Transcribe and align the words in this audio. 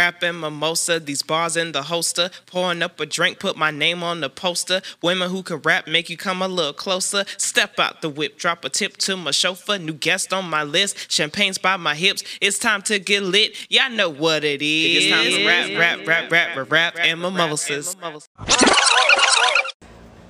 Rapping 0.00 0.38
mimosa, 0.38 1.00
these 1.00 1.24
bars 1.24 1.56
in 1.56 1.72
the 1.72 1.82
holster. 1.82 2.30
Pouring 2.46 2.82
up 2.82 3.00
a 3.00 3.06
drink, 3.06 3.40
put 3.40 3.56
my 3.56 3.72
name 3.72 4.04
on 4.04 4.20
the 4.20 4.30
poster. 4.30 4.80
Women 5.02 5.28
who 5.28 5.42
can 5.42 5.56
rap 5.56 5.88
make 5.88 6.08
you 6.08 6.16
come 6.16 6.40
a 6.40 6.46
little 6.46 6.72
closer. 6.72 7.24
Step 7.36 7.80
out 7.80 8.00
the 8.00 8.08
whip, 8.08 8.38
drop 8.38 8.64
a 8.64 8.68
tip 8.68 8.96
to 8.98 9.16
my 9.16 9.32
chauffeur. 9.32 9.76
New 9.76 9.94
guest 9.94 10.32
on 10.32 10.48
my 10.48 10.62
list, 10.62 11.10
champagne's 11.10 11.58
by 11.58 11.76
my 11.76 11.96
hips. 11.96 12.22
It's 12.40 12.60
time 12.60 12.82
to 12.82 13.00
get 13.00 13.24
lit. 13.24 13.56
Y'all 13.68 13.90
know 13.90 14.08
what 14.08 14.44
it 14.44 14.62
is. 14.62 15.06
It's 15.06 15.12
time 15.12 15.32
to 15.32 15.44
rap, 15.44 15.70
rap, 15.76 16.06
rap, 16.06 16.30
rap, 16.30 16.56
rap, 16.56 16.70
rap, 16.70 16.94
and 17.00 17.20
mimosas. 17.20 17.96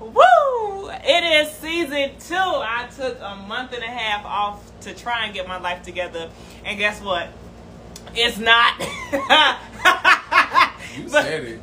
Woo! 0.01 0.89
It 0.91 1.47
is 1.47 1.53
season 1.53 2.13
two. 2.19 2.37
I 2.37 2.89
took 2.97 3.19
a 3.21 3.37
month 3.47 3.75
and 3.75 3.85
a 3.85 3.87
half 3.87 4.25
off 4.25 4.81
to 4.81 4.95
try 4.95 5.27
and 5.27 5.35
get 5.35 5.47
my 5.47 5.59
life 5.59 5.83
together. 5.83 6.31
And 6.65 6.79
guess 6.79 7.03
what? 7.03 7.29
It's 8.15 8.39
not. 8.39 8.75
You 10.99 11.09
said 11.09 11.45
it. 11.45 11.61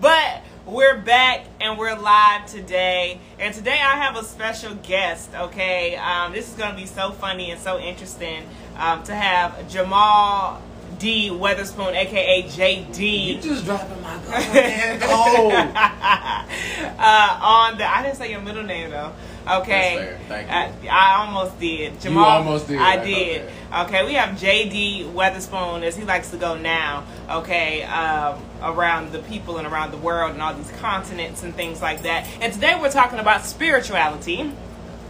But 0.00 0.42
we're 0.64 0.96
back 0.96 1.44
and 1.60 1.78
we're 1.78 1.94
live 1.94 2.46
today. 2.46 3.20
And 3.38 3.54
today 3.54 3.72
I 3.72 3.96
have 3.96 4.16
a 4.16 4.24
special 4.24 4.74
guest, 4.76 5.34
okay? 5.34 5.96
Um, 5.96 6.32
this 6.32 6.48
is 6.48 6.54
going 6.54 6.70
to 6.70 6.76
be 6.76 6.86
so 6.86 7.10
funny 7.10 7.50
and 7.50 7.60
so 7.60 7.78
interesting 7.78 8.46
um, 8.78 9.02
to 9.02 9.14
have 9.14 9.68
Jamal 9.68 10.62
D. 10.98 11.28
Weatherspoon, 11.28 11.94
aka 11.94 12.42
JD. 12.44 13.26
You 13.26 13.40
just 13.40 13.66
dropping 13.66 14.00
my 14.00 14.16
goddamn 14.26 14.98
goal. 15.00 15.52
uh, 16.98 17.38
on 17.42 17.76
the 17.76 17.84
I 17.84 18.02
didn't 18.02 18.16
say 18.16 18.30
your 18.30 18.40
middle 18.40 18.62
name 18.62 18.90
though. 18.90 19.12
Okay, 19.48 19.96
That's 19.96 19.98
fair. 19.98 20.46
Thank 20.46 20.82
you. 20.82 20.88
I, 20.88 20.92
I 20.92 21.26
almost 21.26 21.58
did. 21.58 22.00
Jamal, 22.00 22.24
almost 22.24 22.68
did. 22.68 22.78
I 22.78 23.04
did. 23.04 23.42
okay. 23.42 23.54
Okay, 23.72 24.04
we 24.04 24.14
have 24.14 24.38
JD 24.38 25.12
Weatherspoon, 25.12 25.82
as 25.82 25.96
he 25.96 26.04
likes 26.04 26.30
to 26.30 26.36
go 26.36 26.56
now. 26.56 27.04
Okay, 27.28 27.82
um, 27.84 28.40
around 28.62 29.12
the 29.12 29.20
people 29.20 29.58
and 29.58 29.66
around 29.66 29.92
the 29.92 29.98
world 29.98 30.32
and 30.32 30.42
all 30.42 30.54
these 30.54 30.70
continents 30.72 31.42
and 31.42 31.54
things 31.54 31.80
like 31.80 32.02
that. 32.02 32.26
And 32.40 32.52
today 32.52 32.78
we're 32.80 32.90
talking 32.90 33.18
about 33.18 33.44
spirituality 33.44 34.52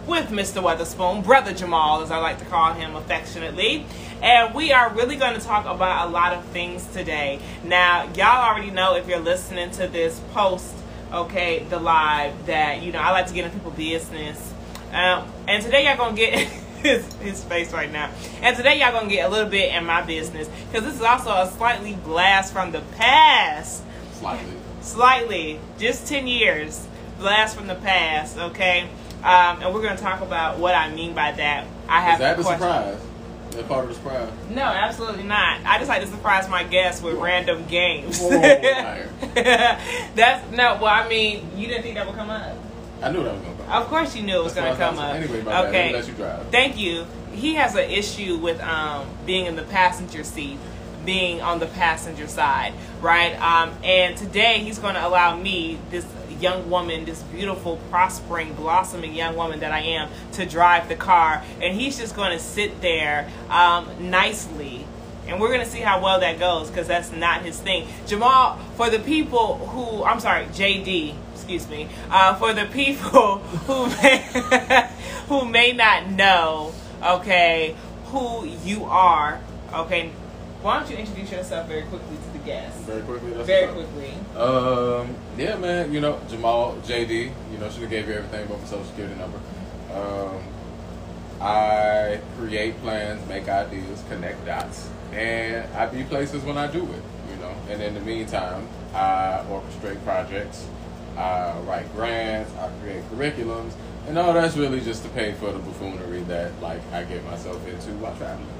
with 0.06 0.28
Mr. 0.31 0.62
Weatherspoon, 0.62 1.25
Brother 1.25 1.53
Jamal, 1.53 2.03
as 2.03 2.11
I 2.11 2.19
like 2.19 2.39
to 2.39 2.45
call 2.45 2.73
him 2.73 2.97
affectionately. 2.97 3.86
And 4.23 4.55
we 4.55 4.73
are 4.73 4.92
really 4.92 5.17
going 5.17 5.34
to 5.34 5.41
talk 5.41 5.64
about 5.67 6.08
a 6.08 6.11
lot 6.11 6.33
of 6.33 6.45
things 6.47 6.86
today. 6.89 7.39
Now, 7.64 8.05
y'all 8.14 8.48
already 8.48 8.70
know 8.70 8.97
if 8.97 9.08
you're 9.08 9.20
listening 9.20 9.70
to 9.73 9.86
this 9.86 10.20
post, 10.33 10.75
okay, 11.12 11.64
the 11.64 11.78
live, 11.78 12.47
that, 12.47 12.83
you 12.83 12.92
know, 12.92 12.98
I 13.00 13.11
like 13.12 13.27
to 13.27 13.34
get 13.34 13.44
in 13.47 13.50
people's 13.53 13.75
business. 13.77 14.53
Um, 14.92 15.30
and 15.47 15.62
today 15.62 15.84
y'all 15.84 15.97
to 16.11 16.17
get 16.17 16.39
his, 16.83 17.12
his 17.14 17.44
face 17.44 17.72
right 17.72 17.91
now. 17.91 18.11
And 18.42 18.56
today 18.56 18.80
y'all 18.80 18.92
to 19.08 19.14
get 19.14 19.27
a 19.27 19.33
little 19.33 19.48
bit 19.50 19.75
in 19.75 19.84
my 19.86 20.02
business 20.02 20.48
because 20.70 20.84
this 20.84 20.97
is 20.97 21.02
also 21.02 21.30
a 21.30 21.50
slightly 21.56 21.94
blast 21.94 22.52
from 22.52 22.72
the 22.72 22.80
past 22.97 23.83
Slightly. 24.14 24.52
slightly, 24.80 25.61
just 25.78 26.06
10 26.08 26.27
years, 26.27 26.86
blast 27.19 27.56
from 27.56 27.67
the 27.67 27.74
past, 27.77 28.36
okay? 28.39 28.89
Um, 29.22 29.62
and 29.62 29.74
we're 29.74 29.83
to 29.97 30.02
talk 30.02 30.22
about 30.22 30.58
what 30.58 30.74
I 30.74 30.91
mean 30.95 31.14
by 31.14 31.33
that. 31.33 31.67
I 31.89 32.00
have 32.00 32.14
Is 32.14 32.19
that 32.20 32.34
questions. 32.36 32.61
surprise? 32.61 33.06
That 33.51 33.69
part 33.69 33.84
of 33.84 33.89
the 33.89 33.97
surprise? 33.97 34.31
No, 34.48 34.62
absolutely 34.62 35.25
not. 35.25 35.61
I 35.65 35.79
just 35.79 35.89
like 35.89 36.03
to 36.03 36.06
surprise 36.06 36.48
my 36.48 36.62
guests 36.62 37.03
with 37.03 37.17
random 37.17 37.67
games. 37.67 38.20
That's 38.29 39.11
no. 40.53 40.79
Well, 40.81 40.87
I 40.87 41.09
mean, 41.09 41.48
you 41.57 41.67
didn't 41.67 41.83
think 41.83 41.97
that 41.97 42.07
would 42.07 42.17
come 42.17 42.31
up. 42.31 42.57
I 43.03 43.11
knew 43.11 43.25
that 43.25 43.34
was 43.34 43.42
gonna 43.42 43.57
come. 43.57 43.69
Up. 43.69 43.83
Of 43.83 43.89
course, 43.89 44.17
you 44.17 44.23
knew 44.23 44.41
it 44.41 44.45
was 44.45 44.55
going 44.55 44.70
to 44.70 44.77
come 44.77 44.98
up. 44.98 45.15
Anyway, 45.15 45.42
my 45.42 45.67
okay. 45.67 45.92
let 45.92 46.07
you 46.07 46.15
drive. 46.15 46.47
Thank 46.48 46.77
you. 46.77 47.07
He 47.33 47.55
has 47.55 47.75
an 47.75 47.89
issue 47.89 48.37
with 48.37 48.61
um, 48.61 49.07
being 49.27 49.47
in 49.47 49.57
the 49.57 49.62
passenger 49.62 50.25
seat, 50.25 50.59
being 51.05 51.41
on 51.41 51.61
the 51.61 51.67
passenger 51.67 52.27
side, 52.27 52.75
right? 53.01 53.41
Um, 53.41 53.73
and 53.85 54.17
today 54.17 54.59
he's 54.59 54.79
going 54.79 54.95
to 54.95 55.07
allow 55.07 55.37
me, 55.37 55.79
this 55.91 56.05
young 56.41 56.69
woman, 56.70 57.05
this 57.05 57.22
beautiful, 57.24 57.78
prospering, 57.91 58.55
blossoming 58.55 59.14
young 59.14 59.36
woman 59.36 59.60
that 59.60 59.72
I 59.72 59.80
am, 59.80 60.10
to 60.33 60.46
drive 60.46 60.89
the 60.89 60.96
car. 60.96 61.42
And 61.61 61.78
he's 61.78 61.98
just 61.98 62.17
going 62.17 62.33
to 62.33 62.39
sit 62.39 62.80
there 62.80 63.28
um, 63.48 63.89
nicely. 64.11 64.86
And 65.27 65.40
we're 65.40 65.48
going 65.48 65.64
to 65.64 65.70
see 65.70 65.80
how 65.80 66.02
well 66.02 66.20
that 66.20 66.39
goes 66.39 66.68
because 66.68 66.89
that's 66.89 67.12
not 67.12 67.42
his 67.42 67.61
thing. 67.61 67.86
Jamal, 68.06 68.58
for 68.77 68.90
the 68.90 68.98
people 68.98 69.58
who, 69.58 70.05
I'm 70.05 70.18
sorry, 70.18 70.46
JD, 70.46 71.14
excuse 71.34 71.68
me, 71.68 71.89
uh, 72.11 72.34
for 72.34 72.52
the 72.52 72.67
people 72.67 73.39
who 73.67 73.86
may, 74.02 74.18
who 75.29 75.45
may 75.45 75.73
not 75.73 76.11
know, 76.11 76.73
okay, 77.02 77.77
who 78.06 78.46
you 78.64 78.84
are, 78.84 79.40
okay, 79.73 80.11
why 80.62 80.79
don't 80.79 80.90
you 80.90 80.96
introduce 80.98 81.33
yourself 81.33 81.68
very 81.68 81.83
quickly 81.83 82.17
to 82.17 82.39
the 82.39 82.45
guests? 82.45 82.83
Very 82.83 83.00
quickly. 83.02 83.30
That's 83.30 83.46
Very 83.46 83.73
quickly. 83.73 84.12
Um, 84.36 85.14
yeah, 85.40 85.56
man. 85.56 85.92
You 85.92 86.01
know, 86.01 86.20
Jamal, 86.28 86.77
JD. 86.84 87.33
You 87.52 87.58
know, 87.58 87.70
should 87.70 87.80
have 87.80 87.90
gave 87.90 88.06
you 88.08 88.14
everything 88.14 88.46
but 88.46 88.61
my 88.61 88.67
social 88.67 88.84
security 88.84 89.14
number. 89.18 89.40
Um, 89.95 90.42
I 91.40 92.20
create 92.39 92.78
plans, 92.83 93.27
make 93.27 93.48
ideas, 93.48 94.05
connect 94.11 94.45
dots, 94.45 94.90
and 95.12 95.73
I 95.74 95.86
be 95.86 96.05
places 96.05 96.45
when 96.45 96.58
I 96.58 96.70
do 96.70 96.83
it. 96.83 97.02
You 97.30 97.36
know, 97.40 97.55
and 97.70 97.80
in 97.80 97.95
the 97.95 98.00
meantime, 98.00 98.68
I 98.92 99.42
orchestrate 99.48 100.05
projects, 100.05 100.67
I 101.17 101.58
write 101.61 101.90
grants, 101.95 102.52
I 102.56 102.68
create 102.83 103.02
curriculums, 103.11 103.73
and 104.06 104.18
all 104.18 104.34
that's 104.34 104.56
really 104.58 104.80
just 104.80 105.02
to 105.05 105.08
pay 105.11 105.33
for 105.33 105.52
the 105.52 105.58
buffoonery 105.58 106.20
that 106.23 106.61
like 106.61 106.80
I 106.92 107.05
get 107.05 107.24
myself 107.24 107.67
into 107.67 107.92
while 107.92 108.14
traveling. 108.17 108.60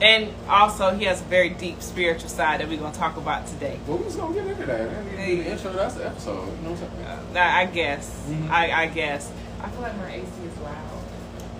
And 0.00 0.32
also, 0.48 0.94
he 0.94 1.04
has 1.04 1.20
a 1.20 1.24
very 1.24 1.50
deep 1.50 1.82
spiritual 1.82 2.30
side 2.30 2.60
that 2.60 2.68
we're 2.68 2.78
going 2.78 2.92
to 2.92 2.98
talk 2.98 3.16
about 3.18 3.46
today. 3.46 3.78
Well, 3.86 3.98
we're 3.98 4.04
just 4.04 4.16
gonna 4.18 4.32
get 4.34 4.46
into 4.46 4.64
that. 4.66 4.80
And 4.80 5.08
in 5.10 5.38
the 5.44 5.50
intro, 5.50 5.72
that's 5.74 5.94
the 5.94 6.06
episode. 6.06 6.46
You 6.46 6.62
know 6.62 6.70
what 6.72 6.82
I'm 6.82 7.26
saying? 7.28 7.36
Uh, 7.36 7.38
I 7.38 7.60
I 7.62 7.66
guess. 7.66 8.24
Mhm. 8.28 8.50
I, 8.50 8.82
I 8.82 8.86
guess. 8.86 9.30
I 9.62 9.68
feel 9.68 9.82
like 9.82 9.96
my 9.98 10.10
AC 10.14 10.24
is 10.46 10.58
loud. 10.60 10.76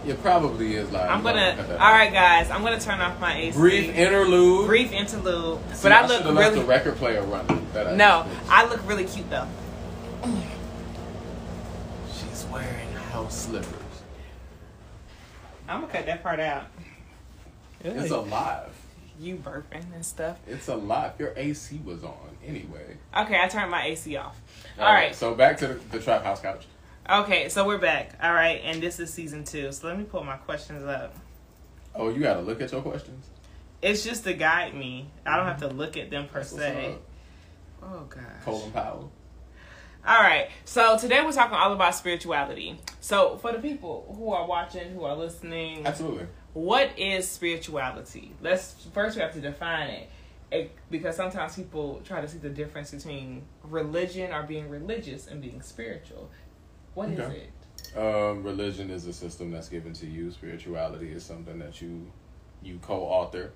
It 0.07 0.23
probably 0.23 0.75
is 0.77 0.91
loud. 0.91 1.11
I'm 1.11 1.23
gonna. 1.23 1.55
cut 1.55 1.69
that 1.69 1.79
All 1.81 1.87
out. 1.89 1.93
right, 1.93 2.11
guys. 2.11 2.51
I'm 2.51 2.63
gonna 2.63 2.81
turn 2.81 2.99
off 3.03 3.21
my 3.21 3.37
AC. 3.37 3.59
Brief 3.59 3.95
interlude. 3.95 4.67
Brief 4.69 4.91
interlude. 4.93 5.59
See, 5.75 5.83
but 5.83 5.93
I 5.93 6.07
look 6.07 6.23
should've 6.23 6.35
left 6.35 6.51
really. 6.53 6.63
the 6.63 6.67
record 6.67 6.97
player 6.97 7.23
running. 7.23 7.67
That 7.75 7.89
I 7.89 7.97
No, 7.97 8.25
did. 8.27 8.39
I 8.49 8.65
look 8.67 8.81
really 8.89 9.05
cute 9.05 9.29
though. 9.29 9.47
She's 12.11 12.47
wearing 12.51 12.91
house 13.13 13.43
slippers. 13.47 13.75
I'm 15.69 15.83
gonna 15.83 15.93
cut 15.93 16.07
that 16.07 16.23
part 16.23 16.41
out. 16.41 16.65
It's 17.83 18.11
alive. 18.11 18.75
You 19.19 19.37
burping 19.37 19.85
and 19.95 20.05
stuff. 20.05 20.39
It's 20.47 20.69
alive. 20.69 21.13
Your 21.19 21.35
AC 21.37 21.81
was 21.85 22.05
on 22.05 22.37
anyway. 22.47 22.97
Okay, 23.17 23.39
I 23.41 23.49
turned 23.49 23.71
my 23.71 23.85
AC 23.85 24.17
off. 24.17 24.41
All 24.79 24.93
right. 24.93 25.15
So 25.15 25.35
back 25.35 25.59
to 25.59 25.69
the, 25.69 25.75
the 25.91 26.01
trap 26.01 26.25
house 26.25 26.41
couch. 26.41 26.67
Okay, 27.09 27.49
so 27.49 27.67
we're 27.67 27.79
back. 27.79 28.13
All 28.23 28.33
right, 28.33 28.61
and 28.65 28.83
this 28.83 29.01
is 29.01 29.13
season 29.13 29.45
two. 29.45 29.73
So 29.73 29.89
let 29.89 29.99
me 29.99 30.05
pull 30.05 30.25
my 30.25 30.37
questions 30.37 30.85
up. 30.85 31.15
Oh, 31.95 32.09
you 32.09 32.21
got 32.21 32.35
to 32.35 32.41
look 32.41 32.61
at 32.61 32.71
your 32.71 32.83
questions. 32.83 33.27
It's 33.83 34.05
just 34.05 34.25
to 34.25 34.35
guide 34.35 34.75
me. 34.75 35.11
I 35.27 35.37
don't 35.37 35.47
have 35.47 35.57
mm-hmm. 35.57 35.71
to 35.71 35.75
look 35.75 35.97
at 35.97 36.11
them 36.11 36.29
per 36.29 36.41
That's 36.41 36.51
se. 36.51 36.97
Oh 37.83 38.07
gosh. 38.09 38.23
Colin 38.45 38.71
Powell. 38.73 39.11
All 40.07 40.21
right. 40.21 40.49
So 40.65 40.97
today 40.97 41.23
we're 41.23 41.33
talking 41.33 41.57
all 41.57 41.73
about 41.73 41.95
spirituality. 41.95 42.79
So 43.01 43.37
for 43.37 43.53
the 43.53 43.59
people 43.59 44.15
who 44.17 44.33
are 44.33 44.47
watching, 44.47 44.95
who 44.95 45.05
are 45.05 45.15
listening, 45.15 45.87
Absolutely. 45.87 46.27
what 46.55 46.99
is 46.99 47.29
spirituality? 47.29 48.35
Let's 48.41 48.87
first 48.95 49.17
we 49.17 49.23
have 49.23 49.33
to 49.35 49.41
define 49.41 49.91
it. 49.91 50.11
it. 50.51 50.73
Because 50.91 51.17
sometimes 51.17 51.55
people 51.55 52.01
try 52.05 52.21
to 52.23 52.29
see 52.29 52.39
the 52.39 52.49
difference 52.49 52.93
between 52.93 53.45
religion 53.63 54.33
or 54.33 54.43
being 54.45 54.71
religious 54.71 55.27
and 55.27 55.41
being 55.43 55.61
spiritual. 55.61 56.31
What 56.95 57.11
is 57.11 57.21
Okay. 57.21 57.43
it? 57.43 57.99
Um, 57.99 58.43
religion 58.43 58.89
is 58.91 59.07
a 59.07 59.13
system 59.13 59.51
that's 59.51 59.69
given 59.69 59.93
to 59.95 60.07
you. 60.07 60.31
Spirituality 60.31 61.13
is 61.13 61.25
something 61.25 61.59
that 61.59 61.83
you 61.83 62.11
you 62.63 62.79
co-author 62.79 63.53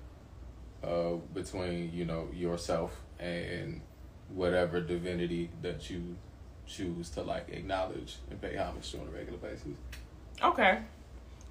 uh, 0.83 1.13
between 1.33 1.91
you 1.91 2.05
know 2.05 2.27
yourself 2.33 3.01
and 3.19 3.81
whatever 4.29 4.81
divinity 4.81 5.49
that 5.61 5.89
you 5.89 6.17
choose 6.67 7.09
to 7.11 7.21
like 7.21 7.49
acknowledge 7.49 8.15
and 8.29 8.41
pay 8.41 8.55
homage 8.55 8.91
to 8.91 8.99
on 8.99 9.07
a 9.07 9.11
regular 9.11 9.37
basis. 9.37 9.67
Okay. 10.43 10.79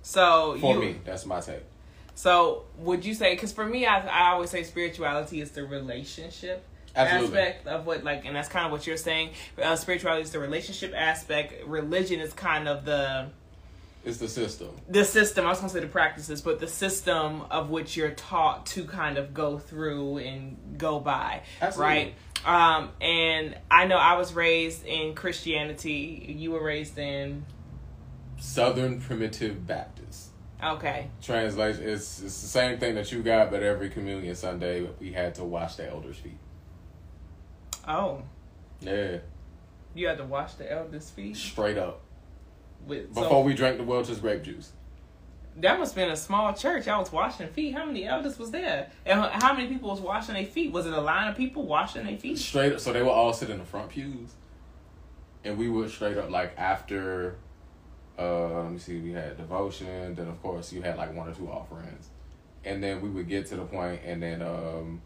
So 0.02 0.56
For 0.60 0.74
you, 0.74 0.80
me, 0.80 0.96
that's 1.04 1.24
my 1.26 1.40
take. 1.40 1.62
So 2.14 2.64
would 2.78 3.04
you 3.04 3.14
say? 3.14 3.34
Because 3.34 3.52
for 3.52 3.64
me, 3.66 3.86
I, 3.86 4.00
I 4.06 4.32
always 4.32 4.50
say 4.50 4.62
spirituality 4.62 5.40
is 5.40 5.50
the 5.52 5.64
relationship 5.64 6.64
Absolutely. 6.94 7.38
aspect 7.38 7.66
of 7.66 7.86
what, 7.86 8.04
like, 8.04 8.24
and 8.24 8.36
that's 8.36 8.48
kind 8.48 8.66
of 8.66 8.72
what 8.72 8.86
you're 8.86 8.96
saying. 8.96 9.30
Uh, 9.60 9.74
spirituality 9.76 10.22
is 10.22 10.30
the 10.30 10.38
relationship 10.38 10.92
aspect. 10.94 11.66
Religion 11.66 12.20
is 12.20 12.32
kind 12.32 12.68
of 12.68 12.84
the 12.84 13.30
It's 14.04 14.18
the 14.18 14.28
system. 14.28 14.68
the 14.88 15.04
system. 15.04 15.44
I 15.46 15.48
was 15.48 15.58
gonna 15.58 15.70
say 15.70 15.80
the 15.80 15.86
practices, 15.86 16.40
but 16.42 16.60
the 16.60 16.68
system 16.68 17.42
of 17.50 17.70
which 17.70 17.96
you're 17.96 18.10
taught 18.12 18.66
to 18.66 18.84
kind 18.84 19.16
of 19.18 19.34
go 19.34 19.58
through 19.58 20.18
and 20.18 20.56
go 20.78 21.00
by, 21.00 21.42
Absolutely. 21.60 21.94
right? 21.94 22.14
Um, 22.44 22.90
and 23.00 23.56
I 23.70 23.86
know 23.86 23.96
I 23.96 24.16
was 24.18 24.34
raised 24.34 24.84
in 24.84 25.14
Christianity. 25.14 26.34
You 26.38 26.50
were 26.50 26.62
raised 26.62 26.98
in 26.98 27.46
Southern 28.38 29.00
Primitive 29.00 29.66
Baptist. 29.66 30.28
Okay. 30.62 31.08
Translation: 31.22 31.82
It's 31.88 32.22
it's 32.22 32.40
the 32.42 32.48
same 32.48 32.78
thing 32.78 32.94
that 32.96 33.10
you 33.12 33.22
got, 33.22 33.50
but 33.50 33.62
every 33.62 33.88
communion 33.90 34.34
Sunday 34.34 34.86
we 35.00 35.12
had 35.12 35.34
to 35.36 35.44
wash 35.44 35.76
the 35.76 35.88
elders' 35.88 36.16
feet. 36.18 36.38
Oh, 37.86 38.22
Yeah, 38.80 39.18
you 39.94 40.06
had 40.08 40.18
to 40.18 40.24
wash 40.24 40.54
the 40.54 40.70
elders' 40.70 41.10
feet 41.10 41.36
straight 41.36 41.76
up. 41.78 42.00
with. 42.86 43.08
Before 43.08 43.28
So 43.28 43.40
we 43.40 43.54
drank 43.54 43.76
the 43.78 43.84
Welch's 43.84 44.18
grape 44.18 44.42
juice. 44.42 44.72
That 45.58 45.78
must 45.78 45.94
have 45.94 46.04
been 46.04 46.12
a 46.12 46.16
small 46.16 46.52
church. 46.52 46.88
I 46.88 46.98
was 46.98 47.12
washing 47.12 47.48
feet. 47.48 47.74
How 47.74 47.84
many 47.84 48.04
elders 48.04 48.38
was 48.38 48.50
there? 48.50 48.90
And 49.06 49.20
how 49.20 49.54
many 49.54 49.68
people 49.68 49.90
was 49.90 50.00
washing 50.00 50.34
their 50.34 50.46
feet? 50.46 50.72
Was 50.72 50.86
it 50.86 50.92
a 50.92 51.00
line 51.00 51.28
of 51.28 51.36
people 51.36 51.64
washing 51.64 52.04
their 52.04 52.18
feet? 52.18 52.38
Straight 52.38 52.72
up, 52.72 52.80
so 52.80 52.92
they 52.92 53.02
were 53.02 53.10
all 53.10 53.32
sitting 53.32 53.54
in 53.54 53.60
the 53.60 53.66
front 53.66 53.90
pews, 53.90 54.34
and 55.44 55.56
we 55.56 55.68
would 55.68 55.90
straight 55.90 56.16
up 56.16 56.30
like 56.30 56.54
after. 56.58 57.36
Uh, 58.18 58.62
let 58.62 58.72
me 58.72 58.78
see. 58.78 58.98
We 58.98 59.12
had 59.12 59.36
devotion. 59.36 60.14
Then 60.14 60.28
of 60.28 60.40
course 60.42 60.72
you 60.72 60.82
had 60.82 60.96
like 60.96 61.14
one 61.14 61.28
or 61.28 61.34
two 61.34 61.48
offerings, 61.48 62.08
and 62.64 62.82
then 62.82 63.00
we 63.00 63.08
would 63.08 63.28
get 63.28 63.46
to 63.46 63.56
the 63.56 63.64
point, 63.64 64.00
and 64.04 64.22
then 64.22 64.42
um. 64.42 65.02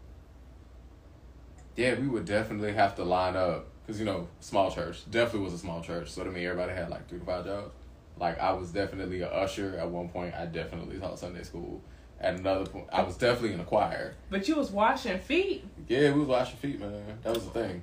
Yeah, 1.75 1.97
we 1.97 2.07
would 2.07 2.25
definitely 2.25 2.73
have 2.73 2.95
to 2.95 3.05
line 3.05 3.37
up 3.37 3.67
because 3.85 3.99
you 3.99 4.05
know 4.05 4.27
small 4.41 4.69
church 4.69 5.09
definitely 5.09 5.41
was 5.41 5.53
a 5.53 5.57
small 5.57 5.81
church, 5.81 6.09
so 6.09 6.23
to 6.23 6.31
me 6.31 6.45
everybody 6.45 6.73
had 6.73 6.89
like 6.89 7.07
three 7.07 7.19
to 7.19 7.25
five 7.25 7.45
jobs. 7.45 7.73
Like 8.19 8.39
I 8.39 8.51
was 8.53 8.71
definitely 8.71 9.21
a 9.21 9.29
usher 9.29 9.77
at 9.79 9.89
one 9.89 10.09
point. 10.09 10.33
I 10.35 10.45
definitely 10.45 10.97
taught 10.99 11.17
Sunday 11.19 11.43
school. 11.43 11.81
At 12.19 12.35
another 12.35 12.65
point, 12.65 12.85
I 12.91 13.01
was 13.03 13.15
definitely 13.15 13.53
in 13.53 13.61
a 13.61 13.63
choir. 13.63 14.15
But 14.29 14.45
you 14.49 14.55
was 14.57 14.71
washing 14.71 15.19
feet. 15.19 15.63
Yeah, 15.87 16.11
we 16.11 16.19
was 16.19 16.27
washing 16.27 16.57
feet, 16.57 16.79
man. 16.81 17.17
That 17.23 17.33
was 17.33 17.45
the 17.45 17.51
thing. 17.51 17.81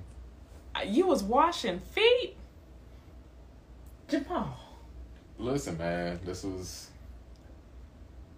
Uh, 0.75 0.81
you 0.85 1.07
was 1.07 1.23
washing 1.23 1.79
feet. 1.79 2.35
Jamal. 4.07 4.57
Listen, 5.39 5.77
man, 5.77 6.19
this 6.23 6.43
was 6.43 6.89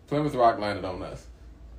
Plymouth 0.08 0.36
Rock 0.36 0.58
landed 0.60 0.86
on 0.86 1.02
us. 1.04 1.26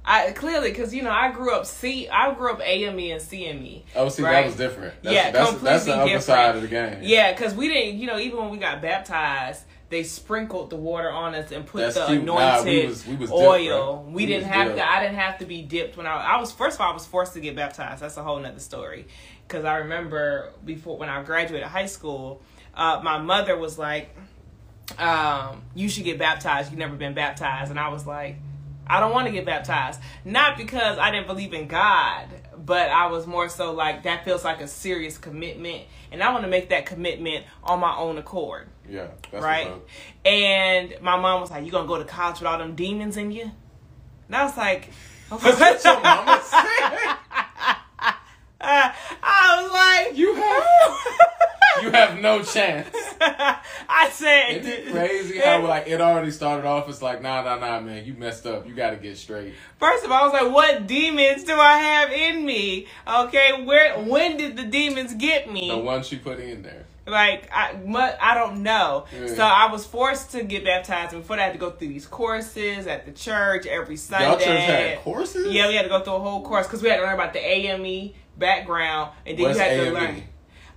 I 0.04 0.30
clearly 0.32 0.70
because 0.70 0.94
you 0.94 1.02
know 1.02 1.10
I 1.10 1.30
grew 1.30 1.52
up 1.54 1.66
C 1.66 2.08
I 2.08 2.32
grew 2.34 2.52
up 2.52 2.60
AME 2.62 2.98
and 2.98 3.20
CME. 3.20 3.82
Oh, 3.94 4.08
see, 4.08 4.22
Right. 4.22 4.32
that 4.32 4.46
was 4.46 4.56
different. 4.56 4.94
That's, 5.02 5.14
Yeah, 5.14 5.30
that's, 5.30 5.50
that's 5.60 5.84
the 5.84 5.92
completely 5.92 5.92
other 5.92 6.04
different. 6.06 6.22
side 6.24 6.56
of 6.56 6.62
the 6.62 6.68
game. 6.68 6.98
Yeah, 7.02 7.32
because 7.32 7.54
we 7.54 7.68
didn't 7.68 7.98
you 8.00 8.06
know 8.06 8.18
even 8.18 8.38
when 8.38 8.50
we 8.50 8.56
got 8.58 8.80
baptized 8.80 9.64
they 9.90 10.02
sprinkled 10.04 10.70
the 10.70 10.76
water 10.76 11.10
on 11.10 11.34
us 11.34 11.50
and 11.52 11.66
put 11.66 11.80
That's 11.82 11.96
the 11.96 12.06
cute. 12.06 12.24
Nah, 12.24 12.60
anointed 12.60 12.64
we 12.82 12.86
was- 12.86 13.06
we 13.06 13.16
was 13.16 13.30
dipped, 13.30 13.42
oil. 13.42 14.04
we, 14.06 14.12
We 14.14 14.26
didn't 14.26 14.46
have 14.46 14.66
dipped. 14.68 14.78
to. 14.78 14.88
I 14.90 15.02
didn't 15.02 15.16
have 15.18 15.38
to 15.38 15.44
be 15.44 15.62
dipped 15.62 15.96
when 15.96 16.06
I 16.06 16.14
I 16.36 16.40
was 16.40 16.50
first 16.52 16.76
of 16.76 16.80
all 16.80 16.90
I 16.92 16.94
was 16.94 17.06
forced 17.06 17.34
to 17.34 17.40
get 17.40 17.54
baptized. 17.56 18.00
That's 18.02 18.16
a 18.16 18.22
whole 18.22 18.38
nother 18.38 18.60
story. 18.60 19.06
Because 19.46 19.64
I 19.64 19.78
remember 19.78 20.52
before 20.64 20.96
when 20.96 21.08
I 21.08 21.22
graduated 21.24 21.66
high 21.68 21.86
school, 21.86 22.40
uh, 22.74 23.00
my 23.02 23.18
mother 23.18 23.58
was 23.58 23.78
like, 23.78 24.14
um, 24.98 25.62
"You 25.74 25.88
should 25.88 26.04
get 26.04 26.18
baptized. 26.18 26.70
You've 26.70 26.78
never 26.78 26.94
been 26.96 27.14
baptized," 27.14 27.70
and 27.70 27.78
I 27.78 27.88
was 27.88 28.06
like. 28.06 28.36
I 28.92 28.98
don't 28.98 29.12
want 29.12 29.26
to 29.28 29.32
get 29.32 29.46
baptized. 29.46 30.00
Not 30.24 30.56
because 30.56 30.98
I 30.98 31.12
didn't 31.12 31.28
believe 31.28 31.54
in 31.54 31.68
God, 31.68 32.26
but 32.58 32.88
I 32.90 33.06
was 33.06 33.24
more 33.24 33.48
so 33.48 33.72
like 33.72 34.02
that 34.02 34.24
feels 34.24 34.42
like 34.44 34.60
a 34.60 34.66
serious 34.66 35.16
commitment. 35.16 35.84
And 36.10 36.20
I 36.24 36.32
want 36.32 36.42
to 36.42 36.50
make 36.50 36.70
that 36.70 36.86
commitment 36.86 37.44
on 37.62 37.78
my 37.78 37.96
own 37.96 38.18
accord. 38.18 38.66
Yeah, 38.90 39.06
that's 39.30 39.44
right? 39.44 39.70
And 40.24 40.94
my 41.00 41.16
mom 41.16 41.40
was 41.40 41.50
like, 41.50 41.64
You 41.64 41.70
gonna 41.70 41.86
go 41.86 41.98
to 41.98 42.04
college 42.04 42.40
with 42.40 42.48
all 42.48 42.58
them 42.58 42.74
demons 42.74 43.16
in 43.16 43.30
you? 43.30 43.50
And 44.26 44.36
I 44.36 44.44
was 44.44 44.56
like, 44.56 44.90
That's 45.30 45.42
what 45.60 45.84
your 45.84 46.00
mama 46.02 46.42
said. 46.44 47.16
I 49.22 49.62
was 49.62 49.72
like, 49.72 50.18
You 50.18 50.34
have 50.34 50.64
oh. 50.66 51.16
you 51.82 51.90
have 51.92 52.20
no 52.20 52.42
chance. 52.42 52.88
I 53.20 54.10
said, 54.12 54.56
Isn't 54.56 54.72
it 54.72 54.92
crazy 54.92 55.38
how 55.38 55.64
like 55.64 55.86
it 55.86 56.00
already 56.00 56.32
started 56.32 56.66
off? 56.66 56.88
It's 56.88 57.00
like 57.00 57.22
nah, 57.22 57.42
nah, 57.42 57.58
nah, 57.58 57.80
man. 57.80 58.04
You 58.04 58.14
messed 58.14 58.44
up. 58.44 58.66
You 58.66 58.74
got 58.74 58.90
to 58.90 58.96
get 58.96 59.16
straight. 59.18 59.54
First 59.78 60.04
of 60.04 60.10
all, 60.10 60.22
I 60.22 60.24
was 60.24 60.32
like, 60.32 60.52
what 60.52 60.88
demons 60.88 61.44
do 61.44 61.54
I 61.54 61.78
have 61.78 62.10
in 62.10 62.44
me? 62.44 62.88
Okay, 63.06 63.62
where 63.64 63.98
when 64.00 64.36
did 64.36 64.56
the 64.56 64.64
demons 64.64 65.14
get 65.14 65.50
me? 65.50 65.68
The 65.68 65.78
ones 65.78 66.08
she 66.08 66.16
put 66.16 66.40
in 66.40 66.62
there. 66.62 66.86
Like 67.10 67.48
I, 67.52 67.74
I 68.20 68.34
don't 68.34 68.62
know. 68.62 69.06
Yeah. 69.12 69.26
So 69.34 69.42
I 69.42 69.70
was 69.70 69.84
forced 69.84 70.32
to 70.32 70.42
get 70.42 70.64
baptized. 70.64 71.12
Before 71.12 71.36
that, 71.36 71.42
I 71.42 71.46
had 71.46 71.52
to 71.52 71.58
go 71.58 71.70
through 71.70 71.88
these 71.88 72.06
courses 72.06 72.86
at 72.86 73.06
the 73.06 73.12
church 73.12 73.66
every 73.66 73.96
Sunday. 73.96 74.26
Y'all 74.26 74.38
church 74.38 74.60
had 74.60 74.98
courses. 75.00 75.52
Yeah, 75.52 75.68
we 75.68 75.74
had 75.74 75.82
to 75.82 75.88
go 75.88 76.00
through 76.00 76.14
a 76.14 76.18
whole 76.18 76.42
course 76.42 76.66
because 76.66 76.82
we 76.82 76.88
had 76.88 76.96
to 76.96 77.02
learn 77.02 77.14
about 77.14 77.32
the 77.32 77.40
AME 77.40 78.12
background, 78.38 79.12
and 79.26 79.38
then 79.38 79.46
What's 79.46 79.58
you 79.58 79.64
had 79.64 79.84
to 79.84 79.92
learn. 79.92 80.22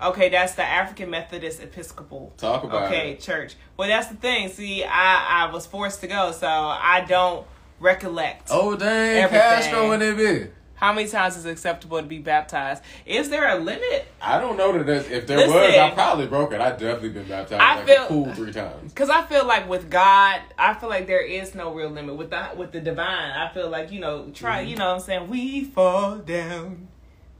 Okay, 0.01 0.29
that's 0.29 0.55
the 0.55 0.63
African 0.63 1.09
Methodist 1.09 1.61
Episcopal. 1.61 2.33
Talk 2.37 2.63
about 2.63 2.85
okay, 2.85 3.11
it. 3.11 3.21
church. 3.21 3.55
Well, 3.77 3.87
that's 3.87 4.07
the 4.07 4.15
thing. 4.15 4.49
See, 4.49 4.83
I 4.83 5.45
I 5.45 5.53
was 5.53 5.65
forced 5.65 6.01
to 6.01 6.07
go, 6.07 6.31
so 6.31 6.47
I 6.47 7.05
don't 7.07 7.47
recollect. 7.79 8.49
Oh 8.51 8.75
dang, 8.75 9.17
Everything. 9.17 9.39
Castro 9.39 9.91
in 9.93 10.01
it. 10.01 10.53
How 10.83 10.91
many 10.91 11.07
times 11.07 11.37
is 11.37 11.45
it 11.45 11.51
acceptable 11.51 12.01
to 12.01 12.05
be 12.05 12.17
baptized? 12.19 12.83
Is 13.05 13.29
there 13.29 13.47
a 13.47 13.57
limit? 13.57 14.05
I 14.21 14.37
don't 14.37 14.57
know 14.57 14.73
that 14.77 14.85
there's, 14.85 15.07
if 15.09 15.25
there 15.27 15.37
Listen. 15.37 15.53
was, 15.55 15.75
I 15.77 15.91
probably 15.91 16.27
broke 16.27 16.51
it. 16.51 16.59
I 16.59 16.71
definitely 16.71 17.07
been 17.11 17.29
baptized 17.29 17.61
I 17.61 17.75
like 17.77 17.85
feel- 17.87 18.03
a 18.03 18.07
pool 18.07 18.33
three 18.33 18.51
times. 18.51 18.91
Because 18.91 19.09
I 19.09 19.21
feel 19.21 19.47
like 19.47 19.69
with 19.69 19.89
God, 19.89 20.41
I 20.59 20.73
feel 20.73 20.89
like 20.89 21.07
there 21.07 21.21
is 21.25 21.55
no 21.55 21.73
real 21.73 21.89
limit. 21.89 22.17
With 22.17 22.31
the 22.31 22.49
with 22.57 22.73
the 22.73 22.81
divine, 22.81 23.31
I 23.31 23.49
feel 23.53 23.69
like 23.69 23.93
you 23.93 24.01
know, 24.01 24.29
try, 24.33 24.59
Mm-hmm. 24.59 24.69
you 24.71 24.75
know, 24.75 24.87
what 24.87 24.95
I'm 24.95 24.99
saying 24.99 25.29
we 25.29 25.63
fall 25.63 26.17
down, 26.17 26.89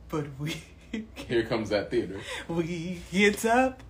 but 0.08 0.28
we 0.40 0.64
Here 1.16 1.44
comes 1.44 1.68
that 1.72 1.92
theater. 1.92 2.22
we 2.48 3.02
get 3.12 3.44
up. 3.46 3.84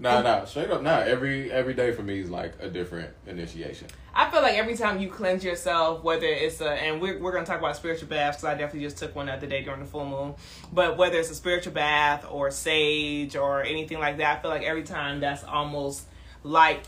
Nah, 0.00 0.22
nah, 0.22 0.44
straight 0.44 0.70
up. 0.70 0.82
Nah, 0.82 1.00
every 1.00 1.50
every 1.50 1.74
day 1.74 1.92
for 1.92 2.02
me 2.02 2.20
is 2.20 2.30
like 2.30 2.52
a 2.60 2.68
different 2.68 3.10
initiation. 3.26 3.88
I 4.14 4.30
feel 4.30 4.42
like 4.42 4.54
every 4.54 4.76
time 4.76 5.00
you 5.00 5.08
cleanse 5.08 5.44
yourself, 5.44 6.02
whether 6.02 6.26
it's 6.26 6.60
a, 6.60 6.70
and 6.70 7.00
we're, 7.00 7.18
we're 7.18 7.32
going 7.32 7.44
to 7.44 7.50
talk 7.50 7.60
about 7.60 7.76
spiritual 7.76 8.08
baths 8.08 8.38
because 8.38 8.52
I 8.52 8.58
definitely 8.58 8.86
just 8.86 8.98
took 8.98 9.14
one 9.14 9.26
the 9.26 9.32
other 9.32 9.46
day 9.46 9.62
during 9.62 9.80
the 9.80 9.86
full 9.86 10.04
moon. 10.04 10.34
But 10.72 10.96
whether 10.96 11.18
it's 11.18 11.30
a 11.30 11.34
spiritual 11.34 11.72
bath 11.72 12.26
or 12.28 12.50
sage 12.50 13.36
or 13.36 13.62
anything 13.62 13.98
like 13.98 14.18
that, 14.18 14.38
I 14.38 14.42
feel 14.42 14.50
like 14.50 14.62
every 14.62 14.82
time 14.82 15.20
that's 15.20 15.44
almost 15.44 16.06
like 16.42 16.82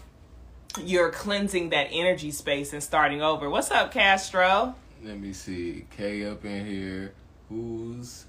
you're 0.82 1.10
cleansing 1.10 1.70
that 1.70 1.88
energy 1.90 2.30
space 2.30 2.72
and 2.72 2.82
starting 2.82 3.22
over. 3.22 3.50
What's 3.50 3.70
up, 3.70 3.92
Castro? 3.92 4.74
Let 5.02 5.18
me 5.18 5.32
see. 5.32 5.86
K 5.96 6.26
up 6.26 6.44
in 6.44 6.66
here. 6.66 7.14
Who's 7.48 8.26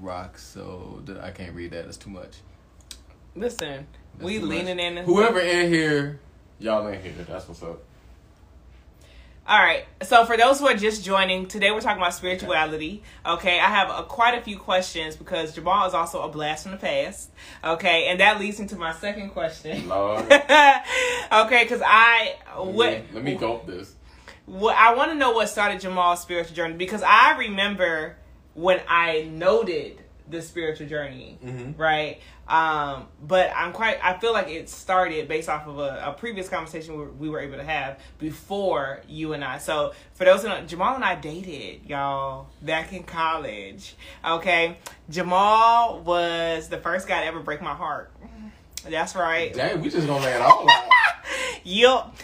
rock 0.00 0.38
so 0.38 1.02
I 1.20 1.30
can't 1.30 1.54
read 1.54 1.72
that. 1.72 1.86
It's 1.86 1.96
too 1.96 2.10
much. 2.10 2.38
Listen, 3.36 3.86
That's 4.14 4.24
we 4.24 4.34
too 4.38 4.40
much. 4.46 4.48
leaning 4.50 4.78
in. 4.78 5.04
Whoever 5.04 5.40
in 5.40 5.68
here, 5.72 6.20
y'all 6.58 6.86
in 6.88 7.00
here. 7.02 7.12
That's 7.28 7.46
what's 7.46 7.62
up. 7.62 7.82
All 9.48 9.58
right. 9.62 9.84
So 10.02 10.24
for 10.24 10.36
those 10.36 10.58
who 10.58 10.66
are 10.66 10.74
just 10.74 11.04
joining, 11.04 11.46
today 11.46 11.70
we're 11.70 11.80
talking 11.80 12.02
about 12.02 12.14
spirituality. 12.14 13.02
Okay, 13.24 13.60
I 13.60 13.66
have 13.68 13.90
a, 13.90 14.02
quite 14.02 14.36
a 14.36 14.40
few 14.40 14.58
questions 14.58 15.14
because 15.14 15.54
Jamal 15.54 15.86
is 15.86 15.94
also 15.94 16.22
a 16.22 16.28
blast 16.28 16.64
from 16.64 16.72
the 16.72 16.78
past. 16.78 17.30
Okay, 17.62 18.08
and 18.08 18.18
that 18.18 18.40
leads 18.40 18.58
into 18.58 18.74
my 18.74 18.92
second 18.92 19.30
question. 19.30 19.88
Lord. 19.88 20.24
okay, 20.32 21.62
because 21.62 21.80
I 21.84 22.36
what 22.56 22.90
Let 22.90 23.02
me, 23.02 23.14
let 23.14 23.22
me 23.24 23.34
gulp 23.36 23.66
this. 23.68 23.94
what 24.46 24.74
I 24.76 24.94
want 24.94 25.12
to 25.12 25.16
know 25.16 25.30
what 25.30 25.48
started 25.48 25.80
Jamal's 25.80 26.22
spiritual 26.22 26.56
journey 26.56 26.74
because 26.74 27.04
I 27.04 27.36
remember 27.38 28.16
when 28.54 28.80
I 28.88 29.28
noted 29.30 30.02
the 30.28 30.42
spiritual 30.42 30.88
journey, 30.88 31.38
Mhm. 31.44 31.78
right? 31.78 32.18
Um, 32.48 33.08
but 33.26 33.50
I'm 33.56 33.72
quite. 33.72 33.98
I 34.02 34.18
feel 34.18 34.32
like 34.32 34.48
it 34.48 34.68
started 34.68 35.26
based 35.26 35.48
off 35.48 35.66
of 35.66 35.78
a, 35.78 36.02
a 36.06 36.12
previous 36.12 36.48
conversation 36.48 36.94
we 36.94 37.00
were, 37.00 37.10
we 37.12 37.28
were 37.28 37.40
able 37.40 37.56
to 37.56 37.64
have 37.64 37.98
before 38.18 39.02
you 39.08 39.32
and 39.32 39.44
I. 39.44 39.58
So 39.58 39.92
for 40.14 40.24
those 40.24 40.42
who 40.42 40.48
know, 40.48 40.60
Jamal 40.62 40.94
and 40.94 41.04
I 41.04 41.16
dated, 41.16 41.88
y'all, 41.88 42.48
back 42.62 42.92
in 42.92 43.02
college. 43.02 43.96
Okay, 44.24 44.76
Jamal 45.10 46.00
was 46.00 46.68
the 46.68 46.78
first 46.78 47.08
guy 47.08 47.22
to 47.22 47.26
ever 47.26 47.40
break 47.40 47.60
my 47.60 47.74
heart. 47.74 48.12
That's 48.88 49.16
right. 49.16 49.52
Dang, 49.52 49.80
we 49.80 49.90
just 49.90 50.06
gonna 50.06 50.24
lay 50.24 50.34
it 50.34 50.40
all 50.40 50.70
out. 50.70 50.84
Yup. 51.64 52.16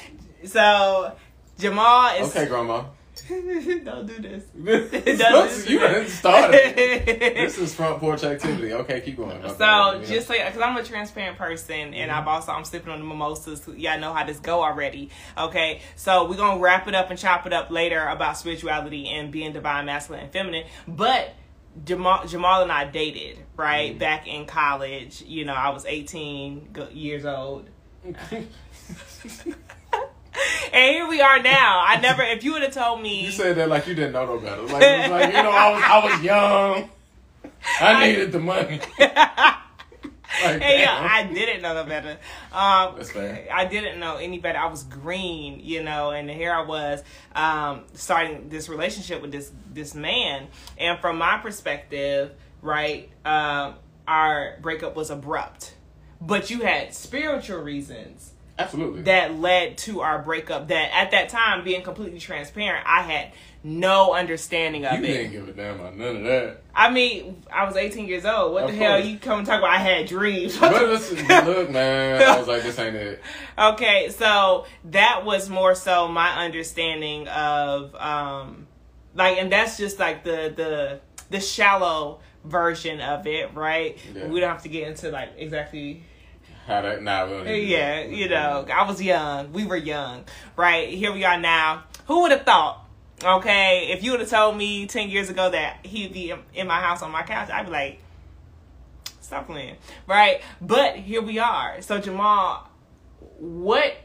So 0.44 1.16
Jamal 1.58 2.14
is. 2.16 2.28
Okay, 2.30 2.46
grandma. 2.46 2.84
Don't 3.84 4.06
do 4.06 4.20
this. 4.20 4.44
This- 4.54 5.68
you 5.68 5.78
done 5.78 6.08
started. 6.08 6.74
This 6.76 7.58
is 7.58 7.74
front 7.74 8.00
porch 8.00 8.24
activity. 8.24 8.72
Okay, 8.72 9.00
keep 9.00 9.16
going. 9.16 9.42
Okay, 9.44 9.54
So 9.56 9.92
yeah. 9.92 10.04
just 10.04 10.26
so, 10.26 10.34
because 10.34 10.60
I'm 10.60 10.76
a 10.76 10.82
transparent 10.82 11.38
person, 11.38 11.94
and 11.94 12.10
I've 12.10 12.20
mm-hmm. 12.20 12.28
also 12.28 12.52
I'm 12.52 12.64
sipping 12.64 12.90
on 12.90 12.98
the 12.98 13.04
mimosas. 13.04 13.66
Y'all 13.76 13.98
know 13.98 14.12
how 14.12 14.24
this 14.24 14.40
go 14.40 14.62
already. 14.62 15.10
Okay, 15.38 15.80
so 15.94 16.28
we're 16.28 16.36
gonna 16.36 16.60
wrap 16.60 16.88
it 16.88 16.94
up 16.94 17.10
and 17.10 17.18
chop 17.18 17.46
it 17.46 17.52
up 17.52 17.70
later 17.70 18.06
about 18.06 18.36
spirituality 18.36 19.08
and 19.08 19.30
being 19.30 19.52
divine, 19.52 19.86
masculine, 19.86 20.24
and 20.24 20.32
feminine. 20.32 20.66
But 20.88 21.34
Jamal, 21.84 22.26
Jamal 22.26 22.62
and 22.62 22.72
I 22.72 22.84
dated 22.84 23.38
right 23.56 23.90
mm-hmm. 23.90 23.98
back 23.98 24.26
in 24.26 24.46
college. 24.46 25.22
You 25.22 25.44
know, 25.44 25.54
I 25.54 25.70
was 25.70 25.84
18 25.84 26.74
years 26.92 27.24
old. 27.24 27.68
And 30.72 30.94
here 30.94 31.06
we 31.06 31.20
are 31.20 31.42
now. 31.42 31.84
I 31.86 32.00
never, 32.00 32.22
if 32.22 32.44
you 32.44 32.52
would 32.52 32.62
have 32.62 32.72
told 32.72 33.02
me, 33.02 33.26
You 33.26 33.30
said 33.30 33.56
that 33.56 33.68
like 33.68 33.86
you 33.86 33.94
didn't 33.94 34.12
know 34.12 34.24
no 34.24 34.38
better. 34.38 34.62
Like, 34.62 34.82
it 34.82 35.00
was 35.02 35.10
like 35.10 35.26
you 35.34 35.42
know, 35.42 35.50
I 35.50 35.72
was 35.72 35.82
I 35.84 36.04
was 36.04 36.22
young. 36.22 36.90
I 37.80 38.06
needed 38.06 38.32
the 38.32 38.40
money. 38.40 38.80
Like, 40.42 40.62
Hey, 40.62 40.82
yo. 40.82 40.88
I 40.90 41.24
didn't 41.24 41.60
know 41.60 41.74
no 41.74 41.84
better. 41.84 42.18
Um, 42.52 42.94
That's 42.96 43.10
fair. 43.10 43.46
I 43.52 43.66
didn't 43.66 44.00
know 44.00 44.16
any 44.16 44.38
better. 44.38 44.58
I 44.58 44.66
was 44.66 44.82
green, 44.84 45.60
you 45.60 45.82
know, 45.82 46.10
and 46.10 46.28
here 46.30 46.52
I 46.52 46.62
was 46.62 47.04
um, 47.34 47.84
starting 47.92 48.48
this 48.48 48.68
relationship 48.68 49.20
with 49.20 49.30
this 49.30 49.52
this 49.72 49.94
man. 49.94 50.48
And 50.78 50.98
from 51.00 51.18
my 51.18 51.36
perspective, 51.36 52.32
right, 52.62 53.10
um, 53.26 53.74
our 54.08 54.56
breakup 54.62 54.96
was 54.96 55.10
abrupt, 55.10 55.74
but 56.20 56.48
you 56.48 56.60
had 56.60 56.94
spiritual 56.94 57.58
reasons 57.60 58.31
Absolutely. 58.64 59.02
that 59.02 59.38
led 59.38 59.78
to 59.78 60.00
our 60.00 60.20
breakup. 60.20 60.68
That 60.68 60.90
at 60.94 61.10
that 61.12 61.28
time, 61.28 61.64
being 61.64 61.82
completely 61.82 62.18
transparent, 62.18 62.86
I 62.86 63.02
had 63.02 63.32
no 63.64 64.14
understanding 64.14 64.84
of 64.84 64.98
you 64.98 65.04
it. 65.04 65.08
You 65.08 65.14
didn't 65.14 65.32
give 65.32 65.48
a 65.48 65.52
damn 65.52 65.80
about 65.80 65.96
none 65.96 66.16
of 66.16 66.24
that. 66.24 66.62
I 66.74 66.90
mean, 66.90 67.42
I 67.52 67.64
was 67.64 67.76
18 67.76 68.08
years 68.08 68.24
old. 68.24 68.52
What 68.52 68.64
Of 68.64 68.70
the 68.70 68.76
hell 68.76 69.00
you 69.00 69.18
come 69.18 69.38
and 69.38 69.46
talk 69.46 69.58
about? 69.58 69.70
I 69.70 69.78
had 69.78 70.06
dreams. 70.06 70.58
But 70.58 70.72
listen, 70.72 71.16
look, 71.28 71.70
man. 71.70 72.22
I 72.22 72.38
was 72.38 72.48
like, 72.48 72.62
this 72.62 72.78
ain't 72.78 72.96
it. 72.96 73.22
okay, 73.58 74.08
so 74.10 74.66
that 74.90 75.24
was 75.24 75.48
more 75.48 75.74
so 75.74 76.08
my 76.08 76.44
understanding 76.44 77.28
of 77.28 77.94
um 77.96 78.66
like 79.14 79.38
and 79.38 79.52
that's 79.52 79.76
just 79.76 79.98
like 79.98 80.24
the 80.24 80.52
the 80.56 81.00
the 81.30 81.40
shallow 81.40 82.20
version 82.44 83.00
of 83.00 83.26
it, 83.26 83.54
right? 83.54 83.98
Yeah. 84.14 84.26
We 84.26 84.40
don't 84.40 84.50
have 84.50 84.62
to 84.62 84.68
get 84.68 84.88
into 84.88 85.10
like 85.10 85.30
exactly 85.36 86.02
How 86.66 86.80
that? 86.82 87.02
Nah, 87.02 87.24
we 87.26 87.30
don't 87.32 87.44
need 87.44 87.50
to 87.50 87.56
do 87.56 87.62
yeah, 87.66 88.04
you 88.04 88.28
know, 88.28 88.66
I 88.72 88.86
was 88.86 89.02
young. 89.02 89.52
We 89.52 89.66
were 89.66 89.76
young, 89.76 90.24
right? 90.56 90.88
Here 90.88 91.12
we 91.12 91.24
are 91.24 91.38
now. 91.38 91.84
Who 92.06 92.22
would 92.22 92.30
have 92.30 92.44
thought? 92.44 92.86
Okay, 93.22 93.88
if 93.92 94.02
you 94.02 94.12
would 94.12 94.20
have 94.20 94.30
told 94.30 94.56
me 94.56 94.86
ten 94.86 95.08
years 95.08 95.28
ago 95.28 95.50
that 95.50 95.84
he'd 95.84 96.12
be 96.12 96.30
in- 96.30 96.42
in 96.54 96.66
my 96.66 96.80
house 96.80 97.02
on 97.02 97.10
my 97.10 97.22
couch, 97.22 97.50
I'd 97.50 97.66
be 97.66 97.72
like, 97.72 98.00
stop 99.20 99.46
playing, 99.46 99.76
right? 100.06 100.40
But 100.60 100.96
here 100.96 101.22
we 101.22 101.38
are. 101.38 101.80
So 101.82 101.98
Jamal, 101.98 102.68
what? 103.38 103.96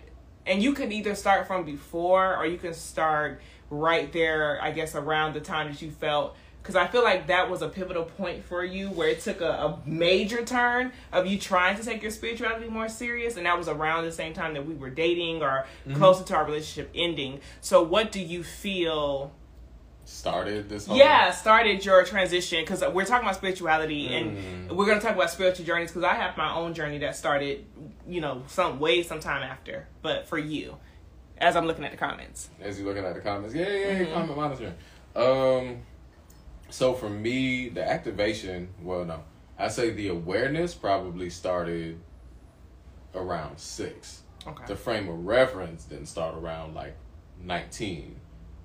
And 0.46 0.62
you 0.64 0.74
can 0.74 0.92
either 0.92 1.14
start 1.16 1.46
from 1.48 1.64
before, 1.66 2.38
or 2.38 2.46
you 2.46 2.58
can 2.58 2.74
start 2.74 3.42
right 3.70 4.12
there. 4.14 4.60
I 4.62 4.72
guess 4.72 4.96
around 4.96 5.34
the 5.34 5.42
time 5.42 5.72
that 5.72 5.82
you 5.82 5.92
felt. 5.92 6.36
Because 6.68 6.76
I 6.76 6.86
feel 6.88 7.02
like 7.02 7.28
that 7.28 7.50
was 7.50 7.62
a 7.62 7.70
pivotal 7.70 8.04
point 8.04 8.44
for 8.44 8.62
you 8.62 8.90
where 8.90 9.08
it 9.08 9.22
took 9.22 9.40
a, 9.40 9.50
a 9.52 9.80
major 9.86 10.44
turn 10.44 10.92
of 11.14 11.26
you 11.26 11.40
trying 11.40 11.78
to 11.78 11.84
take 11.84 12.02
your 12.02 12.12
spirituality 12.12 12.68
more 12.68 12.90
serious. 12.90 13.38
And 13.38 13.46
that 13.46 13.58
was 13.58 13.70
around 13.70 14.04
the 14.04 14.12
same 14.12 14.34
time 14.34 14.54
that 14.54 14.66
we 14.66 14.74
were 14.76 14.90
dating 14.90 15.42
or 15.42 15.66
closer 15.96 16.26
to 16.26 16.36
our 16.36 16.44
relationship 16.44 16.92
ending. 16.94 17.40
So, 17.62 17.82
what 17.84 18.12
do 18.12 18.20
you 18.20 18.44
feel? 18.44 19.32
Started 20.04 20.70
this 20.70 20.88
whole. 20.88 20.98
yeah 20.98 21.32
started 21.32 21.84
your 21.84 22.04
transition 22.06 22.62
because 22.64 22.82
we're 22.94 23.04
talking 23.06 23.26
about 23.28 23.36
spirituality 23.36 24.08
and 24.16 24.70
we're 24.72 24.86
going 24.86 24.98
to 25.00 25.06
talk 25.06 25.16
about 25.16 25.30
spiritual 25.30 25.66
journeys 25.66 25.90
because 25.90 26.06
i 26.06 26.14
have 26.14 26.38
my 26.38 26.54
own 26.56 26.74
journey 26.74 26.98
that 27.00 27.14
started 27.14 27.66
you 28.08 28.22
know 28.22 28.42
some 28.48 28.80
way 28.80 29.04
sometime 29.04 29.44
after 29.44 29.86
but 30.02 30.26
for 30.26 30.38
you 30.38 30.78
as 31.40 31.58
i'm 31.58 31.66
looking 31.68 31.84
at 31.84 31.92
the 31.92 31.98
comments 31.98 32.50
As 32.62 32.80
you're 32.80 32.88
looking 32.88 33.04
at 33.04 33.16
the 33.16 33.20
comments, 33.20 33.54
yeah, 33.54 33.68
yeah, 33.68 33.86
Mm-hmm. 34.06 34.14
comment 34.14 34.38
monitoring. 34.38 34.74
Um, 35.14 35.82
so 36.70 36.94
for 36.94 37.10
me, 37.10 37.70
the 37.70 37.88
activation. 37.88 38.70
Well, 38.82 39.06
no, 39.06 39.24
I 39.58 39.68
say 39.70 39.92
the 39.92 40.10
awareness 40.10 40.74
probably 40.74 41.30
started 41.30 42.00
around 43.16 43.58
six. 43.60 44.22
okay 44.46 44.64
The 44.68 44.76
frame 44.76 45.08
of 45.10 45.26
reference 45.26 45.86
didn't 45.86 46.08
start 46.08 46.36
around 46.36 46.74
like 46.76 46.96
nineteen. 47.42 48.16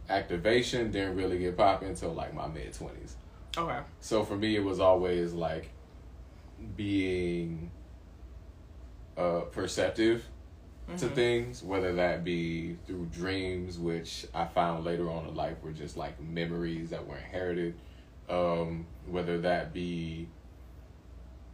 Activation 0.09 0.91
didn't 0.91 1.17
really 1.17 1.39
get 1.39 1.57
popping 1.57 1.89
until 1.89 2.13
like 2.13 2.35
my 2.35 2.49
mid 2.49 2.73
twenties. 2.73 3.17
okay 3.57 3.81
So 4.01 4.25
for 4.25 4.37
me, 4.37 4.57
it 4.57 4.65
was 4.65 4.81
always 4.81 5.33
like 5.33 5.71
being 6.77 7.71
uh, 9.17 9.41
perceptive 9.53 10.25
to 10.99 11.09
things, 11.09 11.63
whether 11.63 11.95
that 11.95 12.23
be 12.25 12.77
through 12.87 13.07
dreams, 13.07 13.79
which 13.79 14.27
I 14.35 14.45
found 14.47 14.85
later 14.85 15.09
on 15.11 15.27
in 15.27 15.35
life 15.35 15.57
were 15.63 15.73
just 15.73 15.97
like 15.97 16.21
memories 16.21 16.91
that 16.91 17.07
were 17.07 17.17
inherited, 17.17 17.75
um, 18.29 18.87
whether 19.07 19.39
that 19.41 19.73
be 19.73 20.29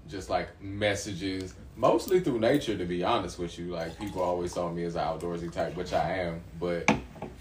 just 0.09 0.31
like 0.31 0.61
messages, 0.63 1.55
mostly 1.77 2.21
through 2.21 2.41
nature, 2.41 2.77
to 2.77 2.85
be 2.85 3.05
honest 3.05 3.39
with 3.39 3.59
you. 3.59 3.67
Like 3.67 3.99
people 3.99 4.23
always 4.23 4.53
saw 4.53 4.71
me 4.71 4.85
as 4.85 4.97
an 4.97 5.03
outdoorsy 5.03 5.53
type, 5.53 5.77
which 5.77 5.93
I 5.93 6.19
am, 6.19 6.41
but 6.59 6.91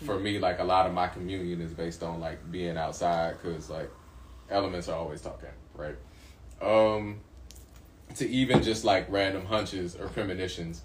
for 0.05 0.19
me, 0.19 0.39
like 0.39 0.59
a 0.59 0.63
lot 0.63 0.85
of 0.85 0.93
my 0.93 1.07
communion 1.07 1.61
is 1.61 1.73
based 1.73 2.03
on 2.03 2.19
like 2.19 2.51
being 2.51 2.77
outside, 2.77 3.41
cause 3.41 3.69
like 3.69 3.89
elements 4.49 4.89
are 4.89 4.97
always 4.97 5.21
talking, 5.21 5.49
right? 5.75 5.95
Um, 6.61 7.19
to 8.15 8.27
even 8.27 8.63
just 8.63 8.83
like 8.83 9.05
random 9.09 9.45
hunches 9.45 9.95
or 9.95 10.07
premonitions, 10.07 10.81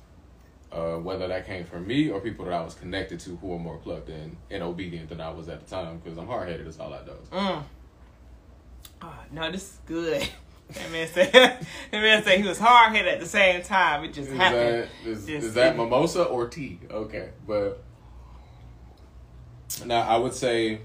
uh, 0.70 0.96
whether 0.96 1.28
that 1.28 1.46
came 1.46 1.64
from 1.64 1.86
me 1.86 2.10
or 2.10 2.20
people 2.20 2.44
that 2.44 2.54
I 2.54 2.62
was 2.62 2.74
connected 2.74 3.20
to 3.20 3.36
who 3.36 3.48
were 3.48 3.58
more 3.58 3.78
plugged 3.78 4.08
in 4.08 4.36
and 4.50 4.62
obedient 4.62 5.08
than 5.08 5.20
I 5.20 5.30
was 5.30 5.48
at 5.48 5.64
the 5.64 5.70
time, 5.70 5.98
because 5.98 6.18
I'm 6.18 6.26
hard 6.26 6.48
headed. 6.48 6.66
That's 6.66 6.78
all 6.78 6.92
I 6.92 7.02
do. 7.04 7.12
mm. 7.32 7.62
Oh, 9.02 9.14
no 9.32 9.50
this 9.52 9.62
is 9.62 9.78
good. 9.86 10.28
That 10.72 10.90
man 10.90 11.06
said 11.12 11.32
that 11.34 11.62
man 11.92 12.24
said 12.24 12.40
he 12.40 12.48
was 12.48 12.58
hard-headed 12.58 13.12
at 13.12 13.20
the 13.20 13.26
same 13.26 13.60
time. 13.62 14.04
It 14.04 14.14
just 14.14 14.30
Is 14.30 14.36
happened. 14.38 14.60
that, 14.84 14.88
is, 15.04 15.26
Just- 15.26 15.46
is 15.48 15.54
that 15.54 15.76
mimosa 15.76 16.22
or 16.24 16.48
tea? 16.48 16.78
Okay, 16.90 17.28
but 17.46 17.82
now 19.84 20.00
I 20.00 20.16
would 20.16 20.32
say 20.32 20.80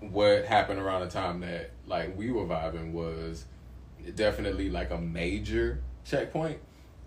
what 0.00 0.44
happened 0.44 0.80
around 0.80 1.00
the 1.02 1.08
time 1.08 1.40
that 1.40 1.70
like 1.86 2.16
we 2.16 2.30
were 2.30 2.44
vibing 2.44 2.92
was 2.92 3.46
definitely 4.14 4.68
like 4.68 4.90
a 4.90 4.98
major 4.98 5.82
checkpoint 6.04 6.58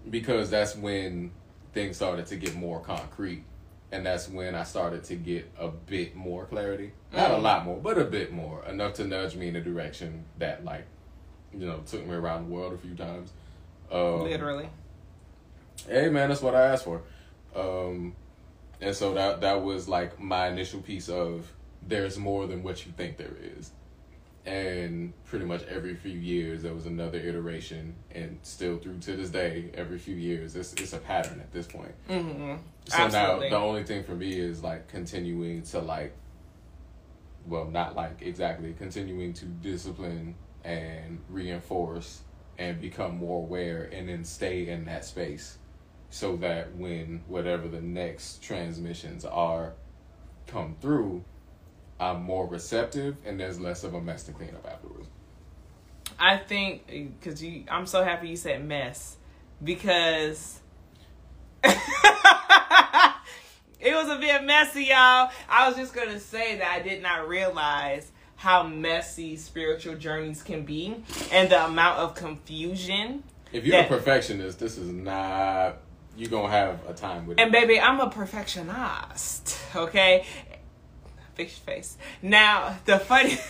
because 0.10 0.50
that's 0.50 0.76
when 0.76 1.32
things 1.74 1.96
started 1.96 2.26
to 2.28 2.36
get 2.38 2.56
more 2.56 2.80
concrete 2.80 3.44
and 3.94 4.04
that's 4.04 4.28
when 4.28 4.56
I 4.56 4.64
started 4.64 5.04
to 5.06 5.16
get 5.16 5.52
a 5.58 5.68
bit 5.68 6.16
more 6.16 6.46
clarity. 6.46 6.92
Not 7.14 7.30
a 7.30 7.36
Mm. 7.36 7.42
lot 7.44 7.64
more, 7.66 7.78
but 7.78 8.00
a 8.00 8.04
bit 8.04 8.34
more. 8.34 8.66
Enough 8.66 8.96
to 8.96 9.06
nudge 9.06 9.36
me 9.36 9.48
in 9.50 9.56
a 9.56 9.62
direction 9.62 10.26
that 10.40 10.66
like, 10.66 10.86
you 11.54 11.68
know, 11.68 11.82
took 11.86 12.04
me 12.06 12.16
around 12.16 12.48
the 12.50 12.54
world 12.56 12.74
a 12.74 12.78
few 12.78 12.96
times. 12.96 13.32
Um, 13.92 14.24
literally 14.24 14.68
hey 15.88 16.10
man, 16.10 16.30
that's 16.30 16.42
what 16.42 16.56
I 16.56 16.68
asked 16.68 16.86
for. 16.86 17.04
Um, 17.56 18.16
and 18.82 18.96
so 18.96 19.14
that 19.14 19.42
that 19.42 19.62
was 19.62 19.88
like 19.88 20.20
my 20.20 20.48
initial 20.48 20.82
piece 20.82 21.08
of 21.08 21.52
there's 21.88 22.18
more 22.18 22.48
than 22.48 22.64
what 22.64 22.86
you 22.88 22.92
think 22.98 23.18
there 23.18 23.36
is. 23.40 23.72
And 24.46 25.14
pretty 25.24 25.46
much 25.46 25.64
every 25.64 25.96
few 25.96 26.12
years 26.12 26.64
there 26.64 26.74
was 26.74 26.86
another 26.86 27.18
iteration, 27.18 27.96
and 28.12 28.40
still 28.44 28.78
through 28.78 29.00
to 29.00 29.16
this 29.16 29.30
day, 29.30 29.72
every 29.74 29.98
few 29.98 30.16
years 30.16 30.56
it's 30.56 30.74
it's 30.74 30.92
a 30.94 30.98
pattern 30.98 31.40
at 31.40 31.52
this 31.54 31.68
point. 31.68 31.94
mm-hmm. 32.10 32.56
So 32.88 32.98
Absolutely. 32.98 33.50
now 33.50 33.58
the 33.58 33.64
only 33.64 33.84
thing 33.84 34.04
for 34.04 34.16
me 34.16 34.34
is 34.34 34.62
like 34.62 34.90
continuing 34.90 35.64
to 35.64 35.80
like, 35.80 36.14
well, 37.48 37.66
not 37.66 37.96
like 37.96 38.22
exactly 38.22 38.74
continuing 38.78 39.32
to 39.34 39.46
discipline 39.46 40.36
and 40.66 41.20
reinforce 41.30 42.22
and 42.58 42.80
become 42.80 43.18
more 43.18 43.40
aware 43.40 43.90
and 43.92 44.10
then 44.10 44.24
stay 44.24 44.68
in 44.68 44.86
that 44.86 45.06
space 45.06 45.58
so 46.10 46.36
that 46.38 46.76
when 46.76 47.24
whatever 47.28 47.68
the 47.68 47.82
next 47.82 48.44
transmissions 48.44 49.26
are 49.26 49.74
come 50.46 50.76
through, 50.80 51.24
I'm 52.00 52.24
more 52.24 52.48
receptive 52.48 53.18
and 53.26 53.40
there's 53.40 53.60
less 53.60 53.84
of 53.84 53.94
a 53.94 54.02
mess 54.02 54.24
to 54.24 54.32
clean 54.32 54.50
up 54.56 54.68
afterwards. 54.70 55.08
I 56.20 56.38
think 56.38 56.88
because 56.88 57.44
you, 57.44 57.64
I'm 57.70 57.86
so 57.88 58.04
happy 58.04 58.30
you 58.30 58.36
said 58.36 58.64
mess 58.66 59.18
because 59.64 60.60
it 61.64 61.78
was 63.94 64.10
a 64.10 64.18
bit 64.20 64.44
messy, 64.44 64.86
y'all. 64.86 65.30
I 65.50 65.68
was 65.68 65.76
just 65.76 65.94
gonna 65.94 66.20
say 66.20 66.58
that 66.58 66.70
I 66.72 66.80
did 66.82 67.02
not 67.02 67.28
realize 67.28 68.12
how 68.36 68.64
messy 68.64 69.38
spiritual 69.38 69.96
journeys 69.96 70.44
can 70.44 70.66
be 70.66 71.04
and 71.32 71.50
the 71.50 71.66
amount 71.66 72.00
of 72.00 72.16
confusion. 72.16 73.24
If 73.52 73.66
you're 73.66 73.78
That- 73.78 73.86
a 73.92 73.96
perfectionist, 73.96 74.60
this 74.60 74.78
is 74.78 74.92
not 74.92 75.78
you're 76.16 76.30
gonna 76.30 76.52
have 76.52 76.80
a 76.88 76.94
time 76.94 77.26
with 77.26 77.40
And 77.40 77.50
it. 77.50 77.60
baby, 77.60 77.80
I'm 77.80 78.00
a 78.00 78.08
perfectionist, 78.10 79.58
okay? 79.76 80.26
Fix 81.36 81.60
your 81.66 81.76
face. 81.76 81.98
Now, 82.22 82.78
the 82.86 83.00
funny 83.00 83.38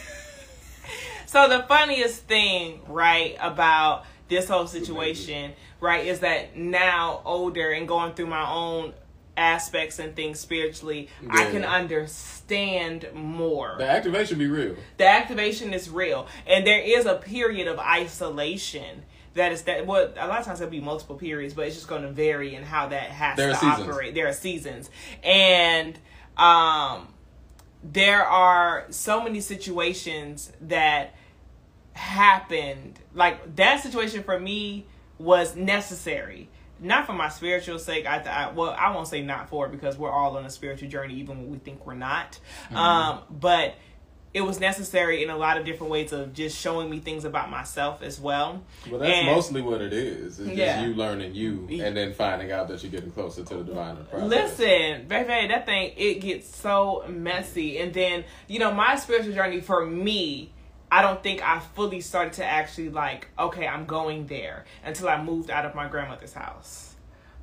So 1.25 1.50
the 1.50 1.63
funniest 1.63 2.24
thing, 2.28 2.82
right, 2.88 3.36
about 3.40 4.06
this 4.30 4.48
whole 4.48 4.68
situation, 4.68 5.54
right, 5.80 6.06
is 6.06 6.20
that 6.20 6.56
now 6.56 7.22
older 7.25 7.72
and 7.72 7.88
going 7.88 8.13
through 8.13 8.28
my 8.28 8.48
own 8.48 8.94
aspects 9.36 9.98
and 9.98 10.16
things 10.16 10.40
spiritually, 10.40 11.10
I 11.32 11.46
can 11.50 11.63
understand 11.63 13.08
more. 13.16 13.75
The 13.80 13.90
activation 13.90 14.38
be 14.38 14.46
real. 14.48 14.75
the 14.98 15.08
activation 15.08 15.74
is 15.74 15.90
real 15.90 16.28
and 16.46 16.68
there 16.68 16.82
is 16.82 17.06
a 17.08 17.16
period 17.16 17.68
of 17.68 17.80
isolation 17.80 19.04
that 19.34 19.52
is 19.52 19.63
that 19.63 19.88
well 19.88 20.13
a 20.18 20.28
lot 20.28 20.40
of 20.40 20.46
times 20.46 20.60
there'll 20.60 20.72
be 20.72 20.80
multiple 20.82 21.16
periods 21.16 21.56
but 21.56 21.66
it's 21.66 21.75
just 21.75 21.88
going 21.88 22.04
to 22.04 22.12
vary 22.12 22.54
in 22.54 22.62
how 22.63 22.88
that 22.90 23.10
has 23.10 23.36
There 23.38 23.50
to 23.52 23.66
operate 23.66 24.13
there 24.13 24.28
are 24.28 24.34
seasons 24.34 24.92
and 25.24 25.98
um 26.38 27.08
there 27.84 28.24
are 28.24 28.86
so 28.90 29.22
many 29.22 29.42
situations 29.42 30.52
that 30.62 31.16
happened 31.94 33.00
like 33.13 33.56
that 33.56 33.82
situation 33.82 34.24
for 34.24 34.40
me 34.40 34.86
was 35.18 35.56
necessary. 35.56 36.50
Not 36.80 37.06
for 37.06 37.13
my 37.13 37.30
spiritual 37.30 37.80
sake. 37.80 38.06
I, 38.06 38.18
I 38.20 38.52
well, 38.52 38.75
I 38.78 38.94
won't 38.94 39.08
say 39.08 39.22
not 39.22 39.50
for 39.50 39.68
because 39.70 39.98
we're 39.98 40.12
all 40.12 40.38
on 40.38 40.46
a 40.46 40.50
spiritual 40.50 40.90
journey, 40.90 41.16
even 41.16 41.38
when 41.38 41.50
we 41.50 41.58
think 41.58 41.86
we're 41.86 41.94
not. 41.94 42.40
Mm-hmm. 42.66 42.75
Um, 42.75 43.20
but 43.30 43.75
it 44.34 44.42
was 44.42 44.60
necessary 44.60 45.24
in 45.24 45.30
a 45.30 45.38
lot 45.38 45.58
of 45.58 45.66
different 45.66 45.92
ways 45.92 46.12
of 46.12 46.34
just 46.34 46.58
showing 46.60 46.90
me 46.90 47.00
things 47.00 47.24
about 47.24 47.52
myself 47.52 48.02
as 48.02 48.20
well. 48.20 48.63
Well, 48.90 49.00
that's 49.00 49.13
And- 49.16 49.28
mostly 49.28 49.62
what 49.62 49.82
it 49.82 49.94
is. 49.94 50.40
It's 50.40 50.50
Yeah. 50.58 50.75
just 50.78 50.88
you 50.88 50.94
learning 50.96 51.36
you, 51.36 51.68
and 51.84 51.96
then 51.96 52.13
finding 52.13 52.52
out 52.52 52.68
that 52.70 52.82
you're 52.84 52.92
getting 52.92 53.12
closer 53.12 53.44
to 53.44 53.56
the 53.58 53.63
divine 53.63 53.98
process. 54.10 54.30
Listen, 54.60 55.08
baby, 55.08 55.48
that 55.48 55.66
thing 55.66 55.94
it 55.96 56.16
gets 56.22 56.56
so 56.56 57.06
messy, 57.08 57.78
and 57.78 57.94
then 57.94 58.24
you 58.48 58.60
know 58.60 58.72
my 58.72 58.96
spiritual 58.96 59.34
journey 59.34 59.62
for 59.62 59.86
me. 59.86 60.50
I 60.92 61.02
don't 61.02 61.24
think 61.24 61.42
I 61.42 61.60
fully 61.60 62.02
started 62.02 62.34
to 62.34 62.46
actually 62.46 62.90
like, 62.90 63.28
okay, 63.40 63.68
I'm 63.68 63.86
going 63.86 64.28
there 64.28 64.63
until 64.86 65.10
I 65.10 65.20
moved 65.22 65.50
out 65.50 65.66
of 65.66 65.74
my 65.74 65.88
grandmother's 65.88 66.34
house, 66.34 66.93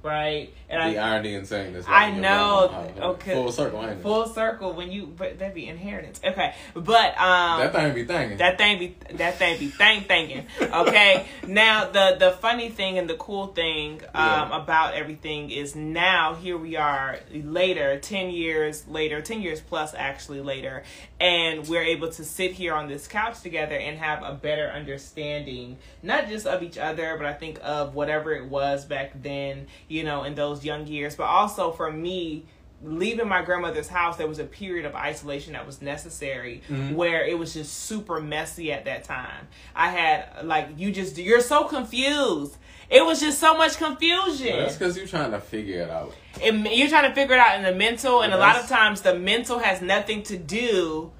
right? 0.02 0.52
And 0.68 0.94
the 0.94 0.98
I 0.98 1.12
irony 1.14 1.34
in 1.34 1.44
saying 1.44 1.72
this. 1.72 1.86
I 1.88 2.10
like, 2.10 2.20
know, 2.20 2.68
grandma, 2.94 3.06
okay. 3.10 3.34
Full 3.34 3.52
circle, 3.52 3.84
ain't 3.86 4.02
full 4.02 4.26
circle 4.26 4.72
when 4.72 4.90
you, 4.90 5.06
but 5.06 5.38
that'd 5.38 5.54
be 5.54 5.66
inheritance, 5.68 6.20
okay? 6.24 6.54
But 6.74 7.18
um, 7.20 7.60
that 7.60 7.72
thing 7.72 7.94
be 7.94 8.04
thinking. 8.04 8.38
that 8.38 8.56
thing 8.58 8.78
be 8.78 8.96
that 9.16 9.36
thing 9.36 9.58
be 9.58 9.68
thang 9.68 10.02
thinking. 10.02 10.46
Okay. 10.60 11.26
now 11.46 11.90
the 11.90 12.16
the 12.18 12.30
funny 12.32 12.68
thing 12.68 12.98
and 12.98 13.08
the 13.10 13.16
cool 13.16 13.48
thing 13.48 14.00
um, 14.14 14.24
Yeah. 14.24 14.62
about 14.62 14.94
everything 14.94 15.50
is 15.50 15.74
now 15.74 16.34
here 16.34 16.56
we 16.56 16.76
are 16.76 17.18
later, 17.32 17.98
ten 17.98 18.30
years 18.30 18.86
later, 18.88 19.20
ten 19.20 19.42
years 19.42 19.60
plus 19.60 19.92
actually 19.94 20.40
later, 20.40 20.84
and 21.20 21.66
we're 21.68 21.82
able 21.82 22.10
to 22.10 22.24
sit 22.24 22.52
here 22.52 22.74
on 22.74 22.88
this 22.88 23.06
couch 23.06 23.40
together 23.42 23.74
and 23.76 23.98
have 23.98 24.22
a 24.22 24.32
better 24.34 24.68
understanding, 24.68 25.76
not 26.02 26.28
just 26.28 26.46
of 26.46 26.62
each 26.62 26.78
other, 26.78 27.16
but 27.16 27.26
I 27.26 27.32
think 27.34 27.58
of 27.62 27.94
whatever 27.94 28.32
it 28.32 28.46
was 28.46 28.84
back 28.84 29.12
then, 29.20 29.66
you 29.90 30.04
know, 30.04 30.24
in 30.24 30.34
those 30.34 30.64
young 30.64 30.86
years, 30.86 31.16
but 31.16 31.24
also 31.24 31.72
for 31.72 31.90
me 31.90 32.46
leaving 32.82 33.28
my 33.28 33.42
grandmother's 33.42 33.88
house 33.88 34.16
there 34.16 34.26
was 34.26 34.38
a 34.38 34.44
period 34.44 34.86
of 34.86 34.94
isolation 34.94 35.52
that 35.52 35.66
was 35.66 35.82
necessary 35.82 36.62
mm-hmm. 36.66 36.94
where 36.94 37.22
it 37.26 37.38
was 37.38 37.52
just 37.52 37.74
super 37.74 38.20
messy 38.20 38.72
at 38.72 38.86
that 38.86 39.04
time 39.04 39.46
i 39.76 39.90
had 39.90 40.46
like 40.46 40.66
you 40.78 40.90
just 40.90 41.18
you're 41.18 41.42
so 41.42 41.64
confused 41.64 42.56
it 42.88 43.04
was 43.04 43.20
just 43.20 43.38
so 43.38 43.54
much 43.54 43.76
confusion 43.76 44.48
Well, 44.48 44.60
that's 44.60 44.76
because 44.76 44.96
you're 44.96 45.06
trying 45.06 45.30
to 45.30 45.40
figure 45.40 45.82
it 45.82 45.90
out. 45.90 46.12
And 46.42 46.66
you're 46.66 46.88
trying 46.88 47.08
to 47.08 47.14
figure 47.14 47.34
it 47.36 47.38
out 47.38 47.56
in 47.56 47.62
the 47.62 47.74
mental 47.74 48.22
and 48.22 48.32
a 48.32 48.38
lot 48.38 48.56
of 48.56 48.66
times 48.66 49.02
the 49.02 49.14
mental 49.14 49.58
has 49.58 49.82
nothing 49.82 50.22
to 50.24 50.36
do 50.38 51.12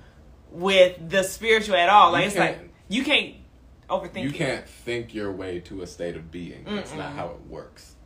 with 0.51 1.11
the 1.11 1.23
spiritual 1.23 1.77
at 1.77 1.89
all 1.89 2.11
like 2.11 2.23
You 2.23 2.29
it's 2.29 2.39
like 2.39 2.71
you 2.89 3.05
can't 3.05 3.35
overthink 3.89 4.23
You 4.23 4.31
it. 4.31 4.35
can't 4.35 4.69
think 4.69 5.15
your 5.15 5.31
way 5.31 5.61
to 5.61 5.83
a 5.83 5.87
state 5.87 6.17
of 6.17 6.31
being. 6.31 6.65
That's 6.65 6.95
not 6.95 7.13
how 7.13 7.29
it 7.29 7.41
works. 7.49 7.97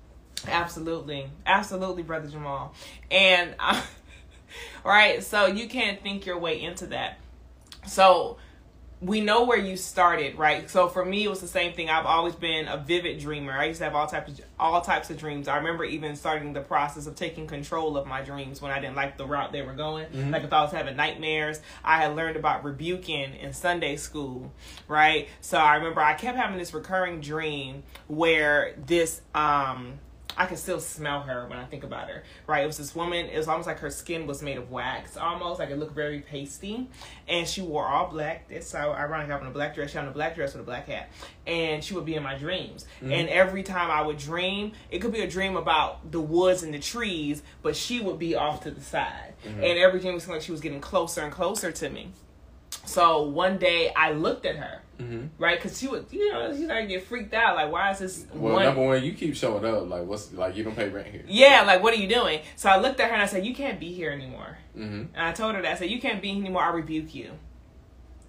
Absolutely, 0.48 1.30
absolutely, 1.46 2.02
brother 2.02 2.28
Jamal. 2.28 2.74
And 3.10 3.54
uh, 3.58 3.80
right, 4.84 5.22
so 5.22 5.46
you 5.46 5.68
can't 5.68 6.02
think 6.02 6.26
your 6.26 6.38
way 6.38 6.60
into 6.60 6.86
that. 6.88 7.18
So 7.86 8.38
we 9.00 9.20
know 9.20 9.44
where 9.44 9.58
you 9.58 9.76
started, 9.76 10.38
right? 10.38 10.70
So 10.70 10.88
for 10.88 11.04
me, 11.04 11.24
it 11.24 11.28
was 11.28 11.40
the 11.40 11.48
same 11.48 11.74
thing. 11.74 11.90
I've 11.90 12.06
always 12.06 12.34
been 12.34 12.68
a 12.68 12.78
vivid 12.78 13.18
dreamer. 13.18 13.52
I 13.52 13.66
used 13.66 13.78
to 13.78 13.84
have 13.84 13.94
all 13.94 14.06
types 14.06 14.38
of 14.38 14.44
all 14.58 14.80
types 14.80 15.10
of 15.10 15.18
dreams. 15.18 15.46
I 15.46 15.56
remember 15.58 15.84
even 15.84 16.16
starting 16.16 16.54
the 16.54 16.62
process 16.62 17.06
of 17.06 17.14
taking 17.14 17.46
control 17.46 17.98
of 17.98 18.06
my 18.06 18.22
dreams 18.22 18.62
when 18.62 18.70
I 18.70 18.80
didn't 18.80 18.96
like 18.96 19.18
the 19.18 19.26
route 19.26 19.52
they 19.52 19.60
were 19.62 19.74
going. 19.74 20.06
Like 20.30 20.44
if 20.44 20.52
I 20.52 20.62
was 20.62 20.72
having 20.72 20.96
nightmares, 20.96 21.60
I 21.84 21.98
had 21.98 22.16
learned 22.16 22.36
about 22.36 22.64
rebuking 22.64 23.34
in 23.34 23.52
Sunday 23.52 23.96
school, 23.96 24.52
right? 24.88 25.28
So 25.42 25.58
I 25.58 25.74
remember 25.76 26.00
I 26.00 26.14
kept 26.14 26.38
having 26.38 26.56
this 26.56 26.72
recurring 26.72 27.20
dream 27.20 27.82
where 28.06 28.74
this 28.86 29.20
um 29.34 29.98
I 30.36 30.46
can 30.46 30.56
still 30.56 30.80
smell 30.80 31.20
her 31.20 31.46
when 31.48 31.58
I 31.58 31.64
think 31.64 31.84
about 31.84 32.08
her. 32.08 32.22
Right? 32.46 32.64
It 32.64 32.66
was 32.66 32.78
this 32.78 32.94
woman. 32.94 33.26
It 33.26 33.36
was 33.36 33.48
almost 33.48 33.66
like 33.66 33.78
her 33.78 33.90
skin 33.90 34.26
was 34.26 34.42
made 34.42 34.58
of 34.58 34.70
wax, 34.70 35.16
almost 35.16 35.58
like 35.58 35.70
it 35.70 35.78
looked 35.78 35.94
very 35.94 36.20
pasty, 36.20 36.88
and 37.28 37.46
she 37.46 37.62
wore 37.62 37.86
all 37.86 38.08
black. 38.08 38.46
It's 38.50 38.68
so 38.68 38.92
ironic 38.92 39.28
having 39.28 39.48
a 39.48 39.50
black 39.50 39.74
dress. 39.74 39.90
She 39.90 39.98
had 39.98 40.06
a 40.06 40.10
black 40.10 40.34
dress 40.34 40.54
with 40.54 40.62
a 40.62 40.64
black 40.64 40.88
hat, 40.88 41.10
and 41.46 41.82
she 41.82 41.94
would 41.94 42.04
be 42.04 42.14
in 42.14 42.22
my 42.22 42.36
dreams. 42.36 42.86
Mm-hmm. 42.96 43.12
And 43.12 43.28
every 43.28 43.62
time 43.62 43.90
I 43.90 44.02
would 44.02 44.18
dream, 44.18 44.72
it 44.90 45.00
could 45.00 45.12
be 45.12 45.20
a 45.20 45.28
dream 45.28 45.56
about 45.56 46.10
the 46.10 46.20
woods 46.20 46.62
and 46.62 46.72
the 46.72 46.78
trees, 46.78 47.42
but 47.62 47.76
she 47.76 48.00
would 48.00 48.18
be 48.18 48.34
off 48.34 48.62
to 48.62 48.70
the 48.70 48.80
side, 48.80 49.34
mm-hmm. 49.44 49.62
and 49.62 49.78
every 49.78 50.00
dream 50.00 50.14
was 50.14 50.28
like 50.28 50.42
she 50.42 50.52
was 50.52 50.60
getting 50.60 50.80
closer 50.80 51.22
and 51.22 51.32
closer 51.32 51.72
to 51.72 51.90
me. 51.90 52.10
So 52.86 53.22
one 53.22 53.58
day 53.58 53.92
I 53.96 54.12
looked 54.12 54.44
at 54.44 54.56
her, 54.56 54.82
Mm-hmm. 54.98 55.42
right? 55.42 55.58
Because 55.60 55.78
she 55.78 55.88
would, 55.88 56.06
you 56.10 56.32
know, 56.32 56.54
she 56.56 56.64
started 56.64 56.82
to 56.88 56.94
get 56.94 57.04
freaked 57.06 57.34
out. 57.34 57.56
Like, 57.56 57.70
why 57.72 57.90
is 57.90 57.98
this 57.98 58.26
Well, 58.32 58.54
one? 58.54 58.64
number 58.64 58.82
one, 58.82 59.02
you 59.02 59.12
keep 59.12 59.34
showing 59.36 59.64
up. 59.64 59.88
Like, 59.88 60.04
what's 60.04 60.32
like 60.32 60.56
you 60.56 60.64
don't 60.64 60.76
pay 60.76 60.88
rent 60.88 61.08
here. 61.08 61.24
Yeah, 61.26 61.62
like 61.66 61.82
what 61.82 61.92
are 61.94 61.98
you 61.98 62.08
doing? 62.08 62.40
So 62.56 62.68
I 62.70 62.78
looked 62.78 63.00
at 63.00 63.08
her 63.08 63.12
and 63.14 63.22
I 63.22 63.26
said, 63.26 63.44
"You 63.44 63.54
can't 63.54 63.78
be 63.80 63.92
here 63.92 64.10
anymore." 64.10 64.58
Mm-hmm. 64.76 65.14
And 65.14 65.26
I 65.26 65.32
told 65.32 65.54
her 65.54 65.62
that 65.62 65.72
I 65.72 65.74
said, 65.76 65.90
"You 65.90 66.00
can't 66.00 66.20
be 66.22 66.28
here 66.32 66.42
anymore. 66.42 66.62
I 66.62 66.70
rebuke 66.70 67.14
you." 67.14 67.32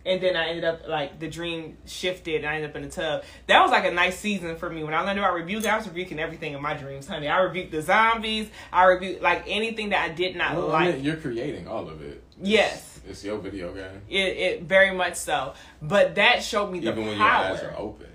And 0.07 0.21
then 0.21 0.35
I 0.35 0.49
ended 0.49 0.63
up 0.65 0.87
like 0.87 1.19
the 1.19 1.27
dream 1.27 1.77
shifted 1.87 2.35
and 2.41 2.45
I 2.45 2.55
ended 2.57 2.69
up 2.69 2.75
in 2.75 2.83
the 2.83 2.89
tub. 2.89 3.23
That 3.47 3.61
was 3.63 3.71
like 3.71 3.85
a 3.85 3.91
nice 3.91 4.19
season 4.19 4.55
for 4.55 4.69
me. 4.69 4.83
When 4.83 4.93
I 4.93 5.01
learned 5.01 5.17
about 5.17 5.33
rebuke, 5.33 5.65
I 5.65 5.77
was 5.77 5.87
rebuking 5.87 6.19
everything 6.19 6.53
in 6.53 6.61
my 6.61 6.75
dreams, 6.75 7.07
honey. 7.07 7.27
I 7.27 7.39
rebuked 7.39 7.71
the 7.71 7.81
zombies. 7.81 8.47
I 8.71 8.83
rebuked 8.85 9.23
like 9.23 9.45
anything 9.47 9.89
that 9.89 10.07
I 10.07 10.13
did 10.13 10.35
not 10.35 10.55
Well, 10.55 10.67
like. 10.67 10.89
I 10.89 10.91
mean, 10.91 11.03
you're 11.03 11.15
creating 11.15 11.67
all 11.67 11.89
of 11.89 12.03
it. 12.03 12.21
Yes. 12.39 12.94
It's 13.07 13.23
your 13.23 13.37
video 13.37 13.73
game. 13.73 14.01
It, 14.09 14.37
it 14.37 14.63
very 14.63 14.91
much 14.95 15.15
so. 15.15 15.53
But 15.81 16.15
that 16.15 16.43
showed 16.43 16.71
me 16.71 16.79
the 16.79 16.91
Even 16.91 17.05
when 17.05 17.17
power. 17.17 17.47
your 17.47 17.55
eyes 17.57 17.63
are 17.63 17.75
open. 17.77 18.07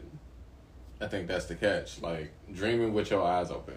I 1.00 1.06
think 1.06 1.28
that's 1.28 1.46
the 1.46 1.54
catch. 1.54 2.00
Like 2.02 2.32
dreaming 2.52 2.92
with 2.92 3.10
your 3.10 3.22
eyes 3.22 3.50
open. 3.50 3.74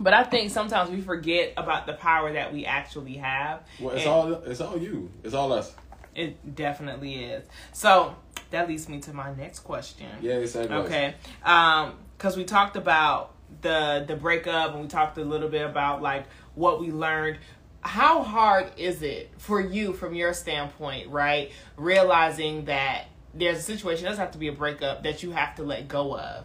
But 0.00 0.14
I 0.14 0.24
think 0.24 0.50
sometimes 0.50 0.90
we 0.90 1.00
forget 1.00 1.52
about 1.56 1.86
the 1.86 1.92
power 1.92 2.32
that 2.32 2.52
we 2.52 2.64
actually 2.66 3.14
have. 3.16 3.60
Well, 3.80 3.94
it's 3.94 4.02
And- 4.04 4.10
all 4.10 4.32
it's 4.32 4.60
all 4.60 4.78
you. 4.78 5.10
It's 5.22 5.34
all 5.34 5.52
us. 5.52 5.72
It 6.14 6.54
definitely 6.54 7.24
is. 7.24 7.44
So 7.72 8.14
that 8.50 8.68
leads 8.68 8.88
me 8.88 9.00
to 9.00 9.12
my 9.12 9.34
next 9.34 9.60
question. 9.60 10.06
Yeah, 10.20 10.40
that 10.40 10.70
Okay. 10.70 11.14
Um, 11.44 11.94
because 12.16 12.36
we 12.36 12.44
talked 12.44 12.76
about 12.76 13.32
the 13.62 14.04
the 14.06 14.16
breakup 14.16 14.72
and 14.72 14.82
we 14.82 14.88
talked 14.88 15.18
a 15.18 15.24
little 15.24 15.48
bit 15.48 15.64
about 15.64 16.02
like 16.02 16.24
what 16.54 16.80
we 16.80 16.90
learned. 16.90 17.38
How 17.82 18.22
hard 18.22 18.70
is 18.76 19.02
it 19.02 19.30
for 19.38 19.60
you 19.60 19.92
from 19.92 20.14
your 20.14 20.32
standpoint, 20.34 21.08
right? 21.10 21.50
Realizing 21.76 22.66
that 22.66 23.06
there's 23.34 23.58
a 23.58 23.62
situation, 23.62 24.06
it 24.06 24.10
doesn't 24.10 24.22
have 24.24 24.32
to 24.32 24.38
be 24.38 24.48
a 24.48 24.52
breakup, 24.52 25.02
that 25.02 25.22
you 25.22 25.32
have 25.32 25.56
to 25.56 25.62
let 25.62 25.88
go 25.88 26.16
of 26.18 26.44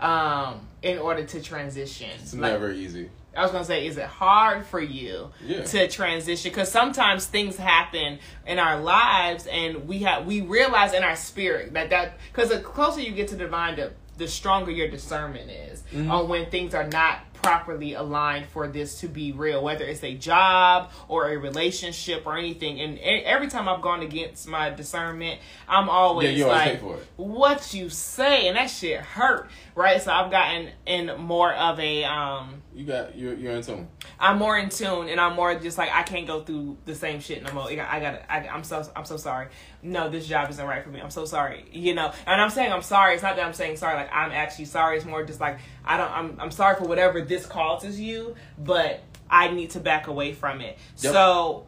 um 0.00 0.60
in 0.82 0.96
order 0.98 1.24
to 1.24 1.42
transition. 1.42 2.08
It's 2.22 2.32
Like, 2.32 2.52
never 2.52 2.70
easy. 2.72 3.10
I 3.36 3.42
was 3.42 3.50
gonna 3.50 3.64
say, 3.64 3.86
is 3.86 3.96
it 3.98 4.06
hard 4.06 4.64
for 4.64 4.80
you 4.80 5.30
Yeah. 5.44 5.64
to 5.64 5.88
transition? 5.88 6.50
Because 6.50 6.70
sometimes 6.70 7.26
things 7.26 7.56
happen 7.56 8.18
in 8.46 8.58
our 8.58 8.80
lives, 8.80 9.46
and 9.48 9.86
we 9.88 9.98
have 10.00 10.24
we 10.24 10.40
realize 10.40 10.92
in 10.94 11.02
our 11.02 11.16
spirit 11.16 11.74
that 11.74 11.90
that 11.90 12.18
because 12.32 12.48
the 12.50 12.60
closer 12.60 13.00
you 13.00 13.10
get 13.12 13.28
to 13.28 13.34
the 13.36 13.44
divine, 13.44 13.76
the, 13.76 13.92
the 14.16 14.26
stronger 14.28 14.70
your 14.70 14.88
discernment 14.88 15.50
is 15.50 15.82
Mm-hmm. 15.92 16.10
on 16.10 16.28
when 16.28 16.50
things 16.50 16.74
are 16.74 16.86
not 16.86 17.20
properly 17.42 17.94
aligned 17.94 18.46
for 18.46 18.68
this 18.68 19.00
to 19.00 19.08
be 19.08 19.32
real, 19.32 19.62
whether 19.62 19.84
it's 19.84 20.04
a 20.04 20.14
job 20.14 20.90
or 21.08 21.30
a 21.30 21.36
relationship 21.36 22.22
or 22.26 22.36
anything. 22.36 22.80
And 22.80 22.98
every 22.98 23.48
time 23.48 23.68
I've 23.68 23.82
gone 23.82 24.02
against 24.02 24.46
my 24.48 24.70
discernment, 24.70 25.40
I'm 25.68 25.88
always 25.88 26.38
Yeah, 26.38 26.46
like, 26.46 26.72
pay 26.72 26.76
for 26.78 26.96
it. 26.96 27.06
"What 27.16 27.72
you 27.74 27.88
say?" 27.90 28.48
And 28.48 28.56
that 28.56 28.70
shit 28.70 29.00
hurt, 29.00 29.50
right? 29.74 30.00
So 30.02 30.12
I've 30.12 30.30
gotten 30.30 30.70
in 30.86 31.12
more 31.18 31.52
of 31.52 31.78
a 31.80 32.04
um 32.04 32.57
You 32.78 32.84
got 32.84 33.18
you're 33.18 33.34
you're 33.34 33.54
in 33.54 33.62
tune. 33.64 33.88
I'm 34.20 34.38
more 34.38 34.56
in 34.56 34.68
tune, 34.68 35.08
and 35.08 35.20
I'm 35.20 35.34
more 35.34 35.52
just 35.56 35.78
like 35.78 35.90
I 35.92 36.04
can't 36.04 36.28
go 36.28 36.44
through 36.44 36.76
the 36.84 36.94
same 36.94 37.18
shit 37.18 37.42
no 37.42 37.52
more. 37.52 37.64
I 37.68 37.74
got, 37.74 38.22
I 38.30 38.46
I'm 38.46 38.62
so, 38.62 38.88
I'm 38.94 39.04
so 39.04 39.16
sorry. 39.16 39.48
No, 39.82 40.08
this 40.08 40.28
job 40.28 40.48
isn't 40.48 40.64
right 40.64 40.84
for 40.84 40.90
me. 40.90 41.00
I'm 41.00 41.10
so 41.10 41.24
sorry. 41.24 41.64
You 41.72 41.96
know, 41.96 42.12
and 42.24 42.40
I'm 42.40 42.50
saying 42.50 42.72
I'm 42.72 42.82
sorry. 42.82 43.14
It's 43.14 43.22
not 43.24 43.34
that 43.34 43.44
I'm 43.44 43.52
saying 43.52 43.78
sorry. 43.78 43.96
Like 43.96 44.14
I'm 44.14 44.30
actually 44.30 44.66
sorry. 44.66 44.96
It's 44.96 45.04
more 45.04 45.24
just 45.24 45.40
like 45.40 45.58
I 45.84 45.96
don't. 45.96 46.10
I'm, 46.12 46.36
I'm 46.38 46.50
sorry 46.52 46.76
for 46.76 46.84
whatever 46.84 47.20
this 47.20 47.46
causes 47.46 47.98
you, 47.98 48.36
but 48.56 49.00
I 49.28 49.50
need 49.50 49.70
to 49.70 49.80
back 49.80 50.06
away 50.06 50.32
from 50.32 50.60
it. 50.60 50.78
Yep. 50.98 51.12
So. 51.12 51.66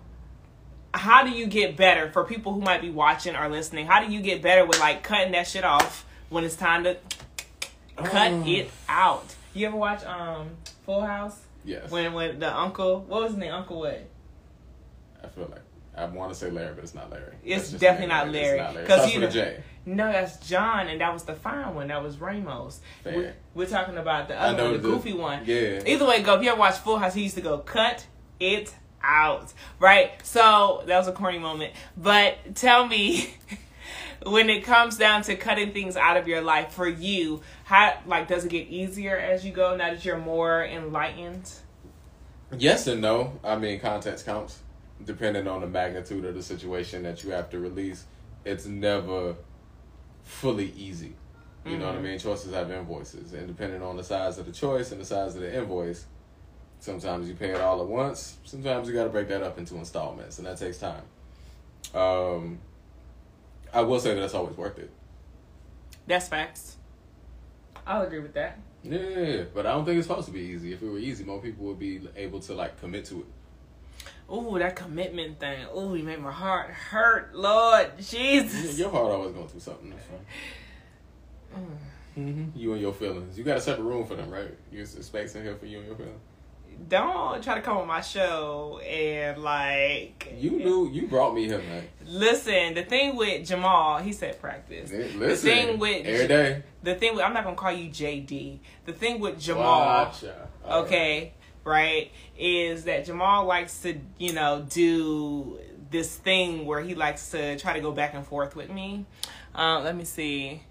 How 0.94 1.24
do 1.24 1.30
you 1.30 1.46
get 1.46 1.76
better 1.76 2.10
for 2.12 2.24
people 2.24 2.52
who 2.52 2.60
might 2.60 2.82
be 2.82 2.90
watching 2.90 3.34
or 3.34 3.48
listening? 3.48 3.86
How 3.86 4.04
do 4.04 4.12
you 4.12 4.20
get 4.20 4.42
better 4.42 4.64
with 4.64 4.78
like 4.78 5.02
cutting 5.02 5.32
that 5.32 5.46
shit 5.48 5.64
off 5.64 6.04
when 6.28 6.44
it's 6.44 6.56
time 6.56 6.84
to 6.84 6.96
cut 7.96 8.32
Oh. 8.32 8.44
it 8.46 8.70
out? 8.88 9.34
You 9.54 9.66
ever 9.68 9.76
watch 9.76 10.04
um 10.04 10.50
Full 10.84 11.02
House? 11.02 11.38
Yes. 11.64 11.90
When 11.90 12.12
when 12.14 12.38
the 12.38 12.54
uncle, 12.56 13.00
what 13.00 13.22
was 13.22 13.30
his 13.32 13.38
name? 13.38 13.52
Uncle 13.52 13.80
what? 13.80 14.06
I 15.22 15.26
feel 15.28 15.44
like 15.50 15.60
I 15.96 16.06
want 16.06 16.32
to 16.32 16.38
say 16.38 16.50
Larry, 16.50 16.74
but 16.74 16.84
it's 16.84 16.94
not 16.94 17.10
Larry. 17.10 17.34
It's 17.44 17.70
definitely 17.72 18.06
not 18.08 18.28
It's 18.28 18.34
Larry. 18.34 18.58
not 18.58 18.74
Larry. 18.74 18.86
'Cause 18.86 18.96
Starts 18.98 19.14
you 19.14 19.20
know- 19.20 19.30
J. 19.30 19.62
No, 19.86 20.12
that's 20.12 20.46
John, 20.46 20.88
and 20.88 21.00
that 21.00 21.12
was 21.12 21.24
the 21.24 21.34
fine 21.34 21.74
one. 21.74 21.88
That 21.88 22.02
was 22.02 22.18
Ramos. 22.18 22.80
We're, 23.04 23.34
we're 23.54 23.66
talking 23.66 23.96
about 23.96 24.28
the 24.28 24.38
other 24.40 24.62
one, 24.64 24.72
the, 24.74 24.78
the- 24.78 24.88
goofy 24.88 25.12
one. 25.14 25.42
Yeah. 25.46 25.80
Either 25.86 26.06
way, 26.06 26.22
go. 26.22 26.34
If 26.36 26.42
you 26.44 26.50
ever 26.50 26.58
watch 26.60 26.76
Full 26.76 26.98
House, 26.98 27.14
he 27.14 27.22
used 27.22 27.34
to 27.36 27.40
go 27.40 27.58
cut 27.58 28.06
it 28.38 28.74
out, 29.02 29.52
right? 29.78 30.12
So 30.22 30.82
that 30.86 30.96
was 30.98 31.08
a 31.08 31.12
corny 31.12 31.38
moment. 31.38 31.72
But 31.96 32.54
tell 32.54 32.86
me, 32.86 33.34
when 34.24 34.50
it 34.50 34.64
comes 34.64 34.96
down 34.96 35.22
to 35.22 35.37
cutting 35.37 35.72
things 35.72 35.96
out 35.96 36.16
of 36.16 36.28
your 36.28 36.40
life 36.40 36.72
for 36.72 36.88
you, 36.88 37.42
how 37.64 37.98
like 38.06 38.28
does 38.28 38.44
it 38.44 38.50
get 38.50 38.68
easier 38.68 39.16
as 39.16 39.44
you 39.44 39.52
go 39.52 39.76
now 39.76 39.90
that 39.90 40.04
you're 40.04 40.18
more 40.18 40.64
enlightened? 40.64 41.50
Yes 42.56 42.87
and 42.87 43.00
no. 43.00 43.38
I 43.44 43.56
mean, 43.56 43.80
context 43.80 44.26
counts 44.26 44.59
depending 45.04 45.46
on 45.46 45.61
the 45.61 45.66
magnitude 45.66 46.24
of 46.24 46.35
the 46.35 46.42
situation 46.42 47.02
that 47.04 47.24
you 47.24 47.30
have 47.30 47.50
to 47.50 47.59
release. 47.59 48.04
It's 48.44 48.66
never 48.66 49.37
fully 50.24 50.72
easy. 50.76 51.14
You 51.64 51.76
know 51.76 51.87
what 51.87 51.96
I 51.96 52.00
mean? 52.00 52.18
Choices 52.18 52.54
have 52.54 52.70
invoices, 52.70 53.35
and 53.35 53.46
depending 53.46 53.83
on 53.83 53.98
the 53.98 54.02
size 54.02 54.38
of 54.38 54.46
the 54.46 54.52
choice 54.52 54.92
and 54.92 55.00
the 55.00 55.04
size 55.04 55.35
of 55.35 55.42
the 55.42 55.54
invoice, 55.54 56.06
sometimes 56.78 57.28
you 57.28 57.35
pay 57.35 57.50
it 57.50 57.61
all 57.61 57.83
at 57.83 57.87
once. 57.87 58.38
Sometimes 58.44 58.88
you 58.88 58.94
got 58.94 59.04
to 59.04 59.11
break 59.11 59.28
that 59.28 59.42
up 59.42 59.59
into 59.59 59.76
installments, 59.76 60.38
and 60.38 60.46
that 60.46 60.56
takes 60.56 60.78
time. 60.78 61.02
Um, 61.94 62.61
I 63.72 63.83
will 63.83 64.00
say 64.00 64.14
that 64.14 64.22
it's 64.22 64.35
always 64.35 64.56
worth 64.56 64.78
it. 64.78 64.90
That's 66.06 66.28
facts. 66.28 66.76
I'll 67.87 68.02
agree 68.02 68.20
with 68.20 68.35
that. 68.35 68.59
Yeah, 68.83 69.44
but 69.54 69.66
I 69.66 69.72
don't 69.72 69.85
think 69.85 69.98
it's 69.98 70.06
supposed 70.06 70.26
to 70.26 70.33
be 70.33 70.40
easy. 70.40 70.72
If 70.72 70.83
it 70.83 70.88
were 70.88 70.98
easy, 70.98 71.24
more 71.24 71.40
people 71.40 71.66
would 71.66 71.78
be 71.78 72.00
able 72.16 72.40
to 72.40 72.54
like 72.54 72.80
commit 72.80 73.04
to 73.06 73.20
it. 73.20 73.26
Ooh, 74.33 74.59
that 74.59 74.76
commitment 74.76 75.40
thing. 75.40 75.66
Ooh, 75.76 75.94
you 75.94 76.04
made 76.04 76.20
my 76.20 76.30
heart 76.30 76.70
hurt, 76.70 77.35
Lord 77.35 77.98
Jesus. 77.98 78.78
Your 78.78 78.90
heart 78.90 79.11
always 79.11 79.33
going 79.33 79.48
through 79.48 79.61
something. 79.61 79.90
That's 79.90 80.04
fine. 80.04 81.66
Mm-hmm. 82.18 82.59
You 82.59 82.72
and 82.72 82.80
your 82.80 82.92
feelings. 82.92 83.37
You 83.37 83.44
got 83.44 83.56
a 83.56 83.61
separate 83.61 83.85
room 83.85 84.06
for 84.06 84.14
them, 84.14 84.30
right? 84.30 84.56
You 84.70 84.87
space 84.87 85.35
in 85.35 85.42
here 85.42 85.56
for 85.56 85.66
you 85.66 85.78
and 85.78 85.87
your 85.87 85.96
feelings. 85.96 86.20
Don't 86.88 87.42
try 87.42 87.54
to 87.56 87.60
come 87.60 87.76
on 87.76 87.86
my 87.86 88.00
show 88.00 88.78
and 88.78 89.42
like. 89.42 90.32
You 90.38 90.52
knew 90.52 90.88
you 90.90 91.06
brought 91.06 91.34
me 91.34 91.46
here, 91.46 91.58
man. 91.58 91.84
Listen, 92.06 92.74
the 92.74 92.82
thing 92.82 93.16
with 93.16 93.46
Jamal, 93.46 93.98
he 93.98 94.12
said 94.12 94.40
practice. 94.40 94.90
Listen, 94.90 95.20
the 95.20 95.36
thing 95.36 95.78
with 95.78 96.06
every 96.06 96.26
day. 96.26 96.62
The 96.82 96.94
thing 96.94 97.14
with 97.14 97.24
I'm 97.24 97.34
not 97.34 97.44
gonna 97.44 97.56
call 97.56 97.72
you 97.72 97.90
JD. 97.90 98.58
The 98.86 98.92
thing 98.92 99.20
with 99.20 99.38
Jamal, 99.38 100.06
Gotcha. 100.06 100.48
Okay, 100.68 101.34
right, 101.64 102.10
is 102.38 102.84
that 102.84 103.04
Jamal 103.04 103.44
likes 103.44 103.80
to 103.82 103.98
you 104.18 104.32
know 104.32 104.66
do 104.68 105.58
this 105.90 106.16
thing 106.16 106.66
where 106.66 106.80
he 106.80 106.94
likes 106.94 107.30
to 107.30 107.58
try 107.58 107.74
to 107.74 107.80
go 107.80 107.92
back 107.92 108.14
and 108.14 108.26
forth 108.26 108.56
with 108.56 108.70
me. 108.70 109.06
Uh, 109.54 109.80
let 109.80 109.96
me 109.96 110.04
see. 110.04 110.62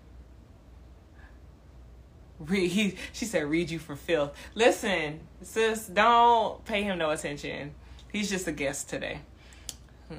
Read, 2.40 2.72
he, 2.72 2.96
she 3.12 3.26
said, 3.26 3.46
read 3.50 3.70
you 3.70 3.80
for 3.80 3.98
filth. 3.98 4.34
Listen, 4.56 5.20
sis, 5.42 5.88
don't 5.88 6.64
pay 6.66 6.84
him 6.84 6.98
no 6.98 7.10
attention. 7.12 7.74
He's 8.12 8.30
just 8.30 8.48
a 8.48 8.52
guest 8.52 8.90
today. 8.90 9.20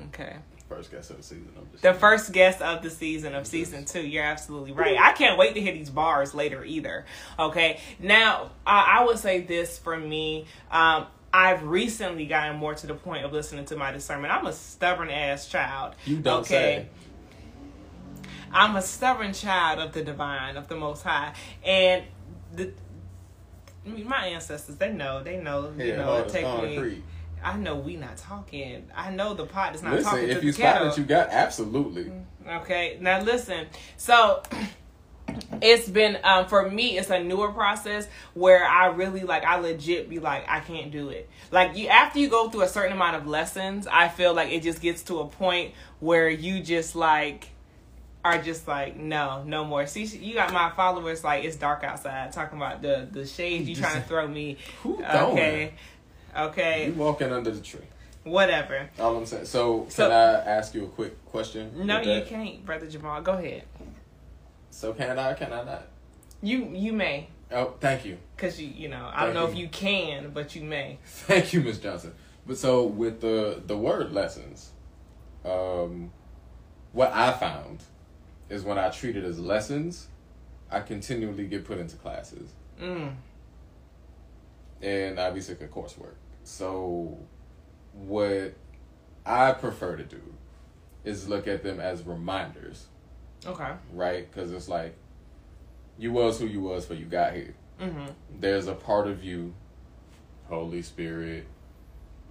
Okay. 0.09 0.37
First 0.69 0.93
guest 0.93 1.11
of 1.11 1.17
the 1.17 1.23
season. 1.25 1.49
Just 1.73 1.83
The 1.83 1.95
first 1.95 2.33
guest 2.33 2.63
of 2.63 2.83
the 2.83 2.91
season 2.91 3.35
of 3.35 3.45
season 3.47 3.85
two. 3.85 4.07
You're 4.07 4.23
absolutely 4.23 4.71
right. 4.71 4.97
I 5.01 5.13
can't 5.13 5.37
wait 5.37 5.55
to 5.55 5.61
hear 5.61 5.73
these 5.73 5.91
bars 5.91 6.33
later 6.33 6.65
either. 6.65 7.07
Okay. 7.39 7.81
Now, 7.99 8.53
I, 8.65 8.99
I 9.01 9.05
would 9.05 9.19
say 9.19 9.41
this 9.41 9.79
for 9.79 9.97
me. 9.97 10.47
Um, 10.71 11.07
I've 11.33 11.65
recently 11.65 12.27
gotten 12.27 12.57
more 12.57 12.75
to 12.75 12.87
the 12.87 12.95
point 12.95 13.25
of 13.25 13.33
listening 13.33 13.65
to 13.67 13.77
my 13.77 13.91
discernment. 13.91 14.33
I'm 14.33 14.47
a 14.47 14.53
stubborn 14.53 15.11
ass 15.11 15.49
child. 15.49 15.97
You 16.07 16.19
don't 16.19 16.43
okay. 16.43 16.49
say. 16.49 16.89
I'm 18.53 18.77
a 18.77 18.83
stubborn 18.83 19.33
child 19.33 19.81
of 19.81 19.93
the 19.93 20.03
divine, 20.03 20.57
of 20.57 20.69
the 20.69 20.77
Most 20.77 21.03
High, 21.03 21.35
and 21.65 22.05
the 22.53 22.73
I 23.87 23.89
mean, 23.89 24.09
my 24.09 24.27
ancestors. 24.27 24.77
They 24.77 24.93
know. 24.93 25.23
They 25.23 25.39
know. 25.39 25.73
you 25.77 25.85
Yeah, 25.85 25.97
know, 25.97 26.17
it 26.17 26.29
take 26.29 26.45
me. 26.63 27.03
I 27.43 27.57
know 27.57 27.77
we 27.77 27.97
not 27.97 28.17
talking. 28.19 28.87
I 28.95 29.11
know 29.11 29.35
the 29.35 29.47
pot 29.47 29.75
is 29.75 29.83
not 29.83 29.95
Listen, 29.95 30.11
talking 30.11 30.29
to 30.29 30.37
if 30.37 30.45
you 30.45 30.53
spot 30.53 30.87
it, 30.87 30.99
you 30.99 31.05
got 31.05 31.31
absolutely. 31.31 32.13
Okay, 32.47 32.99
now 33.01 33.21
listen. 33.21 33.67
So 33.97 34.43
it's 35.63 35.89
been 35.89 36.19
um 36.25 36.47
for 36.47 36.69
me 36.69 36.99
it's 36.99 37.09
a 37.11 37.23
newer 37.23 37.53
process 37.53 38.09
where 38.35 38.65
I 38.65 38.87
really 38.87 39.23
like 39.23 39.45
I 39.45 39.59
legit 39.59 40.09
be 40.09 40.19
like 40.19 40.45
I 40.49 40.61
can't 40.61 40.91
do 40.91 41.09
it. 41.09 41.29
Like 41.51 41.77
you 41.77 41.89
after 41.89 42.19
you 42.19 42.29
go 42.29 42.51
through 42.51 42.63
a 42.63 42.69
certain 42.69 42.93
amount 42.93 43.17
of 43.17 43.27
lessons, 43.27 43.87
I 43.87 44.09
feel 44.09 44.35
like 44.35 44.51
it 44.51 44.63
just 44.63 44.83
gets 44.83 45.03
to 45.05 45.21
a 45.21 45.27
point 45.27 45.73
where 46.01 46.29
you 46.29 46.61
just 46.61 46.95
like 46.95 47.49
are 48.25 48.39
just 48.39 48.69
like 48.69 48.97
no, 48.97 49.43
no 49.45 49.65
more. 49.65 49.87
See, 49.87 50.05
you 50.05 50.35
got 50.35 50.53
my 50.53 50.71
followers 50.71 51.25
like 51.25 51.45
it's 51.45 51.57
dark 51.57 51.85
outside 51.85 52.33
talking 52.33 52.59
about 52.59 52.83
the 52.83 53.09
the 53.11 53.27
shade 53.27 53.67
you 53.67 53.75
trying 53.77 54.01
to 54.03 54.07
throw 54.09 54.27
me. 54.29 54.59
Who 54.83 54.97
throwing 54.99 55.33
Okay, 55.33 55.75
okay, 56.37 56.87
You 56.89 56.93
walking 56.95 57.33
under 57.33 57.51
the 57.51 57.61
tree. 57.63 57.81
whatever. 58.25 58.91
All 58.99 59.17
I'm 59.17 59.25
saying. 59.27 59.47
So, 59.47 59.87
So- 59.89 60.05
can 60.09 60.13
I 60.13 60.33
ask 60.45 60.75
you 60.75 60.85
a 60.85 60.89
quick 60.89 61.25
question? 61.27 61.87
No, 61.87 62.01
you 62.01 62.23
can't, 62.25 62.65
brother 62.67 62.87
Jamal. 62.87 63.23
Go 63.23 63.33
ahead. 63.33 63.65
So 64.71 64.93
can 64.93 65.19
I? 65.19 65.35
Can 65.35 65.53
I 65.53 65.65
not? 65.65 65.87
You 66.43 66.71
you 66.75 66.93
may. 66.93 67.29
Oh, 67.53 67.75
thank 67.81 68.05
you, 68.05 68.17
Cause 68.37 68.61
you, 68.61 68.69
you 68.69 68.89
know, 68.89 69.11
I 69.13 69.25
Thank 69.25 69.27
don't 69.27 69.35
know 69.35 69.47
you. 69.47 69.53
if 69.53 69.59
you 69.59 69.69
can, 69.69 70.31
but 70.31 70.55
you 70.55 70.63
may. 70.63 70.99
thank 71.05 71.53
you, 71.53 71.61
Miss 71.63 71.79
Johnson. 71.79 72.15
But 72.47 72.59
so 72.59 72.85
with 72.85 73.21
the 73.21 73.61
the 73.67 73.77
word 73.77 74.13
lessons, 74.13 74.71
um, 75.45 76.13
what 76.93 77.13
I 77.13 77.33
found 77.33 77.83
is 78.51 78.63
when 78.65 78.77
I 78.79 78.91
treat 78.91 79.17
it 79.17 79.25
as 79.25 79.39
lessons, 79.39 80.09
I 80.71 80.81
continually 80.81 81.47
get 81.47 81.65
put 81.65 81.79
into 81.79 81.97
classes. 81.97 82.51
Mm. 82.81 83.15
and 84.83 85.21
I'd 85.21 85.35
be 85.35 85.41
sick 85.41 85.61
of 85.61 85.71
coursework. 85.71 86.15
So, 86.45 87.19
what 87.93 88.55
I 89.27 89.53
prefer 89.53 89.97
to 89.97 90.05
do 90.05 90.23
is 91.05 91.29
look 91.29 91.47
at 91.47 91.63
them 91.63 91.79
as 91.81 92.03
reminders, 92.05 92.87
Okay. 93.47 93.73
right? 93.93 94.31
Because 94.31 94.53
it's 94.53 94.69
like 94.69 94.95
you 95.99 96.13
was 96.13 96.39
who 96.41 96.47
you 96.47 96.61
was 96.63 96.85
before 96.87 96.97
you 96.97 97.05
got 97.07 97.35
here. 97.35 97.55
Mm-hmm. 97.81 98.07
There's 98.41 98.67
a 98.67 98.75
part 98.75 99.07
of 99.07 99.23
you, 99.23 99.53
Holy 100.49 100.81
Spirit, 100.83 101.47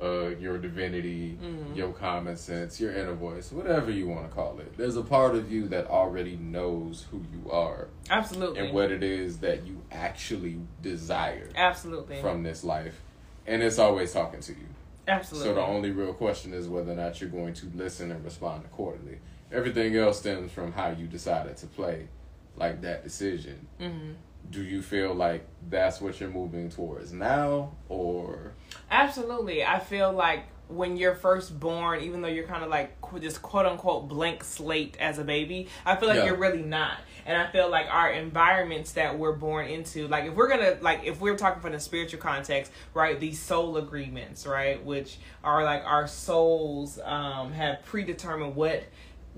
uh, 0.02 0.30
your 0.40 0.58
divinity, 0.58 1.38
Mhm. 1.42 1.76
your 1.76 1.92
common 1.92 2.38
sense, 2.38 2.80
your 2.80 2.92
inner 2.94 3.14
voice, 3.14 3.52
whatever 3.52 3.92
you 3.92 4.08
want 4.08 4.30
to 4.30 4.34
call 4.34 4.60
it. 4.60 4.78
There's 4.78 4.96
a 4.96 5.02
part 5.04 5.36
of 5.36 5.52
you 5.52 5.68
that 5.70 5.88
already 5.88 6.36
knows 6.38 7.08
who 7.12 7.24
you 7.32 7.52
are 7.52 7.90
Absolutely. 8.10 8.60
and 8.60 8.74
what 8.74 8.92
it 8.92 9.04
is 9.04 9.40
that 9.40 9.68
you 9.68 9.82
actually 9.92 10.60
desire 10.82 11.50
Absolutely. 11.56 12.22
from 12.22 12.44
this 12.44 12.64
life, 12.64 13.02
and 13.46 13.62
it's 13.62 13.78
always 13.80 14.14
talking 14.14 14.40
to 14.42 14.54
you. 14.54 14.68
Absolutely. 15.08 15.50
So 15.50 15.56
the 15.56 15.62
only 15.66 15.92
real 15.92 16.14
question 16.14 16.54
is 16.54 16.68
whether 16.68 16.92
or 16.92 16.96
not 16.96 17.20
you're 17.20 17.30
going 17.30 17.54
to 17.56 17.66
listen 17.76 18.12
and 18.12 18.24
respond 18.24 18.64
accordingly. 18.66 19.20
Everything 19.52 19.96
else 19.96 20.20
stems 20.20 20.52
from 20.52 20.72
how 20.74 20.92
you 20.92 21.08
decided 21.08 21.58
to 21.58 21.68
play, 21.68 22.08
like 22.56 22.82
that 22.82 23.04
decision. 23.04 23.68
hmm 23.80 24.12
Do 24.50 24.64
you 24.64 24.82
feel 24.82 25.14
like 25.14 25.46
that's 25.70 26.02
what 26.02 26.20
you're 26.20 26.30
moving 26.30 26.70
towards 26.70 27.14
now, 27.14 27.72
or 27.88 28.54
Absolutely. 28.90 29.64
I 29.64 29.80
feel 29.80 30.12
like 30.12 30.46
when 30.68 30.98
you're 30.98 31.16
first 31.16 31.60
born, 31.60 32.02
even 32.02 32.22
though 32.22 32.28
you're 32.28 32.46
kind 32.46 32.64
of 32.64 32.70
like 32.70 32.96
this 33.20 33.38
quote 33.38 33.66
unquote 33.66 34.08
blank 34.08 34.44
slate 34.44 34.98
as 35.00 35.18
a 35.20 35.24
baby, 35.24 35.68
I 35.86 35.96
feel 35.96 36.10
like 36.10 36.18
Yeah. 36.18 36.26
you're 36.26 36.38
really 36.38 36.62
not. 36.62 36.98
And 37.26 37.38
I 37.40 37.52
feel 37.52 37.70
like 37.70 37.88
our 37.92 38.12
environments 38.12 38.94
that 38.94 39.18
we're 39.20 39.34
born 39.34 39.68
into, 39.68 40.08
like 40.08 40.26
if 40.26 40.34
we're 40.34 40.48
gonna, 40.48 40.78
like 40.82 41.04
if 41.06 41.20
we're 41.22 41.38
talking 41.38 41.62
from 41.62 41.74
the 41.74 41.80
spiritual 41.80 42.20
context, 42.20 42.72
right, 42.96 43.20
these 43.20 43.40
soul 43.40 43.78
agreements, 43.78 44.48
right, 44.48 44.84
which 44.84 45.18
are 45.44 45.64
like 45.64 45.84
our 45.86 46.08
souls 46.08 47.00
um, 47.04 47.52
have 47.54 47.84
predetermined 47.86 48.56
what 48.56 48.84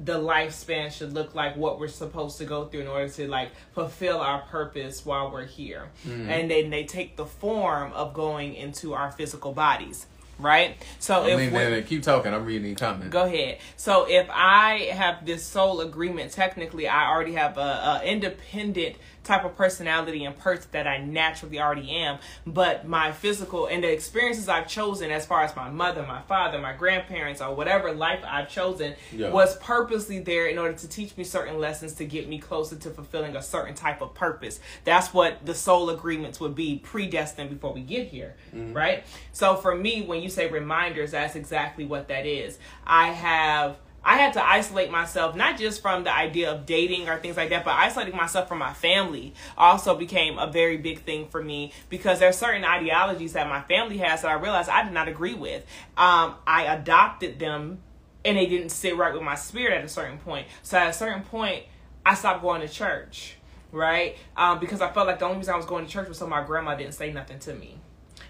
the 0.03 0.19
lifespan 0.19 0.91
should 0.91 1.13
look 1.13 1.35
like 1.35 1.55
what 1.55 1.79
we're 1.79 1.87
supposed 1.87 2.37
to 2.37 2.45
go 2.45 2.65
through 2.65 2.81
in 2.81 2.87
order 2.87 3.09
to 3.09 3.27
like 3.27 3.51
fulfill 3.73 4.19
our 4.19 4.41
purpose 4.43 5.05
while 5.05 5.31
we're 5.31 5.45
here 5.45 5.89
mm. 6.07 6.27
and 6.27 6.49
then 6.49 6.69
they 6.69 6.83
take 6.83 7.15
the 7.15 7.25
form 7.25 7.91
of 7.93 8.13
going 8.13 8.55
into 8.55 8.93
our 8.93 9.11
physical 9.11 9.53
bodies 9.53 10.07
right 10.39 10.75
so 10.99 11.25
if 11.25 11.51
we're- 11.51 11.83
keep 11.83 12.03
talking. 12.03 12.33
I'm 12.33 12.45
reading 12.45 12.75
comments. 12.75 13.09
Go 13.11 13.25
ahead. 13.25 13.59
So 13.75 14.05
if 14.09 14.27
I 14.31 14.89
have 14.93 15.25
this 15.25 15.43
soul 15.43 15.81
agreement, 15.81 16.31
technically 16.31 16.87
I 16.87 17.09
already 17.09 17.33
have 17.33 17.57
a, 17.57 18.01
a 18.01 18.01
independent 18.05 18.95
type 19.23 19.45
of 19.45 19.55
personality 19.55 20.25
and 20.25 20.37
person 20.37 20.69
that 20.71 20.87
I 20.87 20.97
naturally 20.97 21.59
already 21.59 21.91
am. 21.91 22.19
But 22.45 22.87
my 22.87 23.11
physical 23.11 23.67
and 23.67 23.83
the 23.83 23.91
experiences 23.91 24.49
I've 24.49 24.67
chosen, 24.67 25.11
as 25.11 25.25
far 25.25 25.43
as 25.43 25.55
my 25.55 25.69
mother, 25.69 26.03
my 26.03 26.21
father, 26.21 26.57
my 26.59 26.73
grandparents, 26.73 27.41
or 27.41 27.53
whatever 27.53 27.91
life 27.91 28.21
I've 28.25 28.49
chosen, 28.49 28.95
Yeah. 29.11 29.29
was 29.29 29.57
purposely 29.57 30.19
there 30.19 30.47
in 30.47 30.57
order 30.57 30.73
to 30.73 30.87
teach 30.87 31.15
me 31.17 31.23
certain 31.23 31.59
lessons 31.59 31.93
to 31.95 32.05
get 32.05 32.27
me 32.27 32.39
closer 32.39 32.75
to 32.75 32.89
fulfilling 32.89 33.35
a 33.35 33.41
certain 33.41 33.75
type 33.75 34.01
of 34.01 34.13
purpose. 34.13 34.59
That's 34.83 35.13
what 35.13 35.45
the 35.45 35.53
soul 35.53 35.89
agreements 35.89 36.39
would 36.39 36.55
be 36.55 36.79
predestined 36.79 37.49
before 37.49 37.73
we 37.73 37.81
get 37.81 38.07
here, 38.07 38.35
mm-hmm. 38.55 38.73
right? 38.73 39.03
So 39.31 39.55
for 39.55 39.75
me, 39.75 40.01
when 40.01 40.21
you 40.21 40.29
say 40.29 40.49
reminders, 40.49 41.11
that's 41.11 41.35
exactly 41.35 41.85
what 41.85 42.07
that 42.07 42.25
is. 42.25 42.57
I 42.85 43.07
have. 43.07 43.77
I 44.03 44.17
had 44.17 44.33
to 44.33 44.45
isolate 44.45 44.89
myself, 44.89 45.35
not 45.35 45.57
just 45.57 45.81
from 45.81 46.03
the 46.03 46.13
idea 46.13 46.51
of 46.51 46.65
dating 46.65 47.07
or 47.07 47.19
things 47.19 47.37
like 47.37 47.49
that, 47.49 47.63
but 47.63 47.75
isolating 47.75 48.15
myself 48.15 48.47
from 48.47 48.57
my 48.57 48.73
family 48.73 49.33
also 49.57 49.95
became 49.95 50.39
a 50.39 50.47
very 50.47 50.77
big 50.77 51.03
thing 51.03 51.27
for 51.27 51.41
me 51.43 51.71
because 51.89 52.19
there's 52.19 52.37
certain 52.37 52.65
ideologies 52.65 53.33
that 53.33 53.47
my 53.47 53.61
family 53.61 53.97
has 53.99 54.23
that 54.23 54.31
I 54.31 54.33
realized 54.33 54.69
I 54.69 54.83
did 54.83 54.93
not 54.93 55.07
agree 55.07 55.35
with. 55.35 55.63
Um, 55.97 56.35
I 56.47 56.65
adopted 56.73 57.37
them 57.37 57.79
and 58.25 58.37
they 58.37 58.47
didn't 58.47 58.69
sit 58.69 58.97
right 58.97 59.13
with 59.13 59.23
my 59.23 59.35
spirit 59.35 59.77
at 59.77 59.85
a 59.85 59.89
certain 59.89 60.17
point. 60.17 60.47
So 60.63 60.77
at 60.77 60.89
a 60.89 60.93
certain 60.93 61.21
point, 61.23 61.65
I 62.05 62.15
stopped 62.15 62.41
going 62.41 62.61
to 62.61 62.67
church, 62.67 63.35
right? 63.71 64.17
Um, 64.35 64.59
because 64.59 64.81
I 64.81 64.91
felt 64.91 65.07
like 65.07 65.19
the 65.19 65.25
only 65.25 65.37
reason 65.37 65.53
I 65.53 65.57
was 65.57 65.65
going 65.65 65.85
to 65.85 65.91
church 65.91 66.07
was 66.07 66.17
so 66.17 66.27
my 66.27 66.43
grandma 66.43 66.75
didn't 66.75 66.93
say 66.93 67.11
nothing 67.11 67.39
to 67.39 67.53
me. 67.53 67.77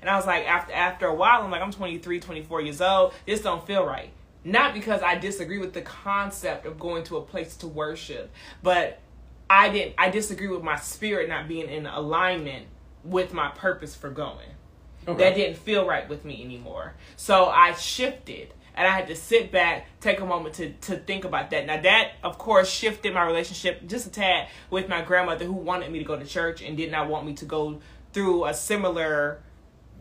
And 0.01 0.09
I 0.09 0.15
was 0.15 0.25
like, 0.25 0.45
after 0.47 0.73
after 0.73 1.05
a 1.05 1.13
while, 1.13 1.43
I'm 1.43 1.51
like, 1.51 1.61
I'm 1.61 1.71
23, 1.71 2.19
24 2.19 2.61
years 2.61 2.81
old. 2.81 3.13
This 3.25 3.41
don't 3.41 3.65
feel 3.65 3.85
right. 3.85 4.11
Not 4.43 4.73
because 4.73 5.01
I 5.01 5.15
disagree 5.15 5.59
with 5.59 5.73
the 5.73 5.81
concept 5.81 6.65
of 6.65 6.79
going 6.79 7.03
to 7.05 7.17
a 7.17 7.21
place 7.21 7.55
to 7.57 7.67
worship, 7.67 8.31
but 8.63 8.99
I 9.49 9.69
didn't. 9.69 9.95
I 9.97 10.09
disagree 10.09 10.47
with 10.47 10.63
my 10.63 10.77
spirit 10.77 11.29
not 11.29 11.47
being 11.47 11.69
in 11.69 11.85
alignment 11.85 12.67
with 13.03 13.33
my 13.33 13.49
purpose 13.49 13.95
for 13.95 14.09
going. 14.09 14.47
Okay. 15.07 15.23
That 15.23 15.35
didn't 15.35 15.57
feel 15.57 15.85
right 15.85 16.07
with 16.07 16.25
me 16.25 16.43
anymore. 16.43 16.93
So 17.15 17.47
I 17.47 17.73
shifted 17.73 18.53
and 18.75 18.87
I 18.87 18.91
had 18.91 19.07
to 19.07 19.15
sit 19.15 19.51
back, 19.51 19.87
take 19.99 20.19
a 20.21 20.25
moment 20.25 20.55
to 20.55 20.71
to 20.71 20.97
think 20.97 21.25
about 21.25 21.49
that. 21.51 21.65
Now 21.65 21.81
that 21.81 22.13
of 22.23 22.37
course 22.37 22.69
shifted 22.69 23.13
my 23.13 23.25
relationship 23.25 23.87
just 23.87 24.07
a 24.07 24.09
tad 24.09 24.47
with 24.69 24.87
my 24.87 25.01
grandmother 25.01 25.45
who 25.45 25.53
wanted 25.53 25.91
me 25.91 25.99
to 25.99 26.05
go 26.05 26.17
to 26.17 26.25
church 26.25 26.61
and 26.61 26.77
did 26.77 26.91
not 26.91 27.09
want 27.09 27.25
me 27.25 27.33
to 27.33 27.45
go 27.45 27.79
through 28.13 28.45
a 28.45 28.53
similar 28.53 29.41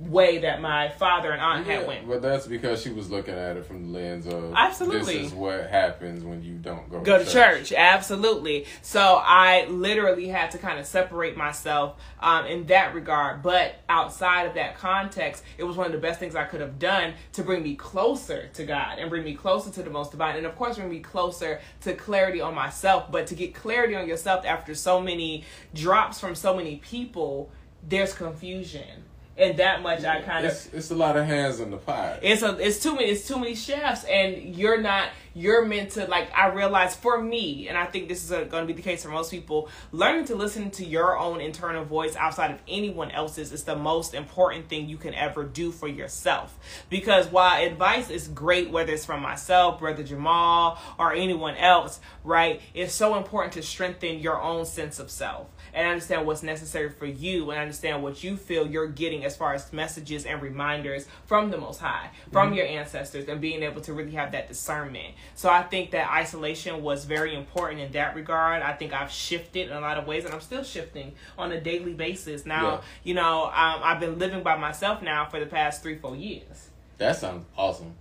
way 0.00 0.38
that 0.38 0.60
my 0.60 0.88
father 0.88 1.30
and 1.30 1.40
aunt 1.40 1.66
had 1.66 1.86
went. 1.86 2.08
But 2.08 2.22
that's 2.22 2.46
because 2.46 2.82
she 2.82 2.90
was 2.90 3.10
looking 3.10 3.34
at 3.34 3.56
it 3.56 3.66
from 3.66 3.92
the 3.92 3.98
lens 3.98 4.26
of 4.26 4.54
Absolutely. 4.54 5.18
This 5.18 5.26
is 5.28 5.34
what 5.34 5.68
happens 5.68 6.24
when 6.24 6.42
you 6.42 6.54
don't 6.54 6.88
go, 6.90 7.00
go 7.00 7.18
to 7.22 7.30
church. 7.30 7.72
absolutely 7.72 8.66
so 8.82 9.20
i 9.24 9.66
literally 9.66 10.28
had 10.28 10.50
to 10.50 10.58
kind 10.58 10.78
of 10.78 10.86
separate 10.86 11.36
myself 11.36 12.00
um, 12.20 12.46
in 12.46 12.66
that 12.66 12.94
regard 12.94 13.42
but 13.42 13.76
outside 13.88 14.44
of 14.44 14.54
that 14.54 14.76
context 14.76 15.42
it 15.58 15.64
was 15.64 15.76
one 15.76 15.86
of 15.86 15.92
the 15.92 15.98
best 15.98 16.18
things 16.18 16.34
i 16.34 16.44
could 16.44 16.60
have 16.60 16.78
done 16.78 17.14
to 17.32 17.42
bring 17.42 17.62
me 17.62 17.74
closer 17.74 18.48
to 18.52 18.64
god 18.64 18.98
and 18.98 19.10
bring 19.10 19.24
me 19.24 19.34
closer 19.34 19.70
to 19.70 19.82
the 19.82 19.90
most 19.90 20.10
divine 20.10 20.36
and 20.36 20.46
of 20.46 20.54
course 20.56 20.76
bring 20.76 20.90
me 20.90 21.00
closer 21.00 21.60
to 21.80 21.94
clarity 21.94 22.40
on 22.40 22.54
myself 22.54 23.10
but 23.10 23.26
to 23.26 23.34
get 23.34 23.54
clarity 23.54 23.94
on 23.94 24.08
yourself 24.08 24.44
after 24.44 24.74
so 24.74 25.00
many 25.00 25.44
drops 25.74 26.20
from 26.20 26.34
so 26.34 26.54
many 26.54 26.76
people 26.76 27.50
there's 27.88 28.12
confusion 28.12 29.04
and 29.40 29.56
that 29.58 29.82
much 29.82 30.04
i 30.04 30.20
kind 30.20 30.44
of 30.44 30.52
It's, 30.52 30.66
it's 30.72 30.90
a 30.90 30.94
lot 30.94 31.16
of 31.16 31.26
hands 31.26 31.60
in 31.60 31.70
the 31.70 31.76
pot. 31.76 32.20
it's 32.22 32.42
a 32.42 32.56
it's 32.58 32.82
too 32.82 32.94
many 32.94 33.06
it's 33.08 33.26
too 33.26 33.38
many 33.38 33.54
chefs 33.54 34.04
and 34.04 34.54
you're 34.54 34.80
not 34.80 35.08
you're 35.34 35.64
meant 35.64 35.90
to 35.92 36.06
like 36.06 36.28
i 36.36 36.48
realize 36.48 36.94
for 36.94 37.20
me 37.22 37.68
and 37.68 37.78
i 37.78 37.86
think 37.86 38.08
this 38.08 38.24
is 38.24 38.30
going 38.30 38.62
to 38.62 38.66
be 38.66 38.72
the 38.72 38.82
case 38.82 39.02
for 39.04 39.10
most 39.10 39.30
people 39.30 39.68
learning 39.92 40.24
to 40.24 40.34
listen 40.34 40.70
to 40.70 40.84
your 40.84 41.16
own 41.18 41.40
internal 41.40 41.84
voice 41.84 42.16
outside 42.16 42.50
of 42.50 42.58
anyone 42.68 43.10
else's 43.12 43.52
is 43.52 43.64
the 43.64 43.76
most 43.76 44.12
important 44.12 44.68
thing 44.68 44.88
you 44.88 44.96
can 44.96 45.14
ever 45.14 45.44
do 45.44 45.70
for 45.70 45.88
yourself 45.88 46.58
because 46.90 47.26
while 47.28 47.64
advice 47.64 48.10
is 48.10 48.28
great 48.28 48.70
whether 48.70 48.92
it's 48.92 49.04
from 49.04 49.22
myself 49.22 49.78
brother 49.78 50.02
jamal 50.02 50.78
or 50.98 51.12
anyone 51.12 51.56
else 51.56 52.00
right 52.24 52.60
it's 52.74 52.92
so 52.92 53.16
important 53.16 53.52
to 53.52 53.62
strengthen 53.62 54.18
your 54.18 54.40
own 54.40 54.64
sense 54.66 54.98
of 54.98 55.10
self 55.10 55.46
and 55.74 55.86
understand 55.86 56.26
what's 56.26 56.42
necessary 56.42 56.90
for 56.90 57.06
you 57.06 57.50
and 57.50 57.60
understand 57.60 58.02
what 58.02 58.22
you 58.24 58.36
feel 58.36 58.66
you're 58.66 58.86
getting 58.88 59.24
as 59.24 59.36
far 59.36 59.54
as 59.54 59.72
messages 59.72 60.24
and 60.26 60.42
reminders 60.42 61.06
from 61.26 61.50
the 61.50 61.56
most 61.58 61.80
high 61.80 62.10
from 62.32 62.52
your 62.54 62.66
ancestors 62.66 63.28
and 63.28 63.40
being 63.40 63.62
able 63.62 63.80
to 63.80 63.92
really 63.92 64.12
have 64.12 64.32
that 64.32 64.48
discernment. 64.48 65.14
So 65.34 65.48
i 65.48 65.62
think 65.62 65.90
that 65.92 66.10
isolation 66.10 66.82
was 66.82 67.04
very 67.04 67.34
important 67.34 67.80
in 67.80 67.92
that 67.92 68.14
regard. 68.14 68.62
I 68.62 68.72
think 68.72 68.92
i've 68.92 69.10
shifted 69.10 69.68
in 69.68 69.76
a 69.76 69.80
lot 69.80 69.98
of 69.98 70.06
ways 70.06 70.24
and 70.24 70.34
i'm 70.34 70.40
still 70.40 70.64
shifting 70.64 71.12
on 71.38 71.52
a 71.52 71.60
daily 71.60 71.94
basis. 71.94 72.46
Now 72.46 72.70
Yeah. 72.70 72.80
you 73.04 73.14
know 73.14 73.44
um, 73.44 73.80
i've 73.82 74.00
been 74.00 74.18
living 74.18 74.42
by 74.42 74.56
myself 74.56 75.02
now 75.02 75.26
for 75.26 75.40
the 75.40 75.46
past 75.46 75.82
three 75.82 75.96
four 75.96 76.16
years. 76.16 76.68
That 76.98 77.16
sounds 77.16 77.46
awesome. 77.56 77.94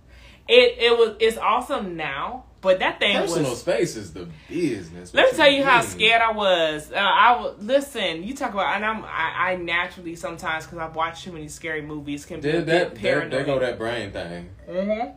it 0.48 0.76
it 0.78 0.98
was 0.98 1.16
it's 1.20 1.38
awesome 1.38 1.96
now 1.96 2.44
but 2.60 2.78
that 2.80 2.98
thing 3.00 3.16
Personal 3.16 3.50
was 3.50 3.60
space 3.60 3.96
is 3.96 4.12
the 4.12 4.28
business. 4.48 5.14
let 5.14 5.30
me 5.30 5.36
tell 5.36 5.50
you 5.50 5.64
how 5.64 5.80
scared 5.80 6.20
I 6.20 6.32
was. 6.32 6.92
Uh, 6.92 6.96
I 6.98 7.52
listen. 7.58 8.22
You 8.22 8.34
talk 8.34 8.52
about, 8.52 8.76
and 8.76 8.84
I'm 8.84 9.04
I, 9.04 9.52
I 9.52 9.56
naturally 9.56 10.14
sometimes 10.16 10.64
because 10.66 10.78
I've 10.78 10.94
watched 10.94 11.24
too 11.24 11.32
many 11.32 11.48
scary 11.48 11.82
movies 11.82 12.24
can 12.26 12.40
be 12.40 12.48
a 12.48 12.52
Did 12.52 12.66
that, 12.66 12.94
paranoid. 12.94 13.32
there 13.32 13.44
go 13.44 13.58
that 13.60 13.78
brain 13.78 14.10
thing. 14.12 14.50
Mhm. 14.68 15.14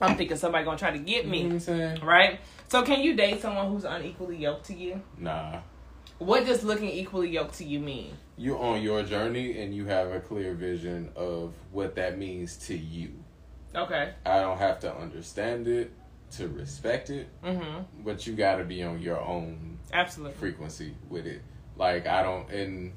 I'm 0.00 0.16
thinking 0.16 0.36
somebody 0.36 0.64
gonna 0.64 0.78
try 0.78 0.90
to 0.90 0.98
get 0.98 1.24
You 1.24 1.30
know 1.30 1.30
me, 1.30 1.42
what 1.44 1.52
I'm 1.52 1.60
saying? 1.60 2.00
right? 2.04 2.40
So 2.68 2.82
can 2.82 3.00
you 3.02 3.14
date 3.14 3.40
someone 3.42 3.68
who's 3.68 3.84
unequally 3.84 4.36
yoked 4.38 4.64
to 4.66 4.74
you? 4.74 5.00
Nah. 5.18 5.60
What 6.18 6.46
does 6.46 6.64
looking 6.64 6.88
equally 6.88 7.30
yoked 7.30 7.54
to 7.58 7.64
you 7.64 7.78
mean? 7.80 8.16
You're 8.36 8.58
on 8.58 8.80
your 8.82 9.02
journey 9.02 9.60
and 9.60 9.74
you 9.74 9.86
have 9.86 10.10
a 10.10 10.20
clear 10.20 10.54
vision 10.54 11.10
of 11.14 11.52
what 11.70 11.94
that 11.96 12.16
means 12.18 12.56
to 12.68 12.76
you. 12.76 13.12
Okay. 13.74 14.12
I 14.24 14.40
don't 14.40 14.58
have 14.58 14.80
to 14.80 14.94
understand 14.96 15.68
it 15.68 15.92
to 16.32 16.48
respect 16.48 17.10
it, 17.10 17.28
Mm-hmm. 17.44 18.04
but 18.04 18.26
you 18.26 18.34
got 18.34 18.56
to 18.56 18.64
be 18.64 18.82
on 18.82 19.00
your 19.00 19.20
own 19.20 19.78
Absolutely. 19.92 20.34
frequency 20.38 20.94
with 21.08 21.26
it. 21.26 21.42
Like 21.76 22.06
I 22.06 22.22
don't, 22.22 22.50
and 22.50 22.92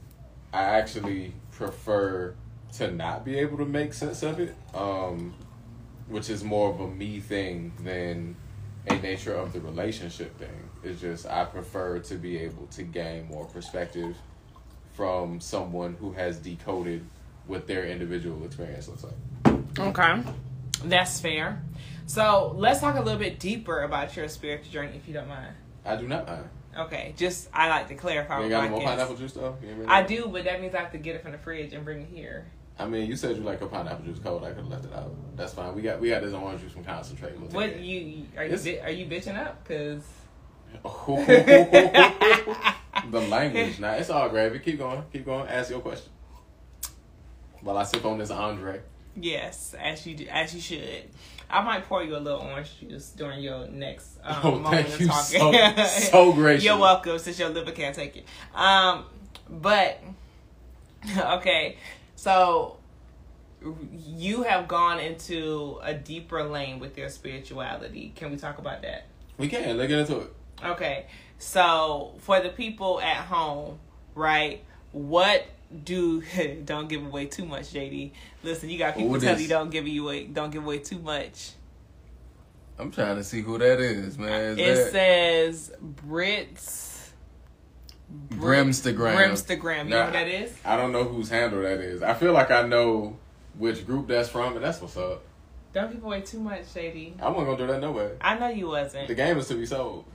I 0.53 0.61
actually 0.63 1.33
prefer 1.51 2.33
to 2.77 2.91
not 2.91 3.23
be 3.25 3.39
able 3.39 3.57
to 3.57 3.65
make 3.65 3.93
sense 3.93 4.21
of 4.23 4.39
it, 4.39 4.55
um, 4.73 5.33
which 6.07 6.29
is 6.29 6.43
more 6.43 6.69
of 6.69 6.79
a 6.79 6.87
me 6.87 7.19
thing 7.19 7.71
than 7.83 8.35
a 8.87 8.95
nature 8.99 9.33
of 9.33 9.53
the 9.53 9.61
relationship 9.61 10.37
thing. 10.37 10.69
It's 10.83 11.01
just 11.01 11.25
I 11.25 11.45
prefer 11.45 11.99
to 11.99 12.15
be 12.15 12.37
able 12.39 12.67
to 12.67 12.83
gain 12.83 13.27
more 13.27 13.45
perspective 13.45 14.15
from 14.93 15.39
someone 15.41 15.95
who 15.99 16.11
has 16.13 16.37
decoded 16.37 17.03
what 17.47 17.67
their 17.67 17.85
individual 17.85 18.43
experience 18.45 18.87
looks 18.87 19.03
like. 19.03 19.55
Okay. 19.79 20.23
That's 20.83 21.19
fair. 21.19 21.61
So 22.07 22.53
let's 22.57 22.79
talk 22.79 22.95
a 22.95 23.01
little 23.01 23.19
bit 23.19 23.39
deeper 23.39 23.83
about 23.83 24.15
your 24.15 24.27
spiritual 24.27 24.71
journey, 24.71 24.95
if 24.95 25.07
you 25.07 25.13
don't 25.13 25.27
mind. 25.27 25.53
I 25.83 25.95
do 25.95 26.07
not 26.07 26.27
mind. 26.27 26.49
Okay. 26.77 27.13
Just 27.17 27.49
I 27.53 27.69
like 27.69 27.87
to 27.87 27.95
clarify. 27.95 28.43
You 28.43 28.49
got 28.49 28.69
more 28.69 28.81
pineapple 28.81 29.15
juice 29.15 29.33
though. 29.33 29.55
You 29.61 29.69
ain't 29.69 29.77
really- 29.79 29.89
I 29.89 30.03
do, 30.03 30.27
but 30.27 30.43
that 30.43 30.61
means 30.61 30.75
I 30.75 30.79
have 30.79 30.91
to 30.91 30.97
get 30.97 31.15
it 31.15 31.23
from 31.23 31.31
the 31.31 31.37
fridge 31.37 31.73
and 31.73 31.83
bring 31.85 32.01
it 32.01 32.09
here. 32.13 32.45
I 32.77 32.85
mean, 32.85 33.09
you 33.09 33.15
said 33.15 33.37
you 33.37 33.43
like 33.43 33.61
a 33.61 33.67
pineapple 33.67 34.05
juice 34.05 34.19
cold. 34.19 34.43
I 34.43 34.49
could 34.49 34.57
have 34.57 34.67
left 34.67 34.85
it 34.85 34.93
out. 34.93 35.15
That's 35.37 35.53
fine. 35.53 35.73
We 35.73 35.81
got 35.81 35.99
we 36.01 36.09
got 36.09 36.21
this 36.21 36.33
orange 36.33 36.61
juice 36.61 36.73
from 36.73 36.83
concentrate. 36.83 37.39
We'll 37.39 37.49
What 37.49 37.79
you 37.79 38.25
are 38.37 38.43
you 38.45 38.53
It's- 38.53 38.83
are 38.83 38.89
you 38.91 39.05
bitching 39.05 39.37
up? 39.37 39.63
Cause 39.65 40.03
the 43.11 43.21
language. 43.29 43.79
Now 43.79 43.93
it's 43.93 44.09
all 44.09 44.27
gravy. 44.29 44.59
Keep 44.59 44.79
going. 44.79 45.03
Keep 45.13 45.25
going. 45.25 45.47
Ask 45.47 45.69
your 45.69 45.79
question. 45.79 46.11
While 47.61 47.77
I 47.77 47.83
sip 47.83 48.03
on 48.05 48.17
this 48.17 48.31
Andre. 48.31 48.81
yes, 49.15 49.73
as 49.79 50.05
you 50.05 50.15
do, 50.15 50.27
as 50.29 50.53
you 50.53 50.61
should. 50.61 51.03
I 51.49 51.61
might 51.63 51.85
pour 51.87 52.03
you 52.03 52.15
a 52.15 52.19
little 52.19 52.39
orange 52.39 52.79
juice 52.79 53.09
during 53.11 53.41
your 53.41 53.67
next 53.67 54.17
um, 54.23 54.35
Oh, 54.43 54.51
moment 54.59 54.67
thank 54.87 54.87
of 54.89 55.01
you 55.01 55.07
talking. 55.07 55.77
so 55.77 55.85
so 55.85 56.33
gracious. 56.33 56.63
You're 56.65 56.77
welcome, 56.77 57.19
since 57.19 57.39
your 57.39 57.49
liver 57.49 57.71
can't 57.71 57.95
take 57.95 58.15
it. 58.17 58.25
Um, 58.53 59.05
but 59.49 60.01
okay, 61.17 61.77
so 62.15 62.77
you 63.91 64.43
have 64.43 64.67
gone 64.67 64.99
into 64.99 65.79
a 65.83 65.93
deeper 65.93 66.43
lane 66.43 66.79
with 66.79 66.97
your 66.97 67.09
spirituality. 67.09 68.11
Can 68.15 68.31
we 68.31 68.37
talk 68.37 68.57
about 68.59 68.81
that? 68.83 69.05
We 69.37 69.47
can. 69.47 69.77
Let's 69.77 69.89
get 69.89 69.99
into 69.99 70.19
it. 70.21 70.33
Okay, 70.63 71.05
so 71.37 72.13
for 72.19 72.39
the 72.39 72.49
people 72.49 72.99
at 73.01 73.17
home, 73.17 73.79
right? 74.13 74.63
What 74.91 75.45
do 75.83 76.23
don't 76.65 76.87
give 76.87 77.05
away 77.05 77.25
too 77.25 77.45
much, 77.45 77.73
JD? 77.73 78.11
Listen, 78.43 78.69
you 78.69 78.77
got 78.77 78.95
people 78.95 79.19
telling 79.19 79.41
you 79.41 79.47
don't 79.47 79.69
give 79.69 79.87
you 79.87 80.03
away, 80.03 80.25
don't 80.25 80.51
give 80.51 80.63
away 80.63 80.79
too 80.79 80.99
much. 80.99 81.51
I'm 82.77 82.91
trying 82.91 83.15
to 83.15 83.23
see 83.23 83.41
who 83.41 83.57
that 83.57 83.79
is, 83.79 84.17
man. 84.17 84.59
it 84.59 84.91
says 84.91 85.71
Brits 85.81 86.95
Brimstagram. 88.29 89.15
Brimstagram. 89.15 89.85
You 89.85 89.89
know 89.91 90.11
that 90.11 90.27
is? 90.27 90.55
I 90.63 90.77
don't 90.77 90.91
know 90.91 91.03
whose 91.03 91.29
handle 91.29 91.61
that 91.61 91.79
is. 91.79 92.03
I 92.03 92.13
feel 92.13 92.33
like 92.33 92.51
I 92.51 92.63
know 92.63 93.17
which 93.57 93.85
group 93.85 94.07
that's 94.07 94.29
from, 94.29 94.55
and 94.55 94.63
that's 94.63 94.81
what's 94.81 94.97
up. 94.97 95.23
Don't 95.73 95.91
give 95.91 96.03
away 96.03 96.21
too 96.21 96.39
much, 96.39 96.61
JD. 96.73 97.21
I 97.21 97.29
wasn't 97.29 97.47
gonna 97.47 97.57
do 97.57 97.67
that 97.67 97.81
no 97.81 97.91
way. 97.91 98.11
I 98.21 98.37
know 98.37 98.47
you 98.47 98.67
wasn't. 98.67 99.07
The 99.07 99.15
game 99.15 99.37
is 99.37 99.47
to 99.49 99.55
be 99.55 99.65
sold. 99.65 100.05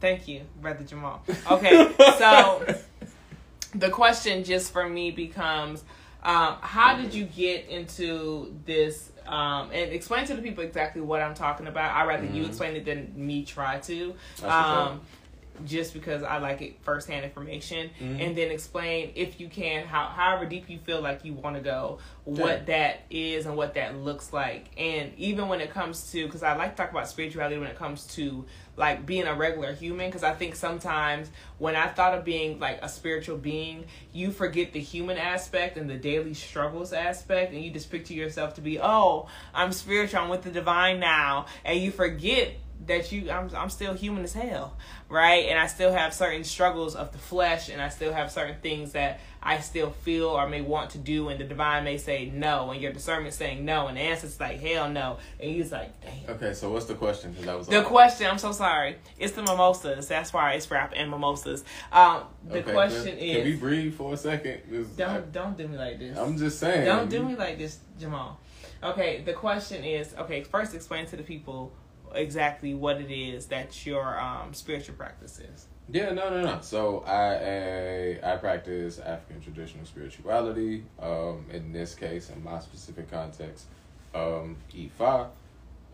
Thank 0.00 0.28
you, 0.28 0.42
brother 0.60 0.84
Jamal. 0.84 1.22
Okay, 1.50 1.90
so 2.18 2.74
the 3.74 3.90
question 3.90 4.44
just 4.44 4.72
for 4.72 4.88
me 4.88 5.10
becomes, 5.10 5.84
um, 6.22 6.56
how 6.60 6.96
did 6.96 7.12
you 7.12 7.24
get 7.24 7.68
into 7.68 8.54
this? 8.64 9.10
Um, 9.26 9.70
and 9.72 9.90
explain 9.92 10.26
to 10.26 10.34
the 10.36 10.42
people 10.42 10.62
exactly 10.64 11.00
what 11.00 11.22
I'm 11.22 11.34
talking 11.34 11.66
about. 11.66 11.94
I'd 11.94 12.06
rather 12.06 12.26
you 12.26 12.44
Mhm. 12.44 12.48
explain 12.48 12.76
it 12.76 12.84
than 12.84 13.12
me 13.16 13.42
try 13.44 13.78
to. 13.80 14.14
Um, 14.42 15.00
just 15.64 15.94
because 15.94 16.22
I 16.22 16.38
like 16.38 16.60
it 16.62 16.76
firsthand 16.82 17.24
information, 17.24 17.90
Mhm. 18.00 18.20
and 18.20 18.36
then 18.36 18.50
explain 18.50 19.12
if 19.14 19.38
you 19.40 19.48
can 19.48 19.86
how 19.86 20.06
however 20.06 20.46
deep 20.46 20.68
you 20.68 20.78
feel 20.78 21.00
like 21.00 21.24
you 21.24 21.32
want 21.32 21.56
to 21.56 21.62
go, 21.62 21.98
what 22.24 22.60
Yeah. 22.60 22.64
that 22.66 23.00
is 23.10 23.46
and 23.46 23.56
what 23.56 23.74
that 23.74 23.96
looks 23.96 24.32
like, 24.32 24.66
and 24.76 25.12
even 25.16 25.48
when 25.48 25.60
it 25.60 25.70
comes 25.70 26.10
to 26.12 26.26
because 26.26 26.42
I 26.42 26.56
like 26.56 26.74
to 26.76 26.82
talk 26.82 26.90
about 26.90 27.08
spirituality 27.08 27.58
when 27.58 27.68
it 27.68 27.76
comes 27.76 28.06
to 28.16 28.44
like 28.76 29.06
being 29.06 29.28
a 29.28 29.34
regular 29.34 29.72
human 29.72 30.08
because 30.08 30.24
I 30.24 30.32
think 30.32 30.56
sometimes 30.56 31.30
when 31.58 31.76
I 31.76 31.86
thought 31.86 32.18
of 32.18 32.24
being 32.24 32.58
like 32.58 32.80
a 32.82 32.88
spiritual 32.88 33.36
being, 33.36 33.84
you 34.12 34.32
forget 34.32 34.72
the 34.72 34.80
human 34.80 35.16
aspect 35.16 35.76
and 35.76 35.88
the 35.88 35.94
daily 35.96 36.34
struggles 36.34 36.92
aspect, 36.92 37.52
and 37.52 37.62
you 37.62 37.70
just 37.70 37.90
picture 37.92 38.14
yourself 38.14 38.54
to 38.54 38.60
be 38.60 38.80
oh 38.80 39.28
I'm 39.54 39.70
spiritual, 39.70 40.18
I'm 40.20 40.28
with 40.30 40.42
the 40.42 40.50
divine 40.50 40.98
now, 40.98 41.46
and 41.64 41.78
you 41.78 41.92
forget 41.92 42.54
that 42.86 43.12
you 43.12 43.30
I'm 43.30 43.50
I'm 43.54 43.70
still 43.70 43.94
human 43.94 44.24
as 44.24 44.32
hell, 44.32 44.76
right? 45.08 45.46
And 45.46 45.58
I 45.58 45.66
still 45.66 45.92
have 45.92 46.12
certain 46.12 46.44
struggles 46.44 46.94
of 46.94 47.12
the 47.12 47.18
flesh 47.18 47.68
and 47.68 47.80
I 47.80 47.88
still 47.88 48.12
have 48.12 48.30
certain 48.30 48.56
things 48.62 48.92
that 48.92 49.20
I 49.42 49.60
still 49.60 49.90
feel 49.90 50.28
or 50.28 50.48
may 50.48 50.60
want 50.62 50.90
to 50.90 50.98
do 50.98 51.28
and 51.28 51.38
the 51.38 51.44
divine 51.44 51.84
may 51.84 51.98
say 51.98 52.26
no 52.32 52.70
and 52.70 52.80
your 52.80 52.92
discernment 52.92 53.34
saying 53.34 53.64
no 53.64 53.88
and 53.88 53.96
the 53.96 54.00
answer's 54.00 54.40
like 54.40 54.60
hell 54.60 54.88
no 54.88 55.18
and 55.40 55.54
you're 55.54 55.66
like 55.68 56.00
damn. 56.00 56.36
Okay, 56.36 56.54
so 56.54 56.70
what's 56.70 56.86
the 56.86 56.94
question? 56.94 57.34
that 57.42 57.56
was 57.58 57.66
The 57.66 57.78
all- 57.82 57.88
question, 57.88 58.26
I'm 58.26 58.38
so 58.38 58.52
sorry. 58.52 58.96
It's 59.18 59.32
the 59.34 59.42
mimosas. 59.42 60.08
That's 60.08 60.32
why 60.32 60.52
it's 60.54 60.70
rap 60.70 60.92
and 60.96 61.10
mimosas. 61.10 61.64
Um 61.92 62.24
the 62.48 62.58
Okay, 62.60 62.72
question 62.72 63.16
can, 63.18 63.34
Can 63.36 63.44
we 63.44 63.56
breathe 63.56 63.94
for 63.94 64.14
a 64.14 64.16
second? 64.16 64.60
This- 64.70 64.88
don't 64.88 65.32
don't 65.32 65.56
do 65.56 65.68
me 65.68 65.76
like 65.76 65.98
this. 65.98 66.16
I, 66.16 66.22
am 66.24 66.38
just 66.38 66.58
saying. 66.58 66.84
Don't 66.84 67.08
do 67.08 67.22
me 67.22 67.34
like 67.36 67.58
this, 67.58 67.78
Jamal. 67.98 68.40
Okay, 68.82 69.22
the 69.24 69.32
question 69.32 69.84
is 69.84 70.14
okay, 70.18 70.42
first 70.42 70.74
explain 70.74 71.06
to 71.06 71.16
the 71.16 71.22
people 71.22 71.72
exactly 72.14 72.74
what 72.74 73.00
it 73.00 73.10
is 73.10 73.46
that 73.46 73.84
your 73.86 74.18
um, 74.18 74.54
spiritual 74.54 74.96
practice 74.96 75.38
is. 75.40 75.66
Yeah, 75.90 76.12
no, 76.12 76.30
no, 76.30 76.42
no. 76.42 76.58
So 76.62 77.00
I 77.06 78.20
I, 78.22 78.34
I 78.34 78.36
practice 78.38 78.98
African 78.98 79.42
traditional 79.42 79.84
spirituality. 79.84 80.84
Um, 81.00 81.44
in 81.52 81.72
this 81.72 81.94
case, 81.94 82.30
in 82.30 82.42
my 82.42 82.60
specific 82.60 83.10
context, 83.10 83.66
um, 84.14 84.56
Ifa, 84.74 85.28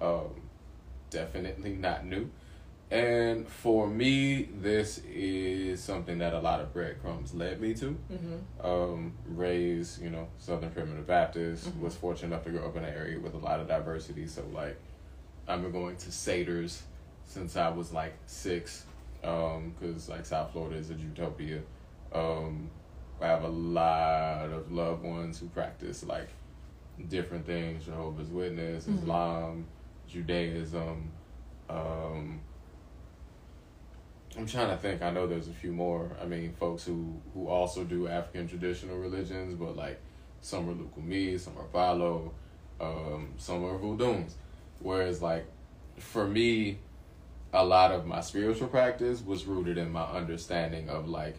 um, 0.01 0.41
definitely 1.11 1.75
not 1.75 2.07
new. 2.07 2.31
And 2.93 3.47
for 3.47 3.87
me, 3.87 4.49
this 4.61 4.99
is 5.09 5.81
something 5.83 6.19
that 6.19 6.35
a 6.35 6.41
lot 6.41 6.61
of 6.61 6.73
breadcrumbs 6.73 7.33
led 7.33 7.61
me 7.61 7.73
to. 7.75 7.97
Mm-hmm. 8.13 8.67
Um, 8.67 9.13
raised, 9.27 10.03
you 10.03 10.11
know, 10.11 10.27
Southern 10.39 10.71
Primitive 10.71 11.07
Baptist. 11.07 11.73
Was 11.81 11.95
fortunate 11.95 12.29
enough 12.29 12.45
to 12.45 12.51
grow 12.51 12.67
up 12.67 12.77
in 12.77 12.85
an 12.85 12.93
area 12.93 13.19
with 13.21 13.35
a 13.35 13.39
lot 13.39 13.61
of 13.61 13.69
diversity. 13.69 14.27
So 14.27 14.45
like, 14.53 14.77
I've 15.49 15.63
been 15.63 15.73
going 15.73 15.97
to 15.97 16.09
Seder's 16.11 16.83
since 17.25 17.57
I 17.57 17.69
was 17.69 17.93
like 17.93 18.15
six, 18.27 18.85
because 19.21 20.09
like 20.09 20.25
South 20.27 20.53
Florida 20.53 20.77
is 20.77 20.91
a 20.91 20.95
utopia. 20.95 21.61
Um, 22.13 22.71
I 23.21 23.27
have 23.27 23.45
a 23.45 23.49
lot 23.49 24.51
of 24.51 24.73
loved 24.73 25.05
ones 25.05 25.39
who 25.39 25.47
practice 25.49 26.05
like 26.05 26.29
different 27.09 27.47
things: 27.47 27.85
Jehovah's 27.85 28.29
Witness, 28.29 28.87
Mhm. 28.87 28.99
Islam, 28.99 29.67
Judaism. 30.09 31.11
Um, 31.69 32.41
I'm 34.37 34.47
trying 34.47 34.69
to 34.69 34.77
think. 34.77 35.03
I 35.03 35.11
know 35.11 35.27
there's 35.27 35.49
a 35.49 35.53
few 35.53 35.73
more. 35.73 36.17
I 36.23 36.25
mean, 36.27 36.53
folks 36.55 36.85
who 36.85 37.21
who 37.35 37.49
also 37.49 37.85
do 37.85 38.09
African 38.09 38.47
traditional 38.49 38.97
religions, 38.99 39.55
but 39.55 39.77
like 39.77 40.01
some 40.41 40.69
are 40.69 40.75
Lukumi, 40.75 41.39
some 41.39 41.57
are 41.59 41.65
Palo, 41.65 42.33
um, 42.81 43.33
some 43.37 43.65
are 43.65 43.79
Voodoons. 43.79 44.33
Whereas, 44.81 45.23
like 45.23 45.47
for 45.99 46.27
me, 46.27 46.79
a 47.53 47.65
lot 47.65 47.93
of 47.93 48.07
my 48.07 48.21
spiritual 48.21 48.69
practice 48.69 49.23
was 49.25 49.45
rooted 49.45 49.79
in 49.79 49.91
my 49.91 50.05
understanding 50.05 50.89
of 50.89 51.09
like 51.09 51.37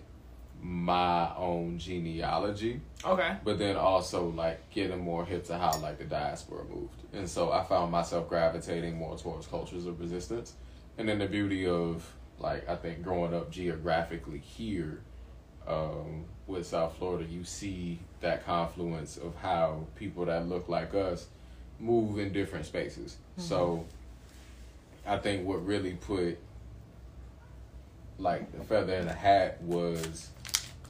my 0.64 1.36
own 1.38 1.80
genealogy 1.80 2.80
Okay. 3.04 3.36
but 3.44 3.58
then 3.58 3.76
also 3.76 4.28
like 4.30 4.70
getting 4.70 5.00
more 5.00 5.26
hip 5.26 5.44
to 5.46 5.58
how 5.58 5.76
like 5.80 5.98
the 5.98 6.04
diaspora 6.04 6.64
moved. 6.66 7.02
And 7.14 7.28
so 7.28 7.52
I 7.52 7.64
found 7.64 7.92
myself 7.92 8.30
gravitating 8.30 8.96
more 8.96 9.18
towards 9.18 9.48
cultures 9.48 9.88
of 9.88 10.00
resistance. 10.00 10.54
And 10.98 11.10
then 11.10 11.18
the 11.18 11.26
beauty 11.28 11.66
of 11.66 12.06
like 12.38 12.70
I 12.70 12.76
think 12.76 13.02
growing 13.02 13.34
up 13.34 13.50
geographically 13.50 14.38
here 14.40 15.02
um, 15.68 16.26
with 16.46 16.68
South 16.68 16.96
Florida, 16.98 17.26
you 17.28 17.44
see 17.44 18.00
that 18.20 18.46
confluence 18.46 19.18
of 19.18 19.36
how 19.36 19.88
people 19.96 20.26
that 20.26 20.48
look 20.48 20.70
like 20.70 20.94
us 20.94 21.28
move 21.82 22.20
in 22.20 22.32
different 22.32 22.66
spaces. 22.66 23.18
Mm-hmm. 23.34 23.42
So 23.48 23.86
I 25.06 25.18
think 25.18 25.46
what 25.46 25.66
really 25.66 25.94
put 25.94 26.38
like 28.18 28.52
the 28.56 28.64
feather 28.64 28.94
in 28.96 29.08
the 29.08 29.14
hat 29.14 29.62
was 29.64 30.30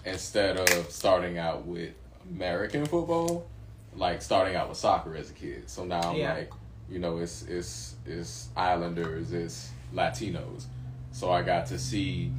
instead 0.05 0.57
of 0.57 0.91
starting 0.91 1.37
out 1.37 1.65
with 1.65 1.91
American 2.29 2.85
football, 2.85 3.47
like 3.95 4.21
starting 4.21 4.55
out 4.55 4.69
with 4.69 4.77
soccer 4.77 5.15
as 5.15 5.29
a 5.29 5.33
kid. 5.33 5.69
So 5.69 5.85
now 5.85 6.01
I'm 6.01 6.17
Yeah. 6.17 6.33
like, 6.33 6.51
you 6.89 6.99
know, 6.99 7.19
it's 7.19 7.43
it's 7.43 7.95
it's 8.05 8.49
Islanders, 8.57 9.31
it's 9.31 9.69
Latinos. 9.93 10.65
So 11.13 11.31
I 11.31 11.41
got 11.41 11.65
to 11.67 11.79
see 11.79 12.31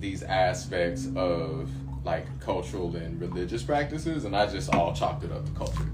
these 0.00 0.22
aspects 0.22 1.08
of 1.14 1.70
like 2.04 2.26
cultural 2.40 2.94
and 2.96 3.20
religious 3.20 3.62
practices, 3.62 4.24
and 4.24 4.36
I 4.36 4.46
just 4.46 4.72
all 4.74 4.92
chalked 4.94 5.24
it 5.24 5.32
up 5.32 5.44
to 5.44 5.52
culture. 5.52 5.86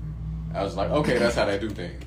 I 0.55 0.63
was 0.63 0.77
like, 0.77 0.91
okay, 0.91 1.19
that's 1.19 1.35
how 1.37 1.47
they 1.47 1.59
do 1.59 1.71
things, 1.71 2.03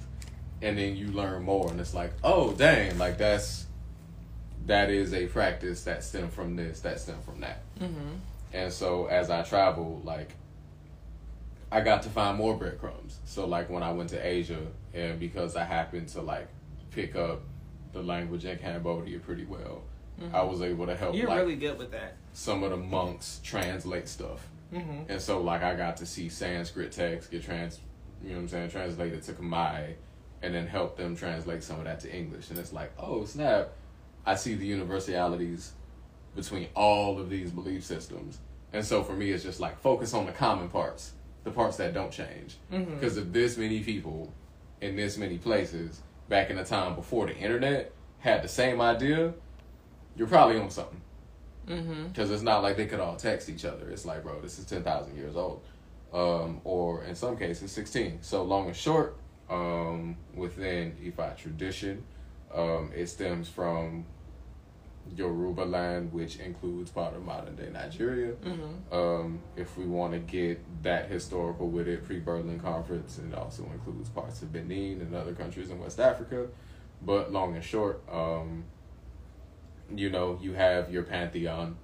and 0.62 0.78
then 0.78 0.96
you 0.96 1.08
learn 1.08 1.44
more, 1.44 1.70
and 1.72 1.80
it's 1.80 1.94
like, 1.94 2.14
oh, 2.24 2.54
dang, 2.54 2.98
like 2.98 3.18
that's 3.18 3.66
that 4.66 4.90
is 4.90 5.14
a 5.14 5.28
practice 5.28 5.84
that 5.84 6.04
stem 6.04 6.30
from 6.30 6.56
this, 6.56 6.82
that 6.82 7.00
stem 7.00 7.22
from 7.22 7.42
that. 7.42 7.62
Mm-hmm. 7.80 8.16
And 8.54 8.74
so 8.74 9.06
as 9.08 9.30
I 9.30 9.44
traveled, 9.44 10.06
like 10.06 10.32
I 11.72 11.82
got 11.82 12.04
to 12.04 12.10
find 12.10 12.38
more 12.38 12.56
breadcrumbs. 12.56 13.20
So 13.26 13.46
like 13.46 13.70
when 13.70 13.84
I 13.84 13.92
went 13.92 14.10
to 14.12 14.26
Asia 14.26 14.62
and 14.94 15.20
because 15.20 15.56
I 15.56 15.64
happened 15.66 16.08
to 16.10 16.22
like 16.22 16.48
pick 16.92 17.16
up 17.16 17.42
the 17.94 18.02
language 18.02 18.46
in 18.46 18.58
Cambodia 18.58 19.20
pretty 19.20 19.46
well, 19.46 19.84
I 20.34 20.42
was 20.44 20.62
able 20.62 20.86
to 20.86 20.96
help 20.96 21.16
You're 21.16 21.28
like 21.28 21.40
really 21.40 21.58
good 21.58 21.78
with 21.78 21.92
that. 21.92 22.16
some 22.34 22.64
of 22.64 22.72
the 22.72 22.78
monks 22.78 23.42
translate 23.44 24.08
stuff. 24.08 24.48
Mm-hmm. 24.74 25.12
And 25.12 25.22
so 25.22 25.42
like 25.42 25.62
I 25.62 25.76
got 25.76 25.98
to 25.98 26.06
see 26.06 26.30
Sanskrit 26.30 26.92
text 26.92 27.30
get 27.30 27.44
trans 27.44 27.80
you 28.24 28.30
know 28.30 28.36
what 28.36 28.42
I'm 28.42 28.48
saying, 28.50 28.70
translated 28.72 29.24
to 29.24 29.34
Khmer 29.34 29.94
and 30.42 30.54
then 30.54 30.68
help 30.68 30.98
them 30.98 31.16
translate 31.16 31.64
some 31.64 31.80
of 31.80 31.86
that 31.86 32.00
to 32.02 32.14
English. 32.14 32.50
And 32.50 32.60
it's 32.60 32.74
like, 32.74 32.92
oh 33.00 33.26
snap, 33.26 33.70
I 34.26 34.36
see 34.36 34.56
the 34.56 34.66
universalities 34.66 35.74
between 36.36 36.68
all 36.76 37.20
of 37.20 37.30
these 37.30 37.52
belief 37.52 37.84
systems. 37.84 38.40
And 38.74 38.84
so 38.86 39.04
for 39.04 39.14
me 39.14 39.32
it's 39.32 39.44
just 39.44 39.60
like 39.60 39.80
focus 39.80 40.14
on 40.14 40.26
the 40.26 40.32
common 40.32 40.70
parts, 40.70 41.14
the 41.44 41.52
parts 41.52 41.78
that 41.78 41.94
don't 41.94 42.12
change. 42.12 42.58
Mm-hmm. 42.72 42.96
Because 42.96 43.18
if 43.18 43.32
this 43.32 43.58
many 43.58 43.82
people 43.82 44.34
in 44.82 44.96
this 44.96 45.18
many 45.18 45.38
places 45.38 46.02
back 46.30 46.50
in 46.50 46.58
the 46.58 46.64
time 46.64 46.96
before 46.96 47.28
the 47.28 47.36
internet 47.36 47.92
had 48.20 48.44
the 48.44 48.48
same 48.48 48.82
idea, 48.82 49.34
you're 50.16 50.28
probably 50.28 50.60
on 50.60 50.70
something. 50.70 51.02
Mm-hmm. 51.68 52.08
Because 52.08 52.32
it's 52.32 52.44
not 52.44 52.62
like 52.62 52.78
they 52.78 52.86
could 52.86 53.00
all 53.00 53.16
text 53.16 53.50
each 53.50 53.66
other. 53.66 53.90
It's 53.90 54.06
like, 54.06 54.24
bro, 54.24 54.40
this 54.42 54.60
is 54.60 54.66
10,000 54.66 55.16
years 55.16 55.36
old. 55.36 55.62
Um, 56.14 56.62
or 56.64 57.04
in 57.04 57.16
some 57.16 57.36
cases, 57.38 57.72
16. 57.72 58.20
So, 58.22 58.44
long 58.44 58.68
and 58.68 58.76
short, 58.76 59.18
um, 59.50 60.16
within 60.34 60.94
Ifa 61.04 61.36
tradition, 61.36 62.04
um, 62.54 62.92
it 62.96 63.08
stems 63.08 63.50
from 63.50 64.06
Yoruba 65.16 65.62
land, 65.62 66.12
which 66.12 66.38
includes 66.38 66.90
part 66.90 67.16
of 67.16 67.24
modern 67.24 67.56
day 67.56 67.70
Nigeria. 67.72 68.34
Mm-hmm. 68.34 68.96
Um, 68.96 69.40
if 69.56 69.78
we 69.78 69.86
want 69.86 70.14
to 70.14 70.20
get 70.20 70.60
that 70.84 71.10
historical 71.10 71.70
with 71.70 71.88
it, 71.88 72.04
pre 72.06 72.20
Berlin 72.20 72.60
Conference, 72.60 73.18
and 73.18 73.32
it 73.34 73.38
also 73.38 73.64
includes 73.74 74.10
parts 74.10 74.42
of 74.42 74.52
Benin 74.52 75.02
and 75.02 75.14
other 75.16 75.34
countries 75.34 75.70
in 75.70 75.80
West 75.80 76.00
Africa. 76.00 76.48
But 77.02 77.32
long 77.32 77.56
and 77.56 77.64
short, 77.64 78.02
um, 78.12 78.64
you 79.94 80.10
know, 80.10 80.40
you 80.42 80.54
have 80.54 80.92
your 80.92 81.04
pantheon 81.04 81.78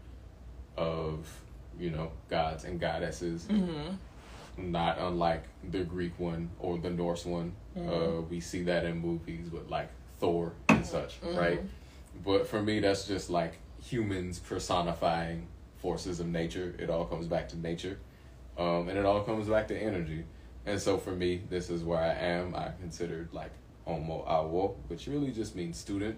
of, 0.78 1.28
you 1.80 1.92
know, 1.92 2.12
gods 2.30 2.64
and 2.64 2.80
goddesses, 2.80 3.46
Mm-hmm. 3.46 3.96
Not 4.62 4.98
unlike 5.00 5.44
the 5.72 5.84
Greek 5.84 6.14
one 6.20 6.50
or 6.60 6.78
the 6.78 6.90
Norse 6.90 7.26
one. 7.26 7.54
Uh, 7.78 8.22
we 8.30 8.40
see 8.40 8.64
that 8.64 8.86
in 8.86 9.00
movies 9.00 9.50
with 9.50 9.70
like 9.70 9.90
Thor 10.20 10.54
and 10.70 10.86
such, 10.86 11.18
right? 11.24 11.62
But 12.26 12.48
for 12.48 12.62
me, 12.62 12.80
that's 12.80 13.08
just 13.08 13.30
like 13.30 13.54
humans 13.82 14.40
personifying 14.40 15.48
forces 15.78 16.20
of 16.20 16.28
nature. 16.28 16.76
It 16.78 16.90
all 16.90 17.06
comes 17.06 17.28
back 17.28 17.50
to 17.50 17.58
nature. 17.58 17.98
Um, 18.58 18.90
and 18.90 18.98
it 18.98 19.06
all 19.06 19.22
comes 19.24 19.48
back 19.48 19.68
to 19.70 19.78
energy. 19.78 20.26
And 20.66 20.80
so 20.80 20.98
for 20.98 21.12
me, 21.12 21.42
this 21.50 21.70
is 21.70 21.84
where 21.84 22.00
I 22.00 22.14
am. 22.14 22.54
I 22.54 22.72
considered 22.80 23.30
like 23.34 23.52
Omo 23.88 24.28
Awo, 24.28 24.76
which 24.88 25.08
really 25.08 25.32
just 25.32 25.56
means 25.56 25.78
student. 25.78 26.18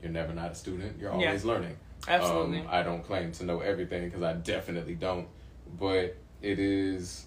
You're 0.00 0.12
never 0.12 0.32
not 0.32 0.52
a 0.52 0.54
student. 0.54 0.98
You're 0.98 1.10
Yeah. 1.10 1.26
always 1.28 1.44
learning. 1.44 1.76
Absolutely. 2.08 2.60
Um, 2.60 2.66
I 2.70 2.82
don't 2.82 3.04
claim 3.04 3.32
to 3.32 3.44
know 3.44 3.60
everything 3.60 4.04
because 4.08 4.22
I 4.22 4.32
definitely 4.34 4.94
don't. 4.94 5.28
But 5.78 6.16
it 6.40 6.58
is 6.58 7.26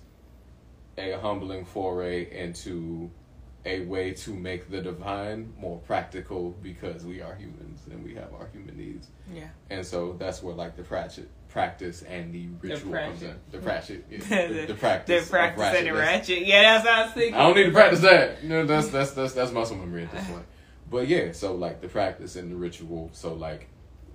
a 0.98 1.14
humbling 1.14 1.66
foray 1.66 2.30
into 2.32 3.10
a 3.66 3.80
way 3.82 4.12
to 4.12 4.32
make 4.32 4.70
the 4.70 4.82
divine 4.82 5.52
more 5.58 5.80
practical 5.80 6.52
because 6.62 7.04
we 7.04 7.22
are 7.22 7.36
humans 7.36 7.82
and 7.90 8.04
we 8.04 8.14
have 8.14 8.32
our 8.34 8.48
human 8.54 8.78
needs. 8.78 9.08
Yeah. 9.34 9.48
And 9.70 9.86
so 9.86 10.16
that's 10.20 10.44
where 10.44 10.54
like 10.54 10.76
the 10.76 10.84
practice, 10.84 11.26
practice 11.50 12.04
and 12.04 12.32
the 12.32 12.48
ritual 12.62 12.94
comes 12.94 13.24
in. 13.24 13.36
The 13.52 13.60
ratchet, 13.60 14.06
yeah, 14.12 14.48
the, 14.48 14.54
the, 14.54 14.66
the 14.68 14.74
practice, 14.76 15.26
The 15.26 15.32
practice 15.32 15.68
of 15.68 15.76
and 15.76 15.88
the 15.88 15.94
ratchet. 15.94 16.46
Yeah, 16.46 16.62
that's 16.62 16.86
what 16.86 16.94
I 16.94 17.04
was 17.06 17.14
thinking. 17.14 17.34
I 17.34 17.44
don't 17.44 17.56
need 17.56 17.64
to 17.64 17.72
practice 17.72 18.02
that. 18.02 18.44
You 18.44 18.50
know, 18.50 18.66
that's 18.66 18.90
that's 18.90 19.12
that's 19.12 19.34
that's 19.34 19.52
muscle 19.52 19.78
memory 19.78 20.04
at 20.04 20.12
this 20.12 20.28
point. 20.28 20.46
But 20.90 21.08
yeah, 21.08 21.32
so 21.32 21.56
like 21.56 21.82
the 21.82 21.88
practice 21.88 22.36
and 22.36 22.52
the 22.52 22.56
ritual, 22.56 23.10
so 23.14 23.34
like 23.34 23.68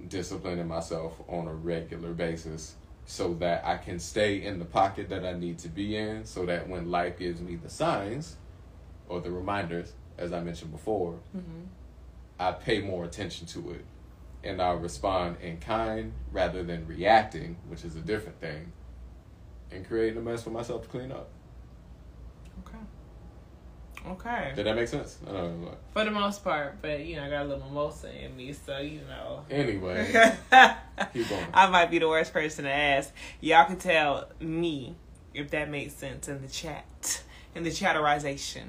disciplining 0.06 0.68
myself 0.68 1.20
on 1.28 1.48
a 1.48 1.54
regular 1.54 2.12
basis 2.12 2.76
so 3.10 3.34
that 3.34 3.66
I 3.66 3.76
can 3.76 3.98
stay 3.98 4.40
in 4.40 4.60
the 4.60 4.64
pocket 4.64 5.08
that 5.08 5.26
I 5.26 5.32
need 5.32 5.58
to 5.58 5.68
be 5.68 5.96
in 5.96 6.24
so 6.24 6.46
that 6.46 6.68
when 6.68 6.92
life 6.92 7.18
gives 7.18 7.40
me 7.40 7.56
the 7.56 7.68
signs 7.68 8.36
or 9.08 9.20
the 9.20 9.32
reminders, 9.32 9.94
as 10.16 10.32
I 10.32 10.40
mentioned 10.40 10.70
before, 10.70 11.18
mm-hmm. 11.36 11.62
I 12.38 12.52
pay 12.52 12.80
more 12.80 13.04
attention 13.04 13.48
to 13.48 13.72
it 13.72 13.84
and 14.44 14.62
I 14.62 14.70
respond 14.74 15.38
in 15.42 15.58
kind 15.58 16.12
rather 16.30 16.62
than 16.62 16.86
reacting, 16.86 17.56
which 17.66 17.84
is 17.84 17.96
a 17.96 18.00
different 18.00 18.40
thing, 18.40 18.70
and 19.72 19.84
creating 19.84 20.16
a 20.16 20.22
mess 20.22 20.44
for 20.44 20.50
myself 20.50 20.82
to 20.82 20.88
clean 20.88 21.10
up. 21.10 21.30
Okay. 22.64 22.78
Okay. 24.08 24.52
Did 24.56 24.66
that 24.66 24.76
make 24.76 24.88
sense? 24.88 25.18
I 25.28 25.32
don't 25.32 25.62
know. 25.62 25.74
For 25.92 26.04
the 26.04 26.10
most 26.10 26.42
part, 26.42 26.80
but 26.80 27.00
you 27.00 27.16
know, 27.16 27.24
I 27.24 27.30
got 27.30 27.42
a 27.42 27.48
little 27.48 27.66
mimosa 27.68 28.10
in 28.24 28.36
me, 28.36 28.52
so 28.52 28.78
you 28.78 29.00
know. 29.08 29.44
Anyway, 29.50 30.06
keep 31.12 31.28
going. 31.28 31.46
I 31.52 31.68
might 31.68 31.90
be 31.90 31.98
the 31.98 32.08
worst 32.08 32.32
person 32.32 32.64
to 32.64 32.70
ask. 32.70 33.12
Y'all 33.40 33.66
can 33.66 33.76
tell 33.76 34.28
me 34.40 34.96
if 35.34 35.50
that 35.50 35.68
makes 35.70 35.94
sense 35.94 36.28
in 36.28 36.42
the 36.42 36.48
chat, 36.48 37.22
in 37.54 37.62
the 37.64 37.70
chatterization. 37.70 38.66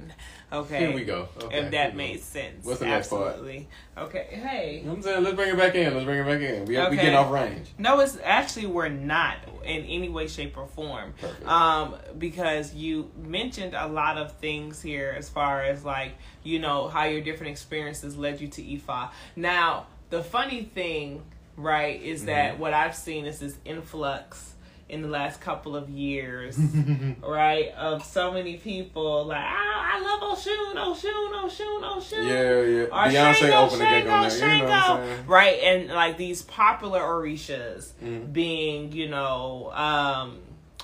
Okay. 0.51 0.79
Here 0.79 0.93
we 0.93 1.05
go. 1.05 1.29
Okay, 1.43 1.59
if 1.59 1.71
that 1.71 1.91
we 1.91 1.97
made 1.97 2.15
go. 2.15 2.21
sense. 2.21 2.65
What's 2.65 2.79
the 2.79 2.85
next 2.87 3.07
part? 3.09 3.27
Absolutely. 3.29 3.69
Okay. 3.97 4.27
Hey. 4.31 4.79
You 4.79 4.87
know 4.87 4.93
I'm 4.93 5.01
saying? 5.01 5.23
Let's 5.23 5.35
bring 5.35 5.49
it 5.49 5.57
back 5.57 5.75
in. 5.75 5.93
Let's 5.93 6.05
bring 6.05 6.19
it 6.19 6.25
back 6.25 6.41
in. 6.41 6.65
We, 6.65 6.73
we 6.75 6.77
Okay. 6.77 6.95
getting 6.97 7.15
off 7.15 7.31
range. 7.31 7.69
No, 7.77 7.99
it's 7.99 8.17
actually 8.23 8.65
we're 8.65 8.89
not 8.89 9.37
in 9.63 9.85
any 9.85 10.09
way, 10.09 10.27
shape, 10.27 10.57
or 10.57 10.67
form. 10.67 11.13
Perfect. 11.21 11.47
Um, 11.47 11.95
because 12.17 12.73
you 12.73 13.11
mentioned 13.23 13.75
a 13.75 13.87
lot 13.87 14.17
of 14.17 14.33
things 14.39 14.81
here 14.81 15.13
as 15.17 15.29
far 15.29 15.61
as 15.63 15.85
like, 15.85 16.13
you 16.43 16.59
know, 16.59 16.87
how 16.89 17.05
your 17.05 17.21
different 17.21 17.51
experiences 17.51 18.17
led 18.17 18.41
you 18.41 18.47
to 18.49 18.61
Ifa. 18.61 19.11
Now, 19.37 19.85
the 20.09 20.21
funny 20.23 20.63
thing, 20.63 21.23
right, 21.55 22.01
is 22.01 22.25
that 22.25 22.53
Mm-hmm. 22.53 22.61
what 22.61 22.73
I've 22.73 22.95
seen 22.95 23.25
is 23.25 23.39
this 23.39 23.57
influx 23.63 24.50
in 24.91 25.01
the 25.01 25.07
last 25.07 25.39
couple 25.41 25.75
of 25.75 25.89
years, 25.89 26.57
right, 27.27 27.69
of 27.77 28.03
so 28.03 28.31
many 28.31 28.57
people 28.57 29.25
like, 29.25 29.41
ah, 29.43 29.89
I 29.93 29.99
love 30.01 30.37
Oshun, 30.37 30.75
Oshun, 30.75 31.31
Oshun, 31.43 31.81
Oshun. 31.81 32.27
Yeah, 32.27 32.61
yeah. 32.61 32.83
Or 32.83 33.09
Beyonce 33.09 33.33
Shango, 33.35 33.57
opened 33.57 33.81
gig 33.81 34.07
on. 34.07 34.29
Shango, 34.29 34.45
You 34.55 34.61
know 34.61 34.67
what 34.69 35.07
Shango. 35.07 35.23
Right, 35.27 35.59
and 35.63 35.87
like 35.89 36.17
these 36.17 36.41
popular 36.41 36.99
orishas 36.99 37.91
Mhm. 38.03 38.33
being, 38.33 38.91
you 38.91 39.07
know, 39.09 39.71
um 39.73 40.39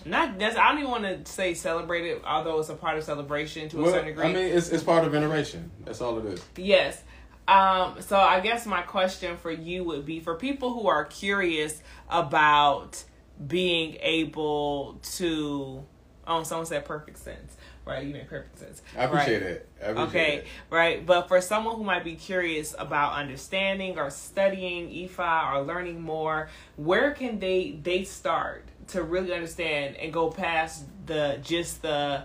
not 0.06 0.40
that's 0.40 0.56
I 0.56 0.70
don't 0.70 0.80
even 0.80 0.92
want 0.92 1.04
to 1.26 1.30
say 1.32 1.54
celebrated, 1.54 2.22
although 2.26 2.60
it's 2.60 2.70
a 2.70 2.76
part 2.76 2.98
of 2.98 3.04
celebration 3.04 3.68
to 3.70 3.86
a 3.86 3.90
certain 3.92 4.06
degree. 4.08 4.26
I 4.26 4.28
mean, 4.34 4.38
it's 4.38 4.70
it's 4.70 4.84
part 4.84 5.06
of 5.06 5.12
veneration. 5.12 5.70
That's 5.84 6.00
all 6.02 6.18
it 6.20 6.26
is. 6.26 6.42
Yes. 6.56 7.04
Um, 7.48 7.96
so 8.02 8.18
I 8.18 8.40
guess 8.42 8.66
my 8.66 8.82
question 8.82 9.38
for 9.38 9.52
you 9.52 9.84
would 9.86 10.06
be 10.06 10.20
for 10.20 10.36
people 10.36 10.74
who 10.74 10.88
are 10.88 11.06
curious 11.06 11.82
about 12.10 13.04
being 13.46 13.98
able 14.02 15.00
to 15.16 15.84
oh 16.26 16.44
someone 16.44 16.66
said 16.66 16.86
perfect 16.86 17.18
sense. 17.18 17.58
Right, 17.86 18.06
you 18.06 18.14
made 18.14 18.28
perfect 18.28 18.60
sense. 18.60 18.82
I 18.98 19.06
appreciate 19.06 19.42
right. 19.42 19.52
it. 19.52 19.70
I 19.82 19.86
appreciate 19.86 20.10
Okay, 20.10 20.36
it. 20.40 20.48
right. 20.70 21.06
But 21.06 21.30
for 21.30 21.40
someone 21.40 21.78
who 21.78 21.86
might 21.86 22.04
be 22.04 22.16
curious 22.16 22.76
about 22.78 23.14
understanding 23.14 23.98
or 23.98 24.10
studying 24.10 24.90
IFA 24.90 25.54
or 25.54 25.62
learning 25.62 26.02
more, 26.02 26.50
where 26.76 27.12
can 27.12 27.40
they 27.40 27.80
they 27.82 28.04
start 28.04 28.66
to 28.88 29.04
really 29.04 29.34
understand 29.34 29.96
and 29.98 30.12
go 30.12 30.30
past 30.30 30.86
the 31.06 31.40
just 31.42 31.82
the 31.82 32.24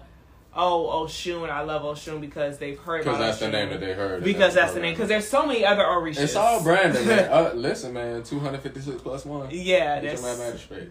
oh 0.54 1.04
Oshun, 1.06 1.48
I 1.50 1.62
love 1.62 1.82
Oshun 1.82 2.20
because 2.20 2.58
they've 2.58 2.78
heard 2.78 3.04
Because 3.04 3.18
that's 3.18 3.38
the 3.38 3.48
name 3.48 3.70
that 3.70 3.80
they 3.80 3.92
heard. 3.92 4.22
Because 4.24 4.54
that's 4.54 4.74
the 4.74 4.80
name. 4.80 4.94
Because 4.94 5.08
there's 5.08 5.26
so 5.28 5.46
many 5.46 5.64
other 5.64 5.82
orishas. 5.84 6.20
It's 6.22 6.36
all 6.36 6.62
branding, 6.62 7.06
man. 7.06 7.30
Uh, 7.32 7.52
listen, 7.54 7.92
man. 7.92 8.22
Two 8.22 8.38
hundred 8.40 8.60
fifty 8.62 8.80
six 8.80 9.00
plus 9.02 9.24
one. 9.24 9.48
yeah, 9.50 10.00
Get 10.00 10.18
there's 10.20 10.38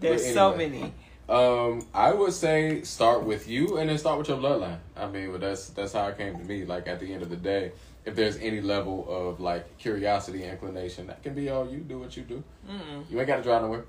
But 0.00 0.20
so 0.34 0.52
anyway. 0.52 0.68
many. 0.80 0.92
Um, 1.28 1.86
I 1.94 2.12
would 2.12 2.32
say 2.32 2.82
start 2.82 3.22
with 3.22 3.48
you, 3.48 3.78
and 3.78 3.88
then 3.88 3.96
start 3.96 4.18
with 4.18 4.28
your 4.28 4.38
bloodline. 4.38 4.78
I 4.96 5.06
mean, 5.06 5.30
but 5.32 5.40
that's 5.40 5.68
that's 5.70 5.92
how 5.92 6.08
it 6.08 6.18
came 6.18 6.36
to 6.36 6.44
me. 6.44 6.64
Like 6.64 6.88
at 6.88 6.98
the 7.00 7.12
end 7.12 7.22
of 7.22 7.30
the 7.30 7.36
day, 7.36 7.72
if 8.04 8.16
there's 8.16 8.36
any 8.38 8.60
level 8.60 9.06
of 9.08 9.40
like 9.40 9.78
curiosity, 9.78 10.42
inclination, 10.44 11.06
that 11.06 11.22
can 11.22 11.34
be 11.34 11.48
all 11.48 11.68
you. 11.70 11.78
Do 11.78 12.00
what 12.00 12.16
you 12.16 12.24
do. 12.24 12.42
Mm-mm. 12.68 13.08
You 13.08 13.18
ain't 13.18 13.28
got 13.28 13.36
to 13.36 13.42
drive 13.42 13.62
nowhere. 13.62 13.84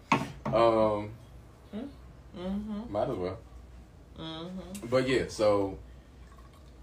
Um, 0.46 1.10
Mm-hmm. 2.38 2.92
might 2.92 3.10
as 3.10 3.16
well. 3.18 3.38
Mm-hmm. 4.20 4.88
But 4.90 5.08
yeah, 5.08 5.26
so 5.28 5.78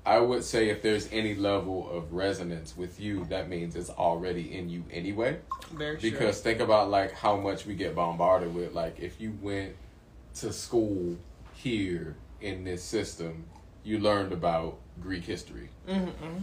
I 0.05 0.19
would 0.19 0.45
say 0.45 0.71
if 0.71 0.83
there's 0.83 1.09
any 1.13 1.35
level 1.35 1.89
of 1.91 2.13
resonance 2.13 2.77
with 2.77 2.99
you, 2.99 3.25
that 3.27 3.49
means 3.49 3.77
it's 3.77 3.91
already 3.91 4.57
in 4.57 4.71
you 4.71 4.85
anyway. 4.91 5.39
Very. 5.73 5.97
Because 5.97 6.41
think 6.41 6.61
about 6.61 6.91
like 6.91 7.13
how 7.13 7.37
much 7.37 7.67
we 7.67 7.75
get 7.75 7.95
bombarded 7.95 8.55
with. 8.55 8.73
Like 8.73 8.99
if 8.99 9.21
you 9.21 9.37
went 9.43 9.75
to 10.37 10.53
school 10.53 11.17
here 11.55 12.17
in 12.41 12.65
this 12.65 12.83
system, 12.83 13.45
you 13.85 13.99
learned 13.99 14.33
about 14.33 14.79
Greek 15.01 15.25
history. 15.25 15.69
Mm-hmm. 15.89 16.39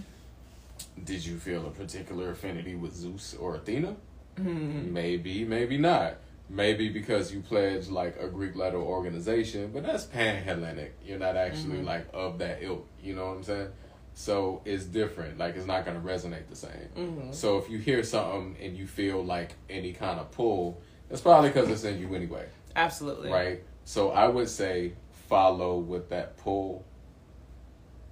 Did 1.04 1.26
you 1.26 1.38
feel 1.38 1.66
a 1.66 1.72
particular 1.72 2.32
affinity 2.32 2.76
with 2.76 2.94
Zeus 2.94 3.36
or 3.40 3.56
Athena? 3.56 3.96
Mm-hmm. 4.40 4.94
Maybe, 4.94 5.44
maybe 5.44 5.78
not. 5.78 6.18
Maybe 6.50 6.88
because 6.90 7.34
you 7.34 7.42
pledge 7.42 7.90
like 7.90 8.18
a 8.20 8.28
Greek 8.28 8.56
letter 8.56 8.78
organization, 8.78 9.72
but 9.74 9.84
that's 9.84 10.06
pan 10.06 10.44
Hellenic. 10.44 10.94
You're 11.06 11.20
not 11.20 11.36
actually 11.36 11.80
Mhm. 11.80 11.86
like 11.86 12.08
of 12.14 12.38
that 12.40 12.64
ilk. 12.64 12.88
You 13.04 13.16
know 13.16 13.26
what 13.28 13.38
I'm 13.38 13.44
saying? 13.44 13.68
So 14.14 14.62
it's 14.66 14.86
different. 14.86 15.38
Like 15.38 15.56
it's 15.58 15.66
not 15.68 15.86
gonna 15.86 16.00
resonate 16.00 16.48
the 16.50 16.56
same. 16.56 16.90
Mm-hmm. 16.96 17.32
So 17.34 17.58
if 17.58 17.70
you 17.70 17.78
hear 17.80 18.02
something 18.02 18.56
and 18.62 18.78
you 18.78 18.88
feel 18.88 19.24
like 19.24 19.56
any 19.70 19.92
kind 19.94 20.20
of 20.20 20.32
pull, 20.32 20.82
it's 21.10 21.22
probably 21.22 21.50
because 21.50 21.70
it's 21.70 21.84
in 21.84 22.00
you 22.00 22.16
anyway, 22.16 22.48
Absolutely. 22.76 23.30
right? 23.30 23.64
So 23.84 24.12
I 24.12 24.28
would 24.28 24.50
say 24.50 24.94
follow 25.28 25.78
what 25.78 26.10
that 26.10 26.38
pull 26.38 26.86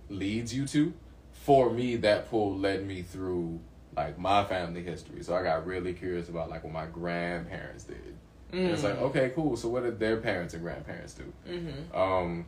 leads 0.10 0.54
you 0.54 0.66
to. 0.68 0.94
For 1.32 1.70
me, 1.70 1.96
that 1.98 2.30
pull 2.30 2.58
led 2.58 2.86
me 2.86 3.02
through 3.02 3.60
like 3.96 4.18
my 4.20 4.44
family 4.44 4.84
history. 4.84 5.24
So 5.24 5.36
I 5.36 5.44
got 5.44 5.66
really 5.66 5.94
curious 5.94 6.28
about 6.28 6.50
like 6.50 6.64
what 6.64 6.74
my 6.74 6.86
grandparents 6.86 7.86
did. 7.86 8.16
And 8.52 8.68
it's 8.72 8.84
like, 8.84 8.98
okay, 8.98 9.32
cool. 9.36 9.58
So 9.58 9.68
what 9.68 9.84
did 9.84 10.00
their 10.00 10.18
parents 10.18 10.54
and 10.54 10.64
grandparents 10.64 11.14
do? 11.14 11.34
Mm-hmm. 11.48 11.98
Um, 11.98 12.46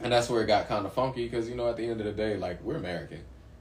and 0.00 0.12
that's 0.12 0.28
where 0.28 0.42
it 0.42 0.46
got 0.46 0.68
kind 0.68 0.86
of 0.86 0.92
funky 0.92 1.24
because 1.24 1.48
you 1.48 1.54
know 1.54 1.68
at 1.68 1.76
the 1.76 1.86
end 1.86 2.00
of 2.00 2.06
the 2.06 2.12
day, 2.12 2.36
like 2.36 2.62
we're 2.62 2.76
American. 2.76 3.20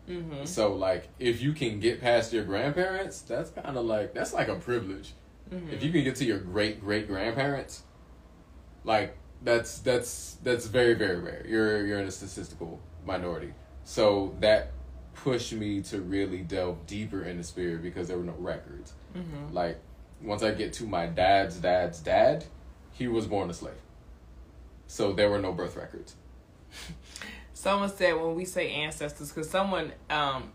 Mm-hmm. 0.10 0.46
So 0.46 0.74
like 0.74 1.08
if 1.20 1.42
you 1.42 1.54
can 1.54 1.80
get 1.80 2.02
past 2.02 2.34
your 2.34 2.44
grandparents, 2.44 3.22
that's 3.22 3.50
kind 3.52 3.78
of 3.78 3.86
like 3.86 4.14
that's 4.14 4.34
like 4.34 4.48
a 4.48 4.56
privilege. 4.56 5.14
Mm-hmm. 5.52 5.72
If 5.72 5.84
you 5.84 5.92
can 5.92 6.04
get 6.04 6.16
to 6.18 6.26
your 6.26 6.40
great 6.40 6.82
great 6.82 7.08
grandparents, 7.08 7.84
like 8.84 9.18
that's 9.42 9.80
that's 9.80 10.38
that's 10.44 10.66
very 10.66 10.94
very 10.94 11.20
rare. 11.20 11.46
You're 11.48 11.86
you're 11.86 12.00
in 12.00 12.08
a 12.08 12.12
statistical 12.12 12.82
minority. 13.06 13.54
So 13.84 14.36
that 14.40 14.72
pushed 15.14 15.54
me 15.54 15.82
to 15.84 16.02
really 16.02 16.40
delve 16.40 16.86
deeper 16.88 17.24
in 17.24 17.38
the 17.38 17.44
spirit 17.44 17.84
because 17.84 18.08
there 18.08 18.18
were 18.18 18.24
no 18.24 18.36
records. 18.38 18.94
Mm-hmm. 19.16 19.54
Like 19.54 19.80
once 20.24 20.44
I 20.44 20.52
get 20.52 20.74
to 20.74 20.86
my 20.86 21.06
dad's 21.06 21.58
dad's 21.58 22.00
dad, 22.00 22.46
he 22.92 23.08
was 23.08 23.28
born 23.28 23.50
a 23.50 23.54
slave. 23.54 23.76
So 24.88 25.14
there 25.14 25.30
were 25.30 25.40
no 25.40 25.52
birth 25.52 25.76
records. 25.76 26.16
Someone 27.54 27.90
said 27.90 28.14
when 28.20 28.36
we 28.36 28.46
say 28.46 28.72
ancestors, 28.72 29.30
because 29.30 29.50
someone 29.50 29.94
um 30.10 30.52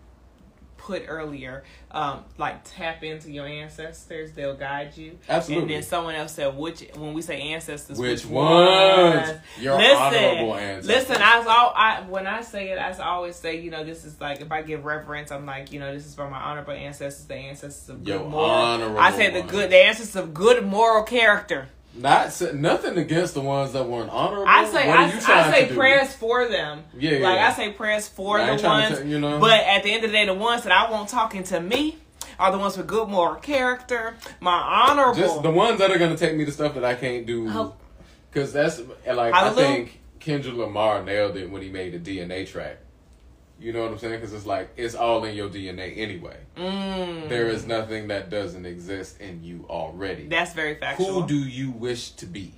put 0.89 1.05
earlier, 1.07 1.65
um, 1.91 2.25
like 2.39 2.65
tap 2.65 3.05
into 3.05 3.31
your 3.31 3.47
ancestors, 3.47 4.33
they'll 4.33 4.57
guide 4.57 4.97
you. 4.97 5.19
Absolutely. 5.29 5.63
And 5.63 5.71
then 5.71 5.83
someone 5.83 6.15
else 6.15 6.33
said, 6.33 6.57
which 6.57 6.83
when 6.97 7.13
we 7.13 7.21
say 7.21 7.41
ancestors, 7.53 7.99
Which 7.99 8.25
which, 8.25 8.27
ones? 8.33 9.39
Your 9.61 9.75
honorable 9.75 10.55
ancestors. 10.55 10.87
Listen, 10.87 11.23
I 11.23 11.39
was 11.39 11.47
all 11.47 11.73
I 11.77 12.01
when 12.09 12.27
I 12.27 12.41
say 12.41 12.71
it, 12.71 12.79
I 12.79 12.91
always 13.05 13.37
say, 13.37 13.61
you 13.61 13.71
know, 13.71 13.85
this 13.85 14.07
is 14.07 14.19
like 14.19 14.41
if 14.41 14.51
I 14.51 14.63
give 14.63 14.87
reverence, 14.87 15.31
I'm 15.31 15.45
like, 15.45 15.73
you 15.73 15.79
know, 15.79 15.93
this 15.93 16.07
is 16.07 16.15
for 16.15 16.29
my 16.31 16.39
honorable 16.39 16.73
ancestors, 16.73 17.27
the 17.27 17.35
ancestors 17.35 17.91
of 17.91 18.03
good 18.03 18.09
Your 18.21 18.25
moral. 18.25 18.51
honorable 18.51 18.99
I 18.99 19.11
say 19.13 19.31
the 19.31 19.47
good, 19.47 19.71
the 19.71 19.77
ancestors 19.77 20.17
of 20.17 20.33
good 20.33 20.65
moral 20.65 21.05
character. 21.05 21.69
Not 21.95 22.27
s- 22.27 22.53
nothing 22.53 22.97
against 22.99 23.35
the 23.35 23.41
ones 23.41 23.73
that 23.73 23.87
weren't 23.89 24.11
honorable. 24.11 24.45
I 24.47 24.65
say 24.67 24.87
What 24.89 24.97
are 24.97 25.03
I, 25.03 25.13
you 25.13 25.21
trying 25.21 25.45
I 25.45 25.51
say 25.53 25.63
to 25.65 25.69
do? 25.71 25.75
prayers 25.77 26.13
for 26.15 26.47
them. 26.49 26.85
Yeah, 26.97 27.13
yeah, 27.13 27.27
like 27.29 27.37
yeah. 27.37 27.49
I 27.49 27.53
say 27.53 27.73
prayers 27.73 28.07
for 28.09 28.39
I 28.39 28.47
the 28.47 28.53
ain't 28.53 28.61
trying 28.61 28.89
to 28.93 28.99
ones, 29.01 29.11
you 29.11 29.19
know. 29.19 29.41
but 29.41 29.61
at 29.61 29.83
the 29.83 29.93
end 29.93 30.05
of 30.05 30.11
the 30.11 30.17
day, 30.17 30.27
the 30.27 30.35
ones 30.35 30.63
that 30.63 30.73
I 30.73 30.91
want 30.91 31.09
talking 31.09 31.43
to 31.45 31.61
me 31.61 31.99
are 32.39 32.53
the 32.53 32.59
ones 32.59 32.77
with 32.77 32.87
good 32.87 33.09
moral 33.09 33.37
character, 33.37 34.17
my 34.41 34.53
honorable. 34.53 35.15
Just 35.19 35.43
the 35.43 35.51
ones 35.51 35.79
that 35.81 35.91
are 35.91 35.99
gonna 35.99 36.17
take 36.17 36.37
me 36.37 36.45
to 36.45 36.53
stuff 36.53 36.75
that 36.75 36.85
I 36.85 36.95
can't 36.95 37.27
do. 37.27 37.73
Because 38.31 38.53
that's 38.53 38.81
like 39.07 39.35
I 39.35 39.51
think 39.51 39.99
Kendrick 40.21 40.55
Lamar 40.57 41.03
nailed 41.03 41.37
it 41.37 41.51
when 41.51 41.63
he 41.63 41.69
made 41.71 42.01
the 42.01 42.19
DNA 42.19 42.47
track. 42.47 42.77
You 43.61 43.73
know 43.73 43.83
what 43.83 43.93
I'm 43.93 43.99
saying? 43.99 44.15
Because 44.15 44.33
it's 44.33 44.47
like 44.47 44.71
it's 44.77 44.95
all 44.95 45.25
in 45.25 45.35
your 45.35 45.49
DNA 45.49 45.99
anyway. 45.99 46.37
Mm. 46.57 47.29
There 47.29 47.49
is 47.49 47.67
nothing 47.67 48.09
that 48.09 48.31
doesn't 48.31 48.65
exist 48.65 49.21
in 49.21 49.43
you 49.43 49.67
already. 49.69 50.29
That's 50.29 50.53
very 50.53 50.77
factual. 50.77 51.23
Who 51.23 51.29
do 51.29 51.37
you 51.37 51.71
wish 51.71 52.11
to 52.13 52.27
be? 52.27 52.53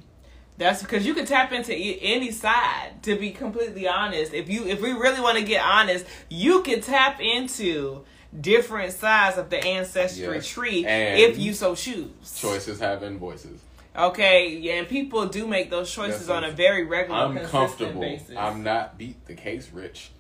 That's 0.59 0.83
because 0.83 1.07
you 1.07 1.15
can 1.15 1.25
tap 1.25 1.53
into 1.53 1.75
any 1.75 2.31
side. 2.31 3.03
To 3.05 3.17
be 3.17 3.31
completely 3.31 3.89
honest, 3.89 4.35
if 4.35 4.51
you 4.51 4.67
if 4.67 4.83
we 4.83 4.93
really 4.93 5.21
want 5.21 5.39
to 5.39 5.45
get 5.45 5.65
honest, 5.65 6.05
you 6.29 6.63
can 6.63 6.83
tap 6.83 7.19
into 7.19 8.05
different 8.39 8.93
sides 8.93 9.39
of 9.39 9.51
the 9.51 9.59
ancestry 9.65 10.37
Yes. 10.37 10.47
tree 10.47 10.85
And 10.85 11.19
if 11.19 11.39
you 11.39 11.55
so 11.55 11.75
choose. 11.75 12.39
Choices 12.39 12.79
have 12.81 13.01
voices. 13.13 13.61
Okay, 13.97 14.57
yeah, 14.57 14.75
and 14.75 14.89
people 14.89 15.27
do 15.27 15.49
make 15.49 15.69
those 15.69 15.93
choices 15.93 16.31
on 16.31 16.45
a 16.45 16.51
very 16.53 16.85
regular, 16.85 17.19
I'm 17.19 17.39
comfortable. 17.47 18.01
basis. 18.01 18.37
I'm 18.37 18.63
not 18.63 18.97
beat 18.97 19.27
the 19.27 19.35
case 19.35 19.71
rich. 19.73 20.13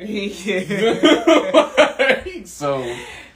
Yeah. 0.00 2.34
so 2.44 2.78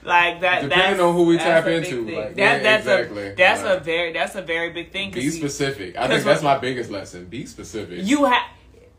like 0.05 0.41
that. 0.41 0.63
Depending 0.63 1.01
on 1.01 1.15
who 1.15 1.25
we 1.25 1.39
tap 1.39 1.67
into, 1.67 2.05
like, 2.07 2.35
that, 2.35 2.37
yeah, 2.37 2.59
that's 2.63 2.87
exactly. 2.87 3.27
a 3.29 3.35
that's 3.35 3.63
a 3.63 3.81
very 3.81 4.13
that's 4.13 4.35
a 4.35 4.43
very 4.43 4.71
big 4.71 4.93
thing 4.93 5.11
be 5.11 5.23
you- 5.23 5.31
specific. 5.31 5.97
I 5.97 6.01
'cause 6.03 6.09
think 6.11 6.25
that's 6.25 6.43
my 6.43 6.59
biggest 6.59 6.91
lesson. 6.91 7.27
Be 7.27 7.47
specific. 7.47 8.01
you 8.05 8.25
have 8.25 8.43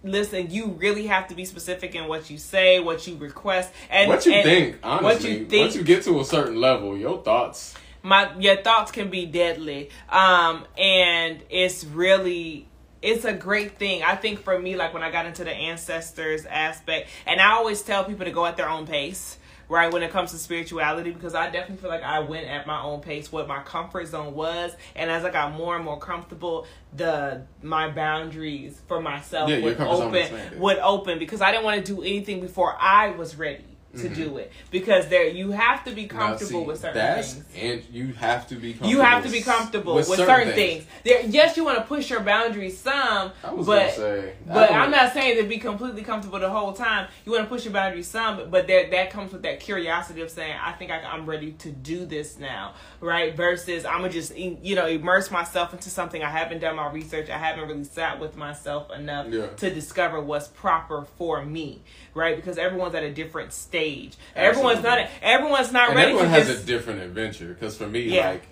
listen 0.06 0.50
you 0.52 0.66
really 0.80 1.08
have 1.08 1.30
to 1.30 1.36
be 1.36 1.46
specific 1.46 1.96
in 1.96 2.10
what 2.10 2.30
you 2.30 2.38
say 2.38 2.82
what 2.82 3.08
you 3.08 3.16
request 3.16 3.72
and 3.90 4.10
what 4.10 4.26
you 4.26 4.34
and 4.34 4.44
think, 4.44 4.76
honestly. 4.84 5.04
what 5.06 5.24
you 5.24 5.46
think 5.46 5.62
Once 5.64 5.76
you 5.78 5.84
get 5.84 6.04
to 6.04 6.20
a 6.20 6.26
certain 6.26 6.60
level, 6.60 6.98
your 6.98 7.24
thoughts. 7.24 7.74
my 8.02 8.30
your 8.38 8.58
thoughts 8.58 8.92
can 8.92 9.10
be 9.10 9.26
deadly 9.26 9.90
um 10.10 10.66
and 10.78 11.42
it's 11.50 11.86
really 11.86 12.68
it's 13.04 13.26
a 13.26 13.34
great 13.34 13.78
thing. 13.78 14.02
I 14.02 14.16
think 14.16 14.40
for 14.40 14.58
me 14.58 14.76
like 14.76 14.94
when 14.94 15.04
i 15.04 15.12
got 15.12 15.26
into 15.26 15.44
the 15.44 15.52
ancestors 15.52 16.46
aspect 16.46 17.10
and 17.28 17.40
i 17.42 17.52
always 17.52 17.82
tell 17.82 18.04
people 18.06 18.26
to 18.26 18.32
go 18.32 18.46
at 18.46 18.58
their 18.58 18.70
own 18.70 18.88
pace 18.88 19.38
right 19.70 19.92
when 19.94 20.04
it 20.04 20.12
comes 20.12 20.32
to 20.32 20.38
spirituality 20.38 21.12
because 21.12 21.34
i 21.36 21.46
definitely 21.50 21.78
feel 21.78 21.90
like 21.90 22.04
i 22.04 22.20
went 22.20 22.48
at 22.48 22.68
my 22.68 22.82
own 22.82 23.00
pace 23.02 23.32
what 23.32 23.48
my 23.48 23.62
comfort 23.64 24.06
zone 24.08 24.34
was 24.34 24.76
and 24.96 25.10
as 25.10 25.24
i 25.26 25.30
got 25.32 25.54
more 25.54 25.76
and 25.76 25.86
more 25.86 25.98
comfortable 26.00 26.66
the 26.96 27.42
my 27.62 27.90
boundaries 27.90 28.82
for 28.88 29.02
myself 29.02 29.50
Yeah, 29.50 29.60
would 29.62 29.80
open 29.80 30.60
would 30.60 30.78
open 30.80 31.18
because 31.20 31.42
i 31.42 31.52
didn't 31.52 31.64
want 31.64 31.84
to 31.86 31.96
do 31.96 32.02
anything 32.02 32.42
before 32.42 32.76
i 32.80 33.12
was 33.12 33.36
ready 33.36 33.66
to 33.98 34.10
do 34.10 34.38
it 34.38 34.52
because 34.72 35.08
there 35.08 35.28
you 35.28 35.52
have 35.52 35.84
to 35.86 35.92
be 35.92 36.04
Mm-hmm. 36.04 36.18
Comfortable 36.18 36.62
see, 36.62 36.68
with 36.68 36.80
certain 36.82 37.24
things 37.24 37.44
And 37.60 37.84
you 37.92 38.14
have 38.14 38.48
to 38.50 38.56
be 38.56 38.72
comfortable. 38.74 38.90
you 38.92 39.00
have 39.02 39.24
to 39.24 39.30
be 39.32 39.42
comfortable 39.42 39.96
with, 39.96 40.06
certain, 40.08 40.54
things. 40.54 40.86
There, 41.06 41.22
yes, 41.26 41.56
you 41.58 41.64
want 41.64 41.78
to 41.78 41.84
push 41.86 42.10
your 42.10 42.20
boundaries 42.20 42.78
some, 42.78 43.32
but 43.66 43.92
say, 43.94 44.34
but 44.46 44.72
I'm 44.72 44.92
not 44.92 45.14
saying 45.14 45.42
to 45.42 45.48
be 45.48 45.58
completely 45.60 46.04
comfortable 46.04 46.40
the 46.40 46.50
whole 46.50 46.74
time. 46.74 47.08
You 47.26 47.32
want 47.32 47.46
to 47.46 47.50
push 47.50 47.64
your 47.66 47.74
boundaries 47.74 48.08
some, 48.08 48.50
but 48.50 48.68
there 48.68 48.90
that 48.92 49.12
comes 49.12 49.32
with 49.32 49.44
that 49.44 49.60
curiosity 49.60 50.22
of 50.22 50.30
saying, 50.30 50.58
I 50.62 50.74
think 50.74 50.92
I, 50.92 51.00
I'm 51.02 51.26
ready 51.26 51.52
to 51.54 51.72
do 51.72 52.06
this 52.06 52.38
now, 52.38 52.74
right? 53.00 53.36
Versus 53.36 53.86
I'm 53.86 54.00
gonna 54.02 54.10
just 54.10 54.36
you 54.38 54.76
know 54.76 54.88
immerse 54.88 55.32
myself 55.32 55.74
into 55.74 55.90
something 55.90 56.22
I 56.22 56.30
haven't 56.30 56.60
done 56.60 56.76
my 56.76 56.92
research. 56.92 57.30
I 57.30 57.38
haven't 57.38 57.68
really 57.68 57.84
sat 57.86 58.20
with 58.20 58.36
myself 58.36 58.92
enough 58.92 59.28
Yeah. 59.30 59.48
to 59.48 59.70
discover 59.74 60.20
what's 60.20 60.48
proper 60.50 61.06
for 61.18 61.46
me, 61.46 61.82
right? 62.14 62.36
Because 62.36 62.58
everyone's 62.58 62.96
at 62.96 63.04
a 63.04 63.12
different 63.12 63.54
stage. 63.54 64.16
Everyone's 64.36 64.84
not 64.84 65.08
everyone's 65.22 65.72
not 65.72 65.90
And 65.90 65.98
ready 65.98 66.12
everyone 66.12 66.30
has 66.30 66.50
a 66.50 66.64
different 66.64 67.02
adventure. 67.02 67.48
Because 67.48 67.78
for 67.78 67.88
me, 67.88 68.02
Yeah. 68.02 68.30
like 68.32 68.44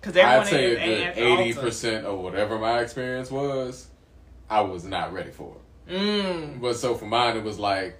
because 0.00 0.16
I'd 0.16 0.46
say 0.46 0.72
a 0.72 0.74
good 0.74 1.00
at 1.02 1.14
the 1.14 1.24
altar. 1.30 1.42
eighty 1.42 1.52
percent 1.54 2.06
of 2.06 2.18
whatever 2.18 2.58
my 2.58 2.80
experience 2.80 3.30
was, 3.30 3.88
I 4.50 4.60
was 4.60 4.84
not 4.84 5.12
ready 5.12 5.30
for. 5.30 5.56
Mm. 5.88 6.60
But 6.60 6.74
so 6.76 6.94
for 6.94 7.06
mine, 7.06 7.36
it 7.36 7.42
was 7.44 7.58
like, 7.58 7.98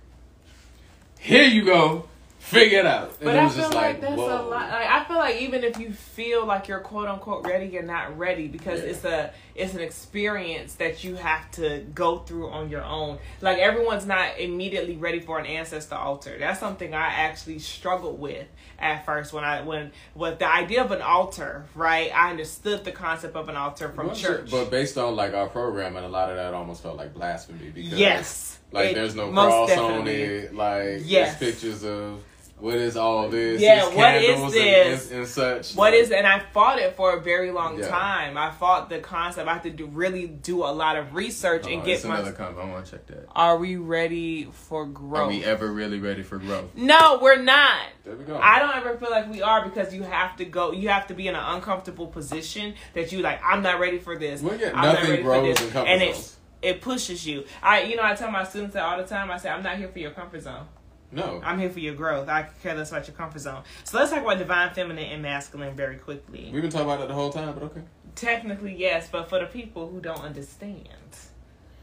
here 1.19 1.45
you 1.45 1.65
go, 1.65 2.07
figure 2.39 2.81
it 2.81 2.87
out. 2.87 3.11
And 3.21 3.25
But 3.25 3.35
it 3.37 3.39
I 3.43 3.49
feel 3.49 3.57
just 3.63 3.75
like, 3.75 3.85
like, 3.95 4.01
that's 4.03 4.17
whoa. 4.17 4.27
a 4.27 4.45
lot. 4.49 4.71
Like, 4.71 4.87
I 4.91 5.05
feel 5.05 5.17
like 5.17 5.37
even 5.41 5.65
if 5.65 5.79
you 5.79 5.93
feel 5.93 6.45
like 6.47 6.69
you're 6.69 6.81
quote 6.81 7.09
unquote 7.09 7.47
ready, 7.47 7.67
you're 7.67 7.83
not 7.83 8.19
ready 8.19 8.49
because 8.49 8.81
Yeah. 8.81 8.87
it's 8.91 9.05
a 9.05 9.33
it's 9.55 9.75
an 9.75 9.81
experience 9.81 10.75
that 10.75 11.05
you 11.05 11.15
have 11.17 11.51
to 11.53 11.85
go 11.95 12.19
through 12.19 12.51
on 12.51 12.69
your 12.71 12.83
own. 12.83 13.19
Like 13.41 13.59
everyone's 13.59 14.07
not 14.07 14.39
immediately 14.39 14.97
ready 14.97 15.21
for 15.21 15.39
an 15.39 15.47
ancestor 15.47 15.95
altar. 15.95 16.37
That's 16.39 16.59
something 16.61 16.93
I 16.95 17.07
actually 17.07 17.61
struggled 17.61 18.19
with 18.19 18.47
at 18.79 19.07
first 19.07 19.33
when 19.33 19.45
I 19.45 19.63
when 19.63 19.93
with 20.15 20.39
the 20.41 20.53
idea 20.53 20.83
of 20.85 20.91
an 20.91 21.03
altar. 21.03 21.65
Right, 21.75 22.11
I 22.15 22.31
understood 22.31 22.85
the 22.85 22.93
concept 22.93 23.37
of 23.37 23.49
an 23.49 23.57
altar 23.57 23.89
from 23.91 24.09
Well, 24.09 24.17
church. 24.17 24.51
But 24.51 24.71
based 24.71 24.99
on 24.99 25.15
like 25.17 25.35
our 25.35 25.49
program, 25.49 25.97
and 25.97 26.05
a 26.05 26.09
lot 26.09 26.31
of 26.31 26.37
that 26.37 26.53
almost 26.55 26.83
felt 26.83 26.97
like 26.97 27.15
blasphemy 27.15 27.71
because 27.71 27.93
yes, 27.99 28.59
like 28.73 28.91
It- 28.91 28.95
there's 28.95 29.15
no 29.15 29.31
cross 29.31 29.71
on 29.77 30.09
it. 30.09 30.55
Like 30.55 31.01
Yes. 31.05 31.39
there's 31.39 31.53
pictures 31.55 31.85
of 31.85 32.23
what 32.65 32.77
is 32.77 32.97
all 32.97 33.29
this? 33.29 33.61
Yeah, 33.61 33.85
These 33.85 33.95
what 33.95 34.15
is 34.15 34.27
candles 34.27 34.55
and- 34.55 34.65
this? 34.65 35.11
And, 35.11 35.19
and 35.21 35.29
such. 35.29 35.75
What 35.75 35.93
like, 35.93 36.01
is 36.01 36.11
and 36.11 36.27
I 36.27 36.39
fought 36.39 36.79
it 36.79 36.97
for 36.97 37.13
a 37.13 37.21
very 37.21 37.51
long 37.51 37.79
Yeah. 37.79 37.89
time. 37.89 38.39
I 38.39 38.51
fought 38.51 38.89
the 38.89 39.01
concept. 39.01 39.47
I 39.47 39.53
had 39.53 39.63
to 39.65 39.71
do, 39.71 39.87
really 39.87 40.27
do 40.27 40.65
a 40.65 40.73
lot 40.73 40.97
of 40.97 41.15
research 41.15 41.67
and 41.67 41.83
Oh, 41.83 41.85
get 41.85 42.03
my. 42.07 42.15
another 42.21 42.33
comment. 42.33 42.59
I 42.59 42.71
want 42.71 42.87
to 42.87 42.91
check 42.93 43.07
that. 43.09 43.27
Are 43.37 43.59
we 43.59 43.77
ready 43.77 44.49
for 44.51 44.87
growth? 44.87 45.25
Are 45.27 45.29
we 45.29 45.45
ever 45.45 45.71
really 45.71 45.99
ready 45.99 46.23
for 46.23 46.39
growth? 46.39 46.71
no, 46.75 47.19
we're 47.21 47.37
not. 47.43 47.83
There 48.05 48.17
we 48.17 48.25
go. 48.25 48.39
I 48.39 48.59
don't 48.59 48.75
ever 48.75 48.97
feel 48.97 49.11
like 49.11 49.31
we 49.31 49.43
are 49.43 49.63
because 49.65 49.93
you 49.95 50.03
have 50.03 50.37
to 50.37 50.47
go. 50.47 50.73
You 50.73 50.89
have 50.89 51.07
to 51.09 51.15
be 51.15 51.29
in 51.29 51.35
an 51.35 51.45
uncomfortable 51.45 52.07
position 52.07 52.75
that 52.95 53.13
you 53.13 53.21
like. 53.21 53.41
I'm 53.45 53.63
not 53.63 53.79
ready 53.79 53.99
for 53.99 54.17
this. 54.17 54.41
Well, 54.41 54.59
yeah, 54.59 54.69
I'm 54.75 54.85
not 54.85 55.03
nothing 55.03 55.23
grows 55.23 55.57
this. 55.59 55.67
in 55.67 55.73
comfort 55.73 55.89
and 55.91 56.03
it 56.03 56.31
it 56.63 56.81
pushes 56.81 57.27
you. 57.27 57.45
I 57.63 57.83
you 57.83 57.97
know 57.97 58.03
I 58.05 58.15
tell 58.15 58.31
my 58.31 58.45
students 58.45 58.73
that 58.75 58.83
all 58.83 58.97
the 58.97 59.05
time. 59.05 59.31
I 59.31 59.37
say 59.37 59.51
I'm 59.51 59.63
not 59.63 59.77
here 59.77 59.89
for 59.89 59.99
your 59.99 60.13
comfort 60.13 60.41
zone. 60.43 60.67
No. 61.15 61.41
I'm 61.45 61.59
here 61.59 61.71
for 61.71 61.81
your 61.81 61.95
growth. 61.95 62.29
I 62.29 62.49
care 62.63 62.75
less 62.75 62.91
about 62.91 63.07
your 63.07 63.17
comfort 63.17 63.41
zone. 63.41 63.63
So 63.85 63.99
let's 63.99 64.11
talk 64.11 64.23
about 64.23 64.39
divine 64.39 64.75
feminine 64.75 65.05
and 65.05 65.23
masculine 65.23 65.75
very 65.75 65.97
quickly. 65.97 66.51
We've 66.53 66.63
been 66.63 66.71
talking 66.71 66.87
about 66.87 67.03
it 67.03 67.09
the 67.09 67.15
whole 67.15 67.31
time, 67.31 67.55
but 67.55 67.63
okay. 67.65 67.83
Technically, 68.15 68.75
yes, 68.75 69.09
but 69.11 69.29
for 69.29 69.41
the 69.41 69.47
people 69.47 69.89
who 69.89 70.01
don't 70.01 70.21
understand 70.21 70.89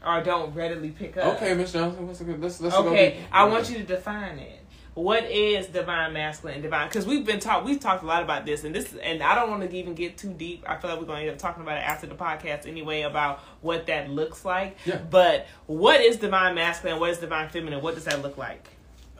or 0.06 0.22
don't 0.22 0.54
readily 0.54 0.90
pick 0.90 1.16
up. 1.16 1.36
Okay, 1.36 1.54
Miss 1.54 1.72
Johnson, 1.72 2.06
what's 2.06 2.20
a 2.20 2.24
good? 2.24 2.40
Let's 2.40 2.60
let's 2.60 2.74
go. 2.74 2.88
Okay. 2.88 3.24
I 3.30 3.44
want 3.44 3.70
you 3.70 3.78
to 3.78 3.84
define 3.84 4.38
it. 4.38 4.60
What 4.94 5.24
is 5.24 5.68
divine 5.68 6.12
masculine 6.12 6.56
and 6.56 6.62
divine? 6.62 6.88
Because 6.88 7.06
we've 7.06 7.24
been 7.24 7.40
talk, 7.40 7.64
we've 7.64 7.80
talked 7.80 8.02
a 8.02 8.06
lot 8.06 8.22
about 8.22 8.44
this, 8.44 8.62
and 8.64 8.74
this, 8.74 8.94
and 9.02 9.22
I 9.22 9.34
don't 9.34 9.48
want 9.48 9.68
to 9.68 9.74
even 9.74 9.94
get 9.94 10.18
too 10.18 10.34
deep. 10.34 10.64
I 10.68 10.76
feel 10.76 10.90
like 10.90 11.00
we're 11.00 11.06
going 11.06 11.20
to 11.20 11.30
end 11.30 11.32
up 11.32 11.38
talking 11.38 11.62
about 11.62 11.78
it 11.78 11.88
after 11.88 12.06
the 12.06 12.14
podcast 12.14 12.66
anyway 12.66 13.02
about 13.02 13.40
what 13.62 13.86
that 13.86 14.10
looks 14.10 14.44
like. 14.44 14.76
Yeah. 14.84 14.98
But 14.98 15.46
what 15.66 16.02
is 16.02 16.18
divine 16.18 16.54
masculine? 16.56 17.00
What 17.00 17.08
is 17.08 17.18
divine 17.18 17.48
feminine? 17.48 17.80
What 17.80 17.94
does 17.94 18.04
that 18.04 18.20
look 18.20 18.36
like? 18.36 18.68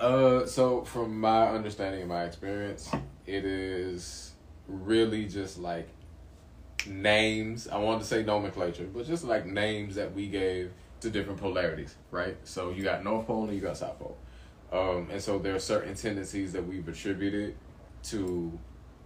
Uh, 0.03 0.45
so 0.45 0.83
from 0.83 1.21
my 1.21 1.49
understanding 1.49 2.01
and 2.01 2.09
my 2.09 2.25
experience, 2.25 2.91
it 3.25 3.45
is 3.45 4.33
really 4.67 5.27
just 5.27 5.61
like 5.61 5.89
names. 6.89 7.69
I 7.69 7.79
wanted 7.79 8.01
to 8.01 8.07
say 8.07 8.25
nomenclature, 8.25 8.89
but 8.93 9.07
just 9.07 9.23
like 9.23 9.47
names 9.47 9.95
that 9.95 10.13
we 10.13 10.27
gave 10.27 10.73
to 11.03 11.11
different 11.11 11.39
polarities, 11.39 11.95
right? 12.11 12.37
So 12.43 12.71
you 12.71 12.83
got 12.83 13.05
North 13.05 13.29
Pole 13.29 13.45
and 13.45 13.55
you 13.55 13.61
got 13.61 13.77
South 13.77 13.97
Pole. 14.01 14.17
Um, 14.73 15.09
and 15.13 15.23
so 15.23 15.39
there 15.39 15.55
are 15.55 15.61
certain 15.61 15.95
tendencies 15.95 16.53
that 16.53 16.67
we've 16.67 16.89
attributed 16.89 17.55
to 18.05 18.59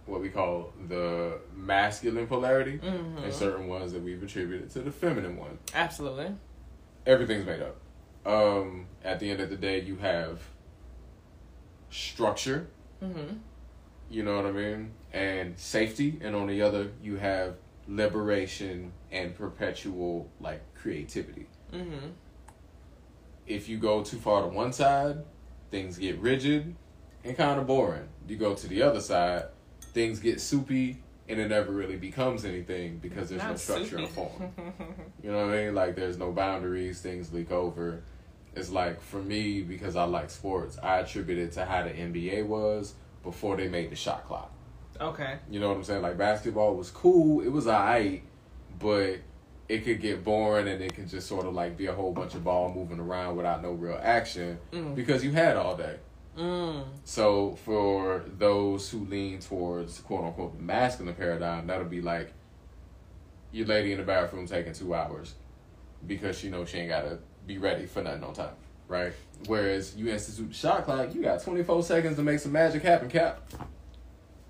what 0.07 0.19
we 0.19 0.29
call 0.29 0.73
the 0.87 1.37
masculine 1.53 2.25
polarity, 2.25 2.79
and 2.81 3.31
certain 3.31 3.67
ones 3.67 3.91
that 3.91 4.01
we've 4.01 4.23
attributed 4.23 4.71
to 4.71 4.79
the 4.79 4.89
feminine 4.89 5.37
one. 5.37 5.59
Absolutely. 5.75 6.33
Everything's 7.05 7.45
made 7.45 7.61
up. 7.61 7.75
Um, 8.25 8.87
at 9.03 9.19
the 9.19 9.29
end 9.29 9.41
of 9.41 9.51
the 9.51 9.57
day, 9.57 9.81
you 9.81 9.97
have 9.97 10.41
structure, 11.89 12.67
Mm-hmm. 13.03 13.35
you 14.09 14.23
know 14.23 14.37
what 14.37 14.45
I 14.47 14.51
mean, 14.51 14.91
and 15.13 15.57
safety, 15.59 16.17
and 16.21 16.35
on 16.35 16.47
the 16.47 16.61
other, 16.63 16.91
you 17.03 17.17
have 17.17 17.55
liberation 17.87 18.91
and 19.11 19.35
perpetual 19.35 20.29
like 20.39 20.61
creativity. 20.75 21.47
Mm-hmm. 21.71 22.07
If 23.45 23.69
you 23.69 23.77
go 23.77 24.03
too 24.03 24.17
far 24.17 24.41
to 24.41 24.47
one 24.47 24.73
side, 24.73 25.17
things 25.71 25.97
get 25.97 26.17
rigid 26.19 26.75
and 27.23 27.37
kind 27.37 27.59
of 27.59 27.67
boring. 27.67 28.07
You 28.27 28.35
go 28.37 28.53
to 28.55 28.67
the 28.67 28.81
other 28.81 28.99
side, 28.99 29.43
things 29.93 30.19
get 30.19 30.41
soupy 30.41 30.97
and 31.29 31.39
it 31.39 31.49
never 31.49 31.71
really 31.71 31.97
becomes 31.97 32.45
anything 32.45 32.97
because 32.99 33.29
there's 33.29 33.43
no 33.43 33.55
structure 33.55 33.97
soupy. 33.99 34.07
form. 34.07 34.53
You 35.23 35.31
know 35.31 35.45
what 35.47 35.55
I 35.55 35.65
mean? 35.65 35.75
Like 35.75 35.95
there's 35.95 36.17
no 36.17 36.31
boundaries, 36.31 37.01
things 37.01 37.31
leak 37.33 37.51
over. 37.51 38.01
It's 38.57 38.69
like 38.71 39.01
for 39.01 39.21
me, 39.21 39.61
because 39.61 39.95
I 39.95 40.03
like 40.05 40.29
sports, 40.29 40.77
I 40.81 40.99
attribute 40.99 41.37
it 41.37 41.51
to 41.53 41.65
how 41.65 41.83
the 41.83 41.91
NBA 41.91 42.45
was 42.45 42.95
before 43.23 43.55
they 43.55 43.67
made 43.67 43.91
the 43.91 43.95
shot 43.95 44.25
clock. 44.25 44.51
Okay. 44.99 45.37
You 45.49 45.59
know 45.59 45.67
what 45.69 45.77
I'm 45.77 45.83
saying? 45.83 46.01
Like 46.01 46.17
basketball 46.17 46.75
was 46.75 46.89
cool, 46.89 47.41
it 47.41 47.49
was 47.51 47.67
alright, 47.67 48.23
but 48.79 49.17
it 49.69 49.83
could 49.83 50.01
get 50.01 50.23
boring 50.23 50.67
and 50.67 50.81
it 50.81 50.95
could 50.95 51.07
just 51.09 51.27
sort 51.27 51.45
of 51.45 51.53
like 51.53 51.77
be 51.77 51.87
a 51.87 51.93
whole 51.93 52.11
bunch 52.13 52.33
of 52.35 52.43
ball 52.43 52.73
moving 52.73 52.99
around 52.99 53.35
without 53.35 53.61
no 53.61 53.71
real 53.73 53.99
action 54.01 54.57
Mm. 54.71 54.95
because 54.95 55.23
you 55.23 55.31
had 55.31 55.55
all 55.57 55.75
day. 55.75 55.97
Mm. 56.37 56.85
So 57.03 57.55
for 57.65 58.23
those 58.37 58.89
who 58.89 59.05
lean 59.05 59.39
towards 59.39 59.99
quote 59.99 60.23
unquote 60.23 60.57
the 60.57 60.63
masculine 60.63 61.15
paradigm, 61.15 61.67
that'll 61.67 61.85
be 61.85 62.01
like 62.01 62.31
your 63.51 63.67
lady 63.67 63.91
in 63.91 63.97
the 63.97 64.03
bathroom 64.03 64.47
taking 64.47 64.73
two 64.73 64.93
hours 64.95 65.35
because 66.05 66.37
she 66.37 66.49
knows 66.49 66.69
she 66.69 66.77
ain't 66.77 66.89
gotta 66.89 67.19
be 67.47 67.57
ready 67.57 67.85
for 67.85 68.03
nothing 68.03 68.23
on 68.23 68.33
time. 68.33 68.55
right? 68.87 69.13
Whereas 69.47 69.95
you 69.95 70.09
institute 70.09 70.49
the 70.49 70.53
shot 70.53 70.85
clock, 70.85 71.15
you 71.15 71.21
got 71.21 71.41
24 71.41 71.83
seconds 71.83 72.17
to 72.17 72.23
make 72.23 72.39
some 72.39 72.51
magic 72.51 72.83
happen, 72.83 73.09
Cap. 73.09 73.41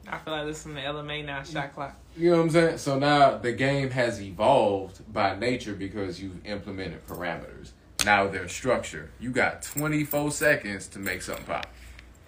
I 0.09 0.17
feel 0.19 0.33
like 0.33 0.45
this 0.45 0.59
is 0.59 0.73
the 0.73 0.79
LMA 0.79 1.25
now, 1.25 1.43
shot 1.43 1.73
clock. 1.73 1.95
You 2.15 2.31
know 2.31 2.37
what 2.37 2.43
I'm 2.43 2.49
saying? 2.49 2.77
So 2.77 2.97
now 2.97 3.37
the 3.37 3.51
game 3.51 3.89
has 3.91 4.21
evolved 4.21 5.11
by 5.11 5.35
nature 5.35 5.73
because 5.73 6.21
you've 6.21 6.45
implemented 6.45 7.05
parameters. 7.05 7.71
Now 8.05 8.27
there's 8.27 8.53
structure. 8.53 9.11
You 9.19 9.31
got 9.31 9.61
24 9.63 10.31
seconds 10.31 10.87
to 10.89 10.99
make 10.99 11.21
something 11.21 11.45
pop. 11.45 11.67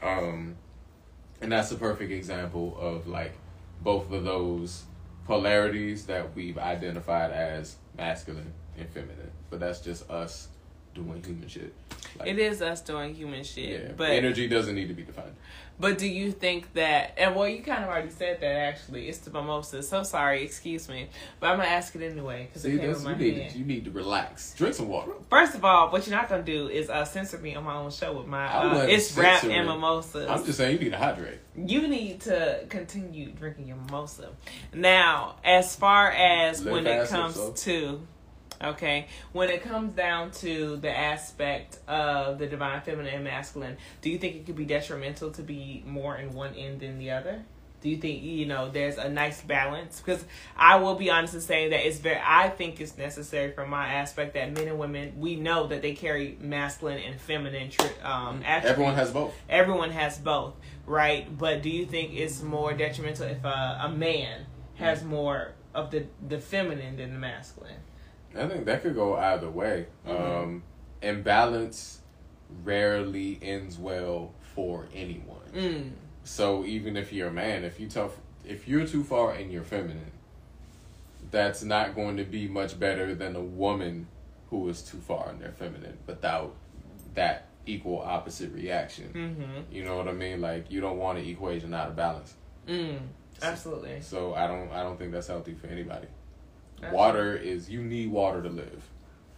Um, 0.04 0.56
and 1.42 1.52
that's 1.52 1.72
a 1.72 1.76
perfect 1.76 2.12
example 2.12 2.78
of 2.80 3.08
like 3.08 3.34
both 3.82 4.12
of 4.12 4.26
those 4.26 4.84
polarities 5.26 6.06
that 6.08 6.36
we've 6.36 6.58
identified 6.58 7.32
as 7.32 7.78
masculine 7.98 8.54
and 8.78 8.90
feminine. 8.90 9.32
But 9.50 9.62
that's 9.62 9.80
just 9.80 10.10
us 10.10 10.50
doing 11.04 11.24
human 11.24 11.48
shit. 11.48 11.74
Like, 12.18 12.30
It 12.30 12.40
is 12.40 12.62
us 12.62 12.82
doing 12.82 13.14
human 13.16 13.44
shit, 13.44 13.82
Yeah, 13.84 13.92
but 13.96 14.10
energy 14.10 14.48
doesn't 14.48 14.76
need 14.76 14.88
to 14.88 14.94
be 14.94 15.04
defined. 15.04 15.36
But 15.80 15.98
do 15.98 16.08
you 16.08 16.34
think 16.34 16.74
that, 16.74 17.14
and 17.18 17.38
well, 17.38 17.48
you 17.48 17.64
kind 17.64 17.86
of 17.86 17.90
already 17.90 18.10
said 18.10 18.42
that 18.42 18.54
actually. 18.54 19.08
It's 19.08 19.20
the 19.20 19.32
mimosa. 19.32 19.82
So 19.82 20.04
sorry, 20.04 20.44
excuse 20.44 20.90
me. 20.90 21.08
But 21.40 21.52
I'm 21.52 21.56
going 21.56 21.70
to 21.70 21.74
ask 21.74 21.96
it 21.96 22.02
anyway 22.02 22.48
because 22.48 22.66
it 22.66 22.78
came 22.82 23.04
my 23.04 23.12
you 23.12 23.32
need 23.32 23.52
you 23.54 23.64
need 23.64 23.86
to 23.86 23.92
relax. 23.92 24.54
Drink 24.56 24.76
some 24.76 24.90
water. 24.90 25.14
First 25.30 25.56
of 25.56 25.64
all, 25.64 25.90
what 25.90 26.06
you're 26.06 26.18
not 26.18 26.28
going 26.28 26.44
to 26.44 26.52
do 26.52 26.68
is 26.68 26.90
uh, 26.90 27.06
censor 27.06 27.38
me 27.38 27.56
on 27.56 27.64
my 27.64 27.76
own 27.76 27.92
show 27.92 28.12
with 28.12 28.28
my, 28.28 28.48
uh, 28.48 28.88
it's 28.90 29.16
rap 29.16 29.46
and 29.46 29.68
mimosas. 29.68 30.28
I'm 30.30 30.44
just 30.44 30.58
saying 30.58 30.74
you 30.74 30.84
need 30.84 30.92
to 30.92 30.98
hydrate. 30.98 31.40
you 31.56 31.88
need 31.88 32.20
to 32.22 32.66
continue 32.68 33.32
drinking 33.32 33.68
your 33.70 33.78
mimosa. 33.78 34.32
Now, 34.74 35.38
as 35.46 35.78
far 35.78 36.12
as 36.12 36.62
Live 36.62 36.74
when 36.74 36.88
it 36.88 37.08
comes 37.08 37.36
so. 37.36 37.54
to, 37.54 38.02
okay, 38.64 39.08
when 39.32 39.50
it 39.50 39.64
comes 39.64 39.94
down 39.94 40.32
to 40.32 40.78
the 40.78 40.96
aspect 40.96 41.80
of 41.88 42.40
the 42.40 42.48
divine 42.48 42.82
feminine 42.82 43.14
and 43.14 43.24
masculine, 43.24 43.78
do 44.02 44.10
you 44.10 44.18
think 44.18 44.36
it 44.36 44.46
could 44.46 44.56
be 44.56 44.66
detrimental 44.66 45.32
to 45.32 45.42
be 45.42 45.84
more 45.86 46.16
in 46.18 46.34
one 46.34 46.54
end 46.56 46.82
than 46.82 46.98
the 47.00 47.12
other? 47.12 47.44
Do 47.82 47.90
you 47.90 47.96
think 47.96 48.24
you 48.24 48.46
know 48.46 48.70
there's 48.70 48.98
a 48.98 49.08
nice 49.10 49.42
balance? 49.42 50.02
Because 50.02 50.26
I 50.58 50.76
will 50.78 50.96
be 50.96 51.10
honest 51.10 51.34
in 51.34 51.40
saying 51.40 51.70
that 51.70 51.88
it's 51.88 51.98
very. 52.00 52.20
I 52.22 52.50
think 52.50 52.82
it's 52.82 52.98
necessary 52.98 53.54
from 53.54 53.70
my 53.70 53.88
aspect 53.88 54.34
that 54.34 54.52
men 54.52 54.68
and 54.68 54.78
women 54.78 55.14
we 55.18 55.38
know 55.38 55.68
that 55.68 55.82
they 55.82 55.94
carry 55.94 56.38
masculine 56.42 56.98
and 56.98 57.20
feminine 57.22 57.72
um, 58.04 58.42
attributes 58.46 58.70
Everyone 58.72 58.96
has 58.96 59.12
both. 59.12 59.34
everyone 59.50 59.92
has 59.92 60.18
both, 60.18 60.56
right? 60.86 61.26
But 61.38 61.62
do 61.62 61.70
you 61.70 61.86
think 61.86 62.14
it's 62.16 62.42
more 62.42 62.74
detrimental 62.74 63.28
if 63.28 63.46
a, 63.46 63.80
a 63.84 63.90
man 63.90 64.46
has 64.76 65.02
more 65.02 65.54
of 65.74 65.90
the 65.92 66.06
the 66.28 66.40
feminine 66.40 66.98
than 66.98 67.14
the 67.14 67.20
masculine? 67.20 67.78
I 68.36 68.48
think 68.48 68.66
that 68.66 68.82
could 68.82 68.96
go 68.96 69.16
either 69.16 69.50
way. 69.50 69.88
Mhm. 70.08 70.20
Um, 70.20 70.64
imbalance 71.02 72.02
rarely 72.64 73.40
ends 73.42 73.78
well 73.78 74.34
for 74.56 74.88
anyone. 74.94 75.52
Mm. 75.54 75.92
So 76.24 76.66
even 76.66 76.98
if 76.98 77.12
you're 77.14 77.30
a 77.30 77.34
man, 77.34 77.64
if 77.64 77.80
you 77.80 77.88
tough, 77.88 78.18
if 78.46 78.68
you're 78.68 78.86
too 78.86 79.04
far 79.04 79.34
and 79.34 79.52
you're 79.52 79.64
feminine, 79.64 80.12
that's 81.32 81.64
not 81.64 81.96
going 81.96 82.18
to 82.18 82.24
be 82.24 82.48
much 82.48 82.80
better 82.80 83.14
than 83.16 83.36
a 83.36 83.42
woman 83.42 84.08
who 84.50 84.68
is 84.70 84.82
too 84.82 84.98
far 84.98 85.30
and 85.30 85.40
they're 85.42 85.52
feminine 85.52 85.98
without 86.08 86.56
that 87.14 87.48
equal 87.66 88.00
opposite 88.00 88.52
reaction. 88.54 89.10
Mm-hmm. 89.14 89.74
You 89.74 89.84
know 89.84 89.98
what 89.98 90.08
I 90.08 90.14
mean? 90.14 90.42
Like 90.42 90.72
you 90.72 90.82
don't 90.82 90.98
want 90.98 91.20
an 91.20 91.26
equation 91.26 91.74
out 91.74 91.90
of 91.90 91.96
balance. 91.96 92.34
Mm. 92.68 93.00
Absolutely. 93.42 94.02
So 94.02 94.34
I 94.34 94.48
don't 94.48 94.72
I 94.72 94.84
don't 94.84 94.98
think 94.98 95.12
that's 95.12 95.28
healthy 95.28 95.54
for 95.54 95.68
anybody. 95.68 96.08
Water 96.92 97.36
is 97.36 97.70
you 97.70 97.82
need 97.82 98.12
water 98.12 98.42
to 98.42 98.50
live. 98.50 98.84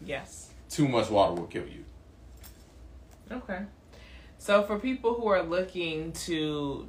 Yes. 0.03 0.49
Too 0.69 0.87
much 0.87 1.09
water 1.09 1.33
will 1.33 1.47
kill 1.47 1.67
you. 1.67 1.85
Okay. 3.31 3.59
So 4.37 4.63
for 4.63 4.79
people 4.79 5.13
who 5.13 5.27
are 5.27 5.43
looking 5.43 6.11
to 6.13 6.87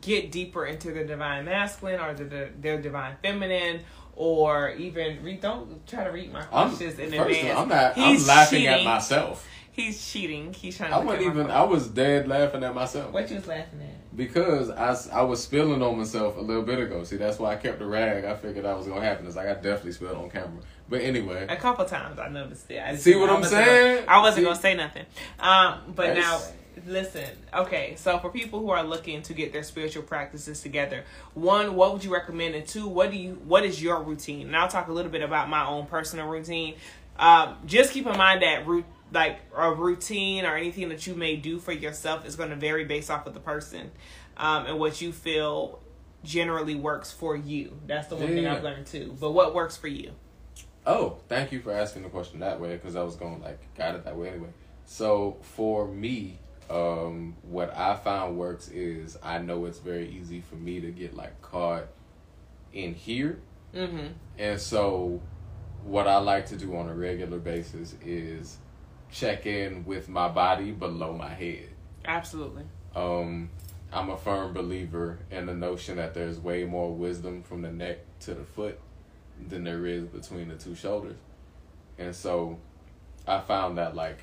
get 0.00 0.30
deeper 0.30 0.66
into 0.66 0.92
the 0.92 1.04
divine 1.04 1.44
masculine 1.44 2.00
or 2.00 2.14
the, 2.14 2.24
the 2.24 2.48
their 2.60 2.80
divine 2.80 3.16
feminine 3.22 3.80
or 4.16 4.70
even 4.70 5.22
read 5.22 5.40
don't 5.40 5.86
try 5.86 6.04
to 6.04 6.10
read 6.10 6.32
my 6.32 6.40
I'm, 6.52 6.68
questions 6.68 6.98
in 6.98 7.10
first, 7.10 7.38
advance. 7.38 7.58
I'm 7.58 7.68
not. 7.68 7.94
He's 7.94 8.28
I'm 8.28 8.36
laughing 8.36 8.66
at 8.66 8.84
myself. 8.84 9.48
He's 9.72 10.04
cheating. 10.12 10.52
He's 10.54 10.76
trying 10.76 10.90
to 10.90 10.96
I 10.96 11.04
wasn't 11.04 11.26
even. 11.26 11.50
I 11.50 11.62
was 11.62 11.88
dead 11.88 12.28
laughing 12.28 12.62
at 12.62 12.74
myself 12.74 13.12
What 13.12 13.28
you 13.28 13.36
was 13.36 13.46
laughing 13.46 13.80
at? 13.82 13.93
Because 14.16 14.70
I, 14.70 15.18
I 15.18 15.22
was 15.22 15.42
spilling 15.42 15.82
on 15.82 15.98
myself 15.98 16.36
a 16.36 16.40
little 16.40 16.62
bit 16.62 16.78
ago. 16.78 17.04
See, 17.04 17.16
that's 17.16 17.38
why 17.38 17.52
I 17.52 17.56
kept 17.56 17.78
the 17.78 17.86
rag. 17.86 18.24
I 18.24 18.34
figured 18.34 18.64
that 18.64 18.76
was 18.76 18.86
gonna 18.86 19.00
happen. 19.00 19.26
It's 19.26 19.36
like 19.36 19.48
I 19.48 19.54
definitely 19.54 19.92
spilled 19.92 20.16
on 20.16 20.30
camera. 20.30 20.62
But 20.88 21.00
anyway, 21.02 21.46
A 21.48 21.56
couple 21.56 21.84
times 21.84 22.18
I 22.18 22.28
noticed 22.28 22.70
it. 22.70 22.78
I 22.80 22.94
See 22.96 23.16
what 23.16 23.30
I 23.30 23.34
I'm 23.36 23.44
saying? 23.44 24.04
Gonna, 24.04 24.18
I 24.18 24.20
wasn't 24.20 24.38
See? 24.38 24.44
gonna 24.44 24.60
say 24.60 24.74
nothing. 24.76 25.06
Um, 25.40 25.80
but 25.94 26.14
now, 26.14 26.40
listen. 26.86 27.24
Okay, 27.52 27.94
so 27.96 28.18
for 28.18 28.30
people 28.30 28.60
who 28.60 28.70
are 28.70 28.82
looking 28.84 29.22
to 29.22 29.34
get 29.34 29.52
their 29.52 29.62
spiritual 29.62 30.02
practices 30.02 30.60
together, 30.60 31.04
one, 31.32 31.74
what 31.74 31.92
would 31.92 32.04
you 32.04 32.12
recommend? 32.12 32.54
And 32.54 32.66
two, 32.66 32.86
what 32.86 33.10
do 33.10 33.16
you? 33.16 33.34
What 33.46 33.64
is 33.64 33.82
your 33.82 34.02
routine? 34.02 34.46
And 34.48 34.56
I'll 34.56 34.68
talk 34.68 34.88
a 34.88 34.92
little 34.92 35.10
bit 35.10 35.22
about 35.22 35.48
my 35.48 35.66
own 35.66 35.86
personal 35.86 36.26
routine. 36.28 36.74
Um, 37.18 37.56
just 37.64 37.92
keep 37.92 38.06
in 38.06 38.16
mind 38.16 38.42
that 38.42 38.66
root 38.66 38.84
like 39.14 39.38
a 39.56 39.72
routine 39.72 40.44
or 40.44 40.56
anything 40.56 40.88
that 40.90 41.06
you 41.06 41.14
may 41.14 41.36
do 41.36 41.58
for 41.58 41.72
yourself 41.72 42.26
is 42.26 42.36
going 42.36 42.50
to 42.50 42.56
vary 42.56 42.84
based 42.84 43.10
off 43.10 43.26
of 43.26 43.32
the 43.34 43.40
person 43.40 43.90
um, 44.36 44.66
and 44.66 44.78
what 44.78 45.00
you 45.00 45.12
feel 45.12 45.80
generally 46.24 46.74
works 46.74 47.12
for 47.12 47.36
you. 47.36 47.78
That's 47.86 48.08
the 48.08 48.16
one 48.16 48.28
thing 48.28 48.46
I've 48.46 48.64
learned 48.64 48.86
too. 48.86 49.16
But 49.20 49.32
what 49.32 49.54
works 49.54 49.76
for 49.76 49.88
you? 49.88 50.12
Oh, 50.86 51.18
thank 51.28 51.52
you 51.52 51.60
for 51.60 51.72
asking 51.72 52.02
the 52.02 52.08
question 52.10 52.40
that 52.40 52.60
way 52.60 52.74
because 52.74 52.96
I 52.96 53.02
was 53.02 53.16
going 53.16 53.40
like 53.40 53.74
got 53.76 53.94
it 53.94 54.04
that 54.04 54.16
way 54.16 54.28
anyway. 54.28 54.50
So 54.84 55.38
for 55.40 55.88
me, 55.88 56.38
um, 56.68 57.36
what 57.42 57.74
I 57.76 57.94
found 57.94 58.36
works 58.36 58.68
is 58.68 59.16
I 59.22 59.38
know 59.38 59.64
it's 59.66 59.78
very 59.78 60.08
easy 60.10 60.40
for 60.40 60.56
me 60.56 60.80
to 60.80 60.90
get 60.90 61.14
like 61.14 61.40
caught 61.40 61.86
in 62.72 62.94
here, 62.94 63.38
Mm-hmm. 63.74 64.06
and 64.38 64.60
so 64.60 65.20
what 65.84 66.06
I 66.06 66.18
like 66.18 66.46
to 66.46 66.56
do 66.56 66.76
on 66.76 66.88
a 66.88 66.94
regular 66.94 67.38
basis 67.38 67.94
is 68.04 68.56
check 69.10 69.46
in 69.46 69.84
with 69.84 70.08
my 70.08 70.28
body 70.28 70.70
below 70.72 71.12
my 71.12 71.30
head. 71.32 71.68
Absolutely. 72.04 72.64
Um, 72.94 73.50
I'm 73.92 74.10
a 74.10 74.16
firm 74.16 74.52
believer 74.52 75.18
in 75.30 75.46
the 75.46 75.54
notion 75.54 75.96
that 75.96 76.14
there's 76.14 76.38
way 76.40 76.64
more 76.64 76.92
wisdom 76.92 77.42
from 77.42 77.62
the 77.62 77.70
neck 77.72 77.98
to 78.20 78.34
the 78.34 78.44
foot 78.44 78.78
than 79.48 79.64
there 79.64 79.86
is 79.86 80.04
between 80.06 80.48
the 80.48 80.56
two 80.56 80.74
shoulders. 80.74 81.16
And 81.98 82.14
so 82.14 82.58
I 83.26 83.40
found 83.40 83.78
that 83.78 83.94
like 83.94 84.18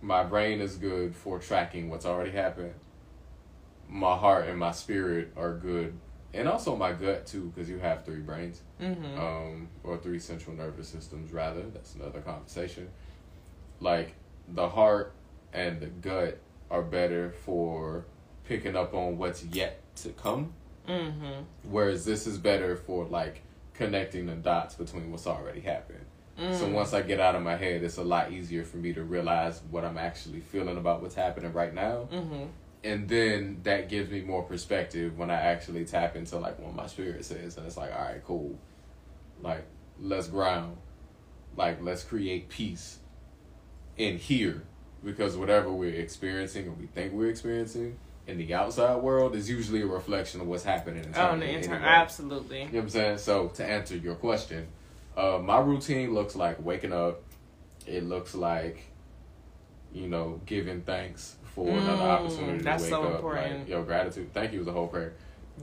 my 0.00 0.24
brain 0.24 0.60
is 0.60 0.76
good 0.76 1.14
for 1.16 1.38
tracking 1.38 1.88
what's 1.90 2.04
already 2.06 2.32
happened. 2.32 2.74
My 3.88 4.16
heart 4.16 4.48
and 4.48 4.58
my 4.58 4.72
spirit 4.72 5.32
are 5.36 5.54
good. 5.54 5.94
And 6.34 6.48
also 6.48 6.76
my 6.76 6.92
gut 6.92 7.26
too, 7.26 7.52
because 7.54 7.68
you 7.68 7.78
have 7.78 8.04
three 8.04 8.20
brains 8.20 8.60
Mm-hmm. 8.80 9.18
um, 9.20 9.68
or 9.84 9.96
three 9.96 10.18
central 10.18 10.56
nervous 10.56 10.88
systems 10.88 11.30
rather. 11.32 11.62
That's 11.62 11.94
another 11.94 12.20
conversation. 12.20 12.88
Like 13.82 14.14
the 14.48 14.68
heart 14.68 15.12
and 15.52 15.80
the 15.80 15.86
gut 15.86 16.38
are 16.70 16.82
better 16.82 17.32
for 17.44 18.06
picking 18.44 18.76
up 18.76 18.94
on 18.94 19.18
what's 19.18 19.44
yet 19.44 19.80
to 19.96 20.10
come, 20.10 20.54
mm-hmm. 20.88 21.42
whereas 21.64 22.04
this 22.04 22.26
is 22.26 22.38
better 22.38 22.76
for 22.76 23.04
like 23.06 23.42
connecting 23.74 24.26
the 24.26 24.34
dots 24.34 24.76
between 24.76 25.10
what's 25.10 25.26
already 25.26 25.60
happened. 25.60 26.06
So 26.38 26.66
Mm. 26.66 26.72
once 26.72 26.94
I 26.94 27.02
get 27.02 27.20
out 27.20 27.34
of 27.34 27.42
my 27.42 27.56
head, 27.56 27.82
it's 27.82 27.98
a 27.98 28.02
lot 28.02 28.32
easier 28.32 28.64
for 28.64 28.78
me 28.78 28.94
to 28.94 29.02
realize 29.02 29.60
what 29.70 29.84
I'm 29.84 29.98
actually 29.98 30.40
feeling 30.40 30.78
about 30.78 31.02
what's 31.02 31.14
happening 31.14 31.52
right 31.52 31.74
now. 31.74 32.08
Mm-hmm. 32.10 32.44
And 32.84 33.08
then 33.08 33.60
that 33.64 33.90
gives 33.90 34.10
me 34.10 34.22
more 34.22 34.42
perspective 34.42 35.18
when 35.18 35.30
I 35.30 35.34
actually 35.34 35.84
tap 35.84 36.16
into 36.16 36.38
like 36.38 36.58
what 36.58 36.74
my 36.74 36.86
spirit 36.86 37.24
says, 37.24 37.58
and 37.58 37.66
it's 37.66 37.76
like, 37.76 37.92
all 37.92 38.02
right, 38.02 38.24
cool, 38.24 38.58
like 39.42 39.64
let's 40.00 40.26
ground, 40.26 40.78
like 41.56 41.82
let's 41.82 42.02
create 42.02 42.48
peace 42.48 42.98
in 44.02 44.18
here, 44.18 44.62
because 45.04 45.36
whatever 45.36 45.72
we're 45.72 45.94
experiencing 45.94 46.68
or 46.68 46.72
we 46.72 46.86
think 46.86 47.12
we're 47.12 47.30
experiencing 47.30 47.96
in 48.26 48.38
the 48.38 48.54
outside 48.54 48.96
world 48.96 49.34
is 49.34 49.48
usually 49.50 49.82
a 49.82 49.86
reflection 49.86 50.40
of 50.40 50.46
what's 50.46 50.64
happening 50.64 51.02
Oh, 51.04 51.08
internally. 51.08 51.46
the 51.46 51.52
intern. 51.54 51.74
anyway. 51.74 51.88
Absolutely. 51.88 52.58
You 52.60 52.64
know 52.66 52.70
what 52.72 52.82
I'm 52.82 52.88
saying? 52.90 53.18
So 53.18 53.48
to 53.48 53.64
answer 53.64 53.96
your 53.96 54.14
question, 54.14 54.66
uh, 55.16 55.38
my 55.42 55.58
routine 55.60 56.14
looks 56.14 56.34
like 56.36 56.64
waking 56.64 56.92
up. 56.92 57.20
It 57.86 58.04
looks 58.04 58.34
like, 58.34 58.84
you 59.92 60.08
know, 60.08 60.40
giving 60.46 60.82
thanks 60.82 61.36
for 61.54 61.68
another 61.68 62.02
Mm, 62.02 62.10
opportunity 62.10 62.62
that's 62.64 62.84
to 62.84 62.88
so 62.90 63.00
wake 63.02 63.10
up. 63.10 63.14
important. 63.16 63.58
Like, 63.60 63.68
yo, 63.68 63.82
gratitude. 63.82 64.32
Thank 64.32 64.52
you 64.52 64.60
is 64.62 64.68
a 64.68 64.72
whole 64.72 64.86
prayer. 64.88 65.14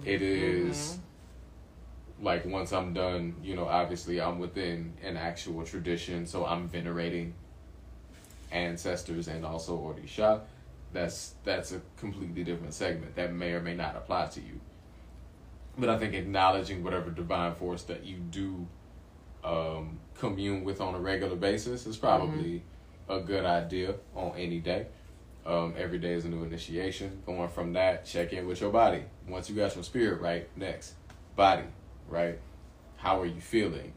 It 0.05 0.21
is 0.21 0.75
Mm-hmm. 2.19 2.25
like 2.25 2.45
once 2.45 2.73
I'm 2.73 2.93
done, 2.93 3.35
you 3.41 3.55
know, 3.55 3.65
obviously 3.65 4.19
I'm 4.21 4.37
within 4.37 4.93
an 5.01 5.15
actual 5.17 5.63
tradition, 5.63 6.25
so 6.27 6.45
I'm 6.45 6.67
venerating 6.67 7.33
ancestors 8.51 9.27
and 9.27 9.45
also 9.45 9.77
Orisha. 9.77 10.41
That's 10.91 11.35
that's 11.43 11.71
a 11.71 11.81
completely 11.97 12.43
different 12.43 12.73
segment 12.73 13.15
that 13.15 13.33
may 13.33 13.51
or 13.53 13.61
may 13.61 13.75
not 13.75 13.95
apply 13.95 14.27
to 14.27 14.41
you. 14.41 14.59
But 15.77 15.89
I 15.89 15.97
think 15.97 16.13
acknowledging 16.13 16.83
whatever 16.83 17.09
divine 17.11 17.55
force 17.55 17.83
that 17.83 18.03
you 18.03 18.17
do 18.17 18.67
um, 19.43 19.99
commune 20.17 20.63
with 20.63 20.81
on 20.81 20.95
a 20.95 20.99
regular 20.99 21.35
basis 21.35 21.85
is 21.85 21.95
probably 21.95 22.63
a 23.07 23.19
good 23.19 23.45
idea 23.45 23.95
on 24.15 24.35
any 24.35 24.59
day. 24.59 24.87
Um, 25.45 25.73
every 25.77 25.97
day 25.97 26.13
is 26.13 26.25
a 26.25 26.29
new 26.29 26.43
initiation. 26.43 27.21
Going 27.25 27.49
from 27.49 27.73
that, 27.73 28.05
check 28.05 28.33
in 28.33 28.45
with 28.45 28.61
your 28.61 28.71
body. 28.71 29.03
Once 29.27 29.49
you 29.49 29.55
got 29.55 29.73
your 29.75 29.83
spirit 29.83 30.21
right, 30.21 30.47
next, 30.55 30.93
body, 31.35 31.63
right? 32.07 32.39
How 32.97 33.21
are 33.21 33.25
you 33.25 33.39
feeling? 33.39 33.93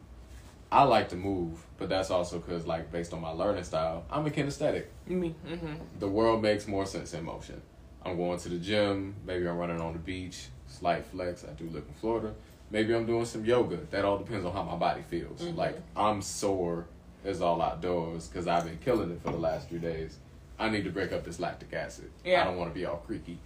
I 0.73 0.83
like 0.83 1.09
to 1.09 1.15
move, 1.15 1.63
but 1.77 1.87
that's 1.87 2.09
also 2.09 2.39
because, 2.39 2.65
like, 2.65 2.91
based 2.91 3.13
on 3.13 3.21
my 3.21 3.29
learning 3.29 3.63
style, 3.63 4.05
I'm 4.09 4.25
a 4.25 4.31
kinesthetic. 4.31 4.85
Me. 5.05 5.35
Mm-hmm. 5.47 5.73
The 5.99 6.07
world 6.07 6.41
makes 6.41 6.67
more 6.67 6.87
sense 6.87 7.13
in 7.13 7.23
motion. 7.25 7.61
I'm 8.03 8.17
going 8.17 8.39
to 8.39 8.49
the 8.49 8.57
gym. 8.57 9.13
Maybe 9.23 9.47
I'm 9.47 9.57
running 9.57 9.79
on 9.79 9.93
the 9.93 9.99
beach. 9.99 10.47
Slight 10.67 11.05
flex. 11.05 11.45
I 11.45 11.53
do 11.53 11.65
live 11.65 11.83
in 11.87 11.93
Florida. 12.01 12.33
Maybe 12.71 12.95
I'm 12.95 13.05
doing 13.05 13.25
some 13.25 13.45
yoga. 13.45 13.77
That 13.91 14.03
all 14.03 14.17
depends 14.17 14.45
on 14.47 14.51
how 14.53 14.63
my 14.63 14.75
body 14.75 15.03
feels. 15.03 15.41
Mhm. 15.43 15.55
Like 15.55 15.79
I'm 15.95 16.23
sore 16.23 16.87
as 17.23 17.39
all 17.39 17.61
outdoors 17.61 18.27
because 18.27 18.47
I've 18.47 18.65
been 18.65 18.79
killing 18.79 19.11
it 19.11 19.21
for 19.21 19.31
the 19.31 19.37
last 19.37 19.69
few 19.69 19.77
days. 19.77 20.17
I 20.57 20.69
need 20.69 20.85
to 20.85 20.89
break 20.89 21.11
up 21.13 21.23
this 21.23 21.39
lactic 21.39 21.71
acid. 21.73 22.09
Yeah. 22.25 22.41
I 22.41 22.45
don't 22.45 22.57
want 22.57 22.73
to 22.73 22.79
be 22.79 22.85
all 22.85 22.97
creaky. 22.97 23.37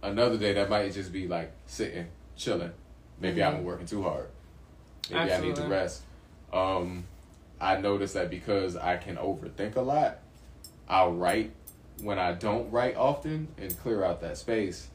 Another 0.00 0.38
day 0.38 0.52
that 0.52 0.70
might 0.70 0.92
just 0.92 1.12
be 1.12 1.26
like 1.26 1.50
sitting, 1.66 2.06
chilling. 2.36 2.72
Maybe 3.20 3.40
Mhm. 3.40 3.46
I've 3.48 3.54
been 3.56 3.64
working 3.64 3.86
too 3.86 4.04
hard. 4.04 4.28
Maybe 5.10 5.32
I 5.32 5.40
need 5.40 5.56
to 5.56 5.62
rest. 5.66 6.02
Um, 6.56 7.04
I 7.60 7.76
noticed 7.76 8.14
that 8.14 8.30
because 8.30 8.76
I 8.76 8.96
can 8.96 9.16
overthink 9.16 9.76
a 9.76 9.80
lot, 9.80 10.18
I'll 10.88 11.12
write 11.12 11.52
when 12.00 12.18
I 12.18 12.32
don't 12.32 12.70
write 12.70 12.96
often 12.96 13.48
and 13.58 13.76
clear 13.80 14.04
out 14.04 14.20
that 14.20 14.36
space. 14.36 14.88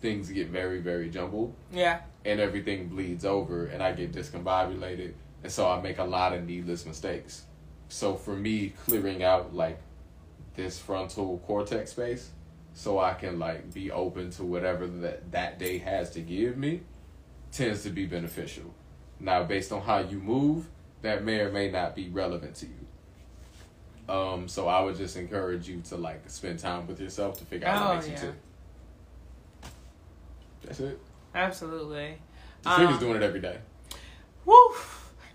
Things 0.00 0.30
get 0.30 0.48
very, 0.48 0.80
very 0.80 1.08
jumbled 1.10 1.54
Yeah. 1.72 2.00
and 2.24 2.40
everything 2.40 2.88
bleeds 2.88 3.24
over 3.24 3.66
and 3.66 3.82
I 3.82 3.92
get 3.92 4.12
discombobulated 4.12 5.12
and 5.42 5.50
so 5.52 5.68
I 5.68 5.80
make 5.80 5.98
a 5.98 6.04
lot 6.04 6.32
of 6.32 6.44
needless 6.44 6.84
mistakes. 6.86 7.44
So 7.88 8.14
for 8.16 8.34
me, 8.34 8.70
clearing 8.84 9.22
out 9.22 9.54
like 9.54 9.78
this 10.54 10.78
frontal 10.78 11.38
cortex 11.46 11.92
space 11.92 12.30
so 12.74 12.98
I 12.98 13.14
can 13.14 13.38
like 13.38 13.72
be 13.72 13.90
open 13.90 14.30
to 14.32 14.44
whatever 14.44 14.86
that 14.86 15.30
that 15.32 15.58
day 15.58 15.78
has 15.78 16.10
to 16.10 16.20
give 16.20 16.56
me 16.56 16.80
tends 17.52 17.82
to 17.84 17.90
be 17.90 18.06
beneficial. 18.06 18.74
Now, 19.20 19.44
based 19.44 19.72
on 19.72 19.82
how 19.82 19.98
you 19.98 20.18
move, 20.18 20.66
that 21.02 21.24
may 21.24 21.40
or 21.40 21.50
may 21.52 21.70
not 21.70 21.94
be 21.94 22.08
relevant 22.08 22.54
to 22.56 22.66
you. 22.66 24.12
Um, 24.14 24.48
so 24.48 24.66
I 24.68 24.80
would 24.80 24.96
just 24.96 25.16
encourage 25.16 25.68
you 25.68 25.80
to 25.88 25.96
like 25.96 26.28
spend 26.28 26.58
time 26.58 26.86
with 26.86 27.00
yourself 27.00 27.38
to 27.38 27.44
figure 27.44 27.68
out 27.68 27.82
Oh, 27.82 27.88
what 27.94 27.94
makes 28.06 28.08
yeah. 28.08 28.14
you 28.26 28.32
tick. 28.32 29.70
That's 30.64 30.80
it. 30.80 30.98
Absolutely. 31.34 32.18
The 32.62 32.70
trigger's 32.70 32.94
Um, 32.94 33.00
doing 33.00 33.16
it 33.16 33.22
every 33.22 33.40
day. 33.40 33.58
Woo! 34.44 34.54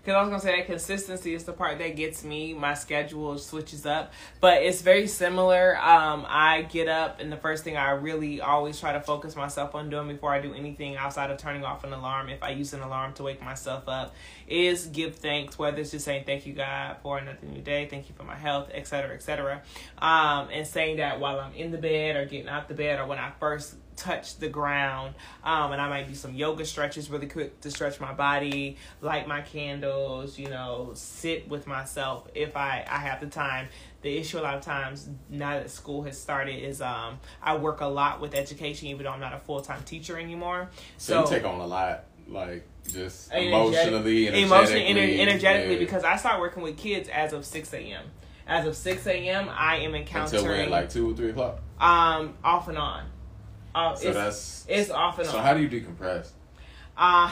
Because 0.08 0.20
I 0.20 0.22
was 0.22 0.30
gonna 0.30 0.40
say 0.40 0.56
that 0.56 0.66
consistency 0.66 1.34
is 1.34 1.44
the 1.44 1.52
part 1.52 1.76
that 1.80 1.94
gets 1.94 2.24
me. 2.24 2.54
My 2.54 2.72
schedule 2.72 3.36
switches 3.36 3.84
up, 3.84 4.14
but 4.40 4.62
it's 4.62 4.80
very 4.80 5.06
similar. 5.06 5.76
Um, 5.76 6.24
I 6.26 6.62
get 6.62 6.88
up, 6.88 7.20
and 7.20 7.30
the 7.30 7.36
first 7.36 7.62
thing 7.62 7.76
I 7.76 7.90
really 7.90 8.40
always 8.40 8.80
try 8.80 8.94
to 8.94 9.02
focus 9.02 9.36
myself 9.36 9.74
on 9.74 9.90
doing 9.90 10.08
before 10.08 10.32
I 10.32 10.40
do 10.40 10.54
anything 10.54 10.96
outside 10.96 11.30
of 11.30 11.36
turning 11.36 11.62
off 11.62 11.84
an 11.84 11.92
alarm, 11.92 12.30
if 12.30 12.42
I 12.42 12.52
use 12.52 12.72
an 12.72 12.80
alarm 12.80 13.12
to 13.16 13.22
wake 13.22 13.42
myself 13.42 13.86
up, 13.86 14.14
is 14.46 14.86
give 14.86 15.16
thanks. 15.16 15.58
Whether 15.58 15.82
it's 15.82 15.90
just 15.90 16.06
saying 16.06 16.24
thank 16.24 16.46
you 16.46 16.54
God 16.54 16.96
for 17.02 17.18
another 17.18 17.46
new 17.46 17.60
day, 17.60 17.84
thank 17.84 18.08
you 18.08 18.14
for 18.14 18.24
my 18.24 18.34
health, 18.34 18.70
etc., 18.72 19.14
etc., 19.14 19.60
um, 19.98 20.48
and 20.50 20.66
saying 20.66 20.96
that 20.96 21.20
while 21.20 21.38
I'm 21.38 21.52
in 21.52 21.70
the 21.70 21.76
bed 21.76 22.16
or 22.16 22.24
getting 22.24 22.48
out 22.48 22.66
the 22.68 22.72
bed 22.72 22.98
or 22.98 23.04
when 23.04 23.18
I 23.18 23.32
first 23.38 23.74
touch 23.98 24.36
the 24.38 24.48
ground 24.48 25.14
um, 25.44 25.72
and 25.72 25.80
i 25.80 25.88
might 25.88 26.06
do 26.08 26.14
some 26.14 26.32
yoga 26.34 26.64
stretches 26.64 27.10
really 27.10 27.26
quick 27.26 27.60
to 27.60 27.70
stretch 27.70 27.98
my 28.00 28.12
body 28.12 28.76
light 29.00 29.26
my 29.26 29.40
candles 29.40 30.38
you 30.38 30.48
know 30.48 30.90
sit 30.94 31.48
with 31.48 31.66
myself 31.66 32.28
if 32.34 32.56
i 32.56 32.84
i 32.88 32.98
have 32.98 33.20
the 33.20 33.26
time 33.26 33.68
the 34.02 34.16
issue 34.16 34.38
a 34.38 34.40
lot 34.40 34.54
of 34.54 34.62
times 34.62 35.08
now 35.28 35.50
that 35.58 35.68
school 35.70 36.02
has 36.04 36.18
started 36.18 36.54
is 36.62 36.80
um 36.80 37.18
i 37.42 37.56
work 37.56 37.80
a 37.80 37.86
lot 37.86 38.20
with 38.20 38.34
education 38.34 38.86
even 38.88 39.04
though 39.04 39.10
i'm 39.10 39.20
not 39.20 39.32
a 39.32 39.38
full-time 39.40 39.82
teacher 39.84 40.16
anymore 40.18 40.70
So, 40.96 41.24
so, 41.24 41.30
you 41.30 41.36
take 41.40 41.46
on 41.48 41.60
a 41.60 41.66
lot, 41.66 42.04
like 42.28 42.64
just 42.92 43.32
Energetic- 43.32 43.52
emotionally, 43.52 44.26
emotionally 44.28 44.80
ener- 44.82 44.88
energetically, 44.88 45.20
energetically 45.20 45.72
yeah. 45.74 45.78
because 45.80 46.04
i 46.04 46.16
start 46.16 46.40
working 46.40 46.62
with 46.62 46.76
kids 46.76 47.08
as 47.08 47.32
of 47.32 47.44
6 47.44 47.74
a.m 47.74 48.04
as 48.46 48.66
of 48.66 48.74
6 48.76 49.06
a.m 49.08 49.48
i 49.50 49.76
am 49.78 49.94
encountering 49.94 50.42
until 50.44 50.56
when, 50.56 50.70
like 50.70 50.88
two 50.88 51.10
or 51.10 51.14
three 51.14 51.30
o'clock. 51.30 51.58
um 51.80 52.34
off 52.44 52.68
and 52.68 52.78
on 52.78 53.04
uh, 53.74 53.94
So 53.94 54.08
it's, 54.08 54.16
that's 54.16 54.66
it's 54.68 54.90
off 54.90 55.18
and 55.18 55.28
so. 55.28 55.38
on 55.38 55.44
How 55.44 55.54
do 55.54 55.60
you 55.60 55.68
decompress? 55.68 56.28
Uh, 57.00 57.30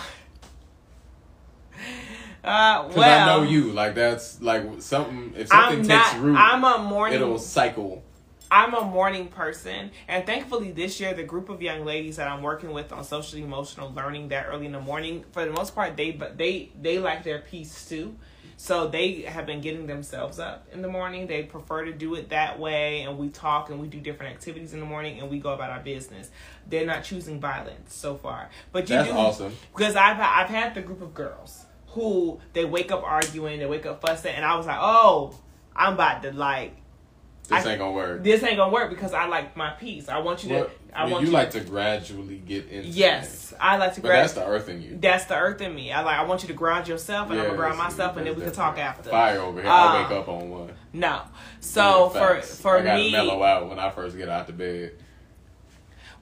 uh, 2.44 2.82
Because 2.84 2.96
well, 2.96 3.28
I 3.28 3.36
know 3.36 3.42
you. 3.42 3.72
Like 3.72 3.94
that's 3.94 4.40
like 4.40 4.64
something. 4.78 5.34
If 5.36 5.52
I'm 5.52 5.72
something 5.72 5.88
not. 5.88 6.12
takes 6.12 6.18
root, 6.20 6.36
I'm 6.36 6.62
a 6.64 6.78
morning. 6.78 7.20
it'll 7.20 7.38
cycle. 7.38 8.04
I'm 8.48 8.74
a 8.74 8.82
morning 8.84 9.26
person, 9.26 9.90
and 10.06 10.24
thankfully 10.24 10.70
this 10.70 11.00
year 11.00 11.12
the 11.14 11.24
group 11.24 11.48
of 11.48 11.60
young 11.60 11.84
ladies 11.84 12.16
that 12.16 12.28
I'm 12.28 12.42
working 12.42 12.72
with 12.72 12.92
on 12.92 13.02
social 13.02 13.40
emotional 13.40 13.92
learning 13.92 14.28
that 14.28 14.46
early 14.48 14.66
in 14.66 14.72
the 14.72 14.80
morning, 14.80 15.24
for 15.32 15.44
the 15.44 15.50
most 15.50 15.74
part, 15.74 15.96
they 15.96 16.12
but 16.12 16.38
they 16.38 16.70
they 16.80 16.98
like 17.00 17.24
their 17.24 17.40
peace 17.40 17.88
too. 17.88 18.16
So 18.58 18.88
they 18.88 19.20
have 19.22 19.44
been 19.44 19.60
getting 19.60 19.86
themselves 19.86 20.38
up 20.38 20.66
in 20.72 20.80
the 20.80 20.88
morning. 20.88 21.26
They 21.26 21.42
prefer 21.42 21.84
to 21.84 21.92
do 21.92 22.14
it 22.14 22.30
that 22.30 22.58
way, 22.58 23.02
and 23.02 23.18
we 23.18 23.28
talk 23.28 23.68
and 23.68 23.78
we 23.80 23.86
do 23.86 24.00
different 24.00 24.32
activities 24.32 24.72
in 24.72 24.80
the 24.80 24.86
morning, 24.86 25.20
and 25.20 25.28
we 25.30 25.38
go 25.38 25.52
about 25.52 25.70
our 25.70 25.80
business. 25.80 26.30
They're 26.66 26.86
not 26.86 27.04
choosing 27.04 27.38
violence 27.38 27.94
so 27.94 28.16
far, 28.16 28.48
but 28.72 28.88
you 28.88 28.96
That's 28.96 29.08
do 29.10 29.14
awesome. 29.14 29.52
because 29.74 29.94
I've 29.94 30.18
I've 30.18 30.48
had 30.48 30.74
the 30.74 30.80
group 30.80 31.02
of 31.02 31.12
girls 31.12 31.66
who 31.88 32.40
they 32.54 32.64
wake 32.64 32.90
up 32.90 33.02
arguing, 33.02 33.58
they 33.58 33.66
wake 33.66 33.84
up 33.86 34.00
fussing, 34.00 34.34
and 34.34 34.44
I 34.44 34.56
was 34.56 34.66
like, 34.66 34.78
oh, 34.80 35.38
I'm 35.74 35.92
about 35.94 36.22
to 36.22 36.32
like 36.32 36.76
This 37.48 37.64
I- 37.66 37.70
ain't 37.72 37.78
gonna 37.78 37.92
work. 37.92 38.22
this 38.24 38.42
ain't 38.42 38.56
gonna 38.56 38.72
work 38.72 38.88
because 38.88 39.12
I 39.12 39.26
like 39.26 39.54
my 39.56 39.70
peace. 39.70 40.08
I 40.08 40.18
want 40.18 40.42
you 40.44 40.48
to. 40.50 40.70
I 40.94 41.06
you, 41.06 41.12
want 41.12 41.24
you. 41.26 41.30
like 41.30 41.50
to 41.52 41.60
gradually 41.60 42.38
get 42.38 42.68
into. 42.68 42.88
yes, 42.88 43.52
I 43.60 43.76
like 43.76 43.94
to. 43.94 44.00
but 44.00 44.08
grab. 44.08 44.22
that's 44.22 44.32
the 44.34 44.46
earth 44.46 44.68
in 44.68 44.82
you. 44.82 44.96
That's 45.00 45.24
the 45.26 45.36
earth 45.36 45.60
in 45.60 45.74
me. 45.74 45.92
I 45.92 46.02
like. 46.02 46.16
I 46.18 46.22
want 46.24 46.42
you 46.42 46.48
to 46.48 46.54
ground 46.54 46.88
yourself, 46.88 47.30
and 47.30 47.38
I'm 47.38 47.46
gonna 47.46 47.56
ground 47.58 47.78
myself, 47.78 48.16
and 48.16 48.26
then 48.26 48.34
we 48.34 48.42
can 48.42 48.52
talk 48.52 48.78
after. 48.78 49.10
Fire 49.10 49.40
over 49.40 49.60
here. 49.60 49.70
Uh, 49.70 49.74
I 49.74 50.02
wake 50.02 50.12
up 50.18 50.28
on 50.28 50.50
one. 50.50 50.72
No. 50.92 51.22
So 51.60 52.10
Yeah, 52.14 52.20
for 52.40 52.42
for 52.42 52.78
I 52.78 52.82
gotta 52.82 52.98
me, 52.98 53.12
mellow 53.12 53.42
out 53.42 53.68
when 53.68 53.78
I 53.78 53.90
first 53.90 54.16
get 54.16 54.28
out 54.28 54.46
the 54.46 54.52
bed. 54.54 54.92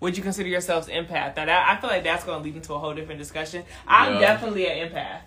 would 0.00 0.16
you 0.16 0.22
consider 0.22 0.48
yourselves 0.48 0.88
empath? 0.88 1.36
Now 1.36 1.44
that 1.46 1.68
I 1.68 1.80
feel 1.80 1.90
like 1.90 2.02
that's 2.04 2.24
gonna 2.24 2.42
lead 2.42 2.56
into 2.56 2.74
a 2.74 2.78
whole 2.78 2.94
different 2.94 3.18
discussion. 3.20 3.64
I'm 3.86 4.14
Yeah. 4.14 4.20
definitely 4.20 4.66
an 4.66 4.90
empath. 4.90 5.20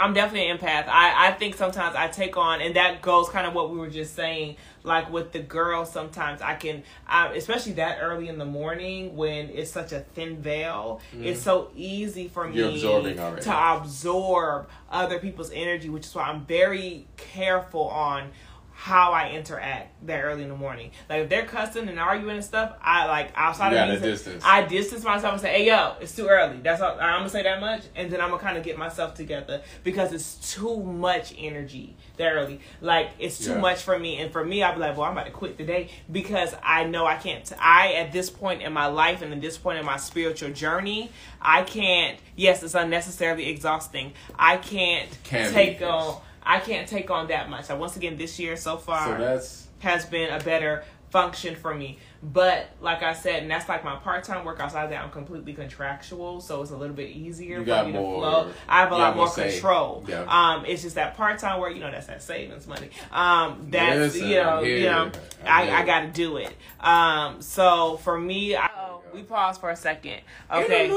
I'm 0.00 0.14
definitely 0.14 0.48
an 0.48 0.58
empath. 0.58 0.88
I, 0.88 1.28
I 1.28 1.32
think 1.32 1.56
sometimes 1.56 1.94
I 1.94 2.08
take 2.08 2.36
on, 2.36 2.62
and 2.62 2.76
that 2.76 3.02
goes 3.02 3.28
kind 3.28 3.46
of 3.46 3.52
what 3.52 3.70
we 3.70 3.78
were 3.78 3.90
just 3.90 4.14
saying, 4.14 4.56
like 4.82 5.12
with 5.12 5.32
the 5.32 5.40
girls, 5.40 5.92
sometimes 5.92 6.40
I 6.40 6.54
can, 6.54 6.84
I, 7.06 7.28
especially 7.34 7.72
that 7.72 7.98
early 8.00 8.28
in 8.28 8.38
the 8.38 8.46
morning 8.46 9.14
when 9.14 9.50
it's 9.50 9.70
such 9.70 9.92
a 9.92 10.00
thin 10.00 10.40
veil, 10.40 11.02
mm. 11.14 11.24
it's 11.24 11.42
so 11.42 11.70
easy 11.76 12.28
for. 12.28 12.48
You're 12.48 12.72
me 12.72 13.14
to 13.42 13.74
absorb 13.76 14.70
other 14.90 15.18
people's 15.18 15.52
energy, 15.52 15.90
which 15.90 16.06
is 16.06 16.14
why 16.14 16.24
I'm 16.24 16.46
very 16.46 17.06
careful 17.18 17.88
on 17.88 18.30
how 18.80 19.12
I 19.12 19.32
interact 19.32 20.06
that 20.06 20.24
early 20.24 20.42
in 20.42 20.48
the 20.48 20.56
morning. 20.56 20.90
Like 21.10 21.24
if 21.24 21.28
they're 21.28 21.44
cussing 21.44 21.86
and 21.90 22.00
arguing 22.00 22.36
and 22.36 22.44
stuff, 22.44 22.72
I 22.80 23.04
like 23.08 23.30
outside 23.34 23.74
of 23.74 23.90
reason, 23.90 24.08
distance. 24.08 24.42
I 24.42 24.62
distance 24.62 25.04
myself 25.04 25.34
and 25.34 25.42
say, 25.42 25.52
"Hey, 25.52 25.66
yo, 25.66 25.96
it's 26.00 26.16
too 26.16 26.26
early." 26.28 26.56
That's 26.62 26.80
all. 26.80 26.92
I'm 26.98 27.18
gonna 27.18 27.28
say 27.28 27.42
that 27.42 27.60
much, 27.60 27.82
and 27.94 28.10
then 28.10 28.22
I'm 28.22 28.30
gonna 28.30 28.40
kind 28.42 28.56
of 28.56 28.64
get 28.64 28.78
myself 28.78 29.12
together 29.14 29.60
because 29.84 30.14
it's 30.14 30.54
too 30.54 30.82
much 30.82 31.34
energy 31.36 31.94
that 32.16 32.32
early. 32.32 32.60
Like 32.80 33.10
it's 33.18 33.36
too 33.44 33.50
Yeah. 33.52 33.58
much 33.58 33.82
for 33.82 33.98
me, 33.98 34.16
and 34.16 34.32
for 34.32 34.42
me, 34.42 34.62
I'd 34.62 34.76
be 34.76 34.80
like, 34.80 34.96
"Well, 34.96 35.04
I'm 35.06 35.12
about 35.12 35.26
to 35.26 35.30
quit 35.30 35.58
today 35.58 35.90
because 36.10 36.54
I 36.62 36.84
know 36.84 37.04
I 37.04 37.16
can't." 37.16 37.52
I 37.60 37.92
at 37.92 38.12
this 38.12 38.30
point 38.30 38.62
in 38.62 38.72
my 38.72 38.86
life 38.86 39.20
and 39.20 39.30
at 39.30 39.42
this 39.42 39.58
point 39.58 39.78
in 39.78 39.84
my 39.84 39.98
spiritual 39.98 40.52
journey, 40.52 41.10
I 41.42 41.64
can't. 41.64 42.18
Yes, 42.34 42.62
it's 42.62 42.74
unnecessarily 42.74 43.46
exhausting. 43.50 44.14
I 44.38 44.56
can't 44.56 45.10
Can 45.24 45.52
take 45.52 45.82
on. 45.82 46.22
I 46.42 46.60
can't 46.60 46.88
take 46.88 47.10
on 47.10 47.28
that 47.28 47.48
much. 47.50 47.66
So 47.66 47.76
once 47.76 47.96
again, 47.96 48.16
this 48.16 48.38
year 48.38 48.56
so 48.56 48.76
far 48.76 49.06
So 49.06 49.18
that's 49.22 49.66
has 49.80 50.04
been 50.06 50.30
a 50.30 50.38
better 50.42 50.84
function 51.10 51.56
for 51.56 51.74
me. 51.74 51.98
But 52.22 52.68
like 52.80 53.02
I 53.02 53.14
said, 53.14 53.42
and 53.42 53.50
that's 53.50 53.68
like 53.68 53.82
my 53.82 53.96
part 53.96 54.24
time 54.24 54.44
work 54.44 54.60
outside 54.60 54.84
of 54.84 54.90
that 54.90 55.02
I'm 55.02 55.10
completely 55.10 55.54
contractual, 55.54 56.40
so 56.40 56.60
it's 56.62 56.70
a 56.70 56.76
little 56.76 56.94
bit 56.94 57.10
easier 57.10 57.58
You 57.58 57.62
for 57.62 57.66
got 57.66 57.86
me 57.86 57.92
more- 57.92 58.14
to 58.14 58.20
flow. 58.20 58.52
I 58.68 58.80
have 58.80 58.92
a 58.92 58.96
lot 58.96 59.16
more 59.16 59.26
more 59.26 59.34
control. 59.34 60.04
Yeah. 60.06 60.24
Um 60.28 60.64
it's 60.66 60.82
just 60.82 60.94
that 60.96 61.16
part 61.16 61.38
time 61.38 61.60
work, 61.60 61.74
you 61.74 61.80
know, 61.80 61.90
that's 61.90 62.06
that 62.08 62.22
savings 62.22 62.66
money. 62.66 62.90
Um 63.10 63.68
that's 63.70 63.96
Listen, 64.14 64.28
you 64.28 64.34
know, 64.36 64.58
I'm 64.58 64.64
you 64.64 64.82
know, 64.84 64.98
I'm 65.04 65.12
I, 65.46 65.64
here. 65.64 65.74
I 65.76 65.84
gotta 65.86 66.08
do 66.08 66.36
it. 66.36 66.54
Um 66.78 67.40
so 67.42 67.96
for 67.96 68.18
me 68.20 68.54
I, 68.54 68.68
we 69.14 69.22
pause 69.22 69.56
for 69.58 69.70
a 69.70 69.76
second. 69.76 70.20
Okay. 70.52 70.90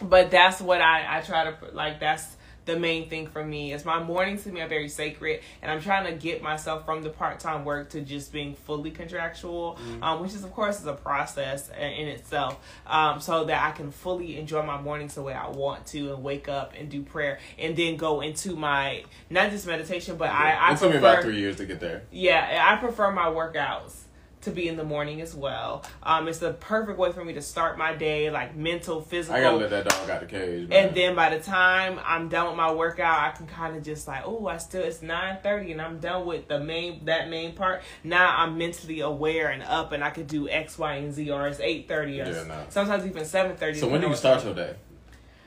But 0.00 0.30
that's 0.30 0.60
what 0.60 0.80
I, 0.80 1.18
I 1.18 1.20
try 1.20 1.44
to 1.44 1.56
like 1.74 2.00
that's 2.00 2.26
the 2.64 2.78
main 2.78 3.08
thing 3.08 3.26
for 3.26 3.44
me. 3.44 3.72
Is 3.72 3.84
my 3.84 4.02
mornings 4.02 4.44
to 4.44 4.52
me 4.52 4.60
are 4.60 4.68
very 4.68 4.88
sacred, 4.88 5.40
and 5.60 5.70
I'm 5.70 5.80
trying 5.80 6.06
to 6.06 6.12
get 6.12 6.42
myself 6.42 6.84
from 6.84 7.02
the 7.02 7.10
part 7.10 7.40
time 7.40 7.64
work 7.64 7.90
to 7.90 8.00
just 8.00 8.32
being 8.32 8.54
fully 8.54 8.90
contractual, 8.90 9.78
mm-hmm. 9.80 10.02
um, 10.02 10.20
which 10.20 10.34
is 10.34 10.44
of 10.44 10.52
course 10.52 10.80
is 10.80 10.86
a 10.86 10.92
process 10.92 11.68
in 11.70 12.08
itself, 12.08 12.58
um, 12.86 13.20
so 13.20 13.44
that 13.44 13.64
I 13.64 13.72
can 13.72 13.90
fully 13.90 14.38
enjoy 14.38 14.62
my 14.62 14.80
mornings 14.80 15.14
the 15.14 15.22
way 15.22 15.34
I 15.34 15.48
want 15.48 15.86
to, 15.88 16.14
and 16.14 16.22
wake 16.22 16.48
up 16.48 16.74
and 16.78 16.88
do 16.88 17.02
prayer, 17.02 17.38
and 17.58 17.76
then 17.76 17.96
go 17.96 18.20
into 18.20 18.56
my 18.56 19.04
not 19.30 19.50
just 19.50 19.66
meditation, 19.66 20.16
but 20.16 20.26
yeah. 20.26 20.38
I 20.38 20.68
I 20.68 20.72
it 20.72 20.78
took 20.78 20.90
prefer, 20.90 20.92
me 20.92 20.98
about 20.98 21.22
three 21.22 21.38
years 21.38 21.56
to 21.56 21.66
get 21.66 21.80
there. 21.80 22.02
Yeah, 22.10 22.68
I 22.68 22.76
prefer 22.76 23.10
my 23.10 23.26
workouts 23.26 24.01
to 24.42 24.50
be 24.50 24.68
in 24.68 24.76
the 24.76 24.84
morning 24.84 25.20
as 25.20 25.34
well. 25.34 25.84
Um, 26.02 26.28
it's 26.28 26.38
the 26.38 26.52
perfect 26.52 26.98
way 26.98 27.12
for 27.12 27.24
me 27.24 27.32
to 27.32 27.42
start 27.42 27.78
my 27.78 27.94
day, 27.94 28.30
like 28.30 28.54
mental, 28.54 29.00
physical. 29.00 29.36
I 29.36 29.40
gotta 29.40 29.56
let 29.56 29.70
that 29.70 29.84
dog 29.86 30.10
out 30.10 30.22
of 30.22 30.28
the 30.28 30.36
cage. 30.36 30.68
Man. 30.68 30.88
And 30.88 30.96
then 30.96 31.14
by 31.14 31.36
the 31.36 31.42
time 31.42 31.98
I'm 32.04 32.28
done 32.28 32.48
with 32.48 32.56
my 32.56 32.72
workout, 32.72 33.20
I 33.20 33.30
can 33.30 33.46
kind 33.46 33.76
of 33.76 33.82
just 33.82 34.06
like, 34.06 34.22
oh, 34.26 34.46
I 34.46 34.58
still 34.58 34.82
it's 34.82 35.02
nine 35.02 35.38
thirty, 35.42 35.72
and 35.72 35.80
I'm 35.80 35.98
done 35.98 36.26
with 36.26 36.48
the 36.48 36.60
main 36.60 37.04
that 37.06 37.28
main 37.30 37.54
part. 37.54 37.82
Now 38.04 38.36
I'm 38.36 38.58
mentally 38.58 39.00
aware 39.00 39.48
and 39.50 39.62
up, 39.62 39.92
and 39.92 40.04
I 40.04 40.10
could 40.10 40.26
do 40.26 40.48
X, 40.48 40.78
Y, 40.78 40.94
and 40.94 41.12
Z, 41.12 41.30
or 41.30 41.48
it's 41.48 41.60
eight 41.60 41.88
thirty, 41.88 42.20
or 42.20 42.26
yeah, 42.26 42.44
nah. 42.44 42.68
sometimes 42.68 43.06
even 43.06 43.24
seven 43.24 43.56
thirty. 43.56 43.78
So 43.78 43.88
when 43.88 44.00
do 44.00 44.08
you 44.08 44.16
start 44.16 44.44
your 44.44 44.54
day? 44.54 44.74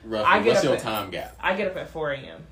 Roughly, 0.04 0.26
I 0.26 0.43
get 0.43 0.54
what's 0.54 0.64
your 0.64 0.76
at, 0.76 0.82
time 0.82 1.10
gap? 1.10 1.36
I 1.39 1.56
get 1.56 1.68
up 1.68 1.78
at 1.78 1.89
four 1.89 2.12
a.m. 2.12 2.43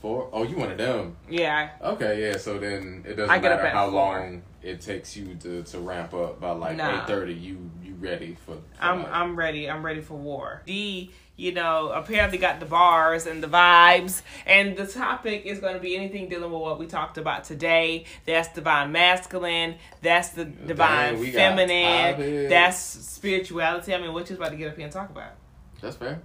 Four? 0.00 0.28
Oh, 0.32 0.42
you 0.42 0.56
one 0.56 0.70
of 0.70 0.76
them? 0.76 1.16
Yeah. 1.30 1.70
Okay, 1.80 2.28
yeah. 2.28 2.36
So 2.36 2.58
then 2.58 3.04
it 3.06 3.14
doesn't 3.14 3.42
matter 3.42 3.68
how 3.68 3.90
four. 3.90 3.94
long 3.94 4.42
it 4.64 4.80
takes 4.80 5.16
you 5.16 5.34
to, 5.36 5.62
to 5.62 5.78
ramp 5.78 6.14
up. 6.14 6.40
By 6.40 6.50
like 6.52 6.76
nah. 6.76 7.02
eight 7.02 7.06
thirty, 7.06 7.34
you 7.34 7.70
you 7.82 7.94
ready 7.94 8.36
for? 8.46 8.54
for 8.54 8.62
I'm 8.80 9.02
like... 9.02 9.12
I'm 9.12 9.36
ready. 9.36 9.70
I'm 9.70 9.84
ready 9.84 10.00
for 10.00 10.14
war. 10.14 10.62
D, 10.66 11.10
you 11.36 11.52
know, 11.52 11.90
apparently 11.90 12.38
got 12.38 12.60
the 12.60 12.66
bars 12.66 13.26
and 13.26 13.42
the 13.42 13.48
vibes, 13.48 14.22
and 14.46 14.76
the 14.76 14.86
topic 14.86 15.44
is 15.46 15.58
going 15.58 15.74
to 15.74 15.80
be 15.80 15.96
anything 15.96 16.28
dealing 16.28 16.50
with 16.50 16.60
what 16.60 16.78
we 16.78 16.86
talked 16.86 17.18
about 17.18 17.44
today. 17.44 18.04
That's 18.24 18.48
divine 18.54 18.92
masculine. 18.92 19.76
That's 20.00 20.30
the 20.30 20.44
divine 20.44 21.16
Dang, 21.16 21.32
feminine. 21.32 22.48
That's 22.48 22.78
spirituality. 22.78 23.94
I 23.94 24.00
mean, 24.00 24.12
what 24.12 24.30
you 24.30 24.36
about 24.36 24.50
to 24.50 24.56
get 24.56 24.68
up 24.68 24.76
here 24.76 24.84
and 24.84 24.92
talk 24.92 25.10
about? 25.10 25.32
That's 25.80 25.96
fair. 25.96 26.22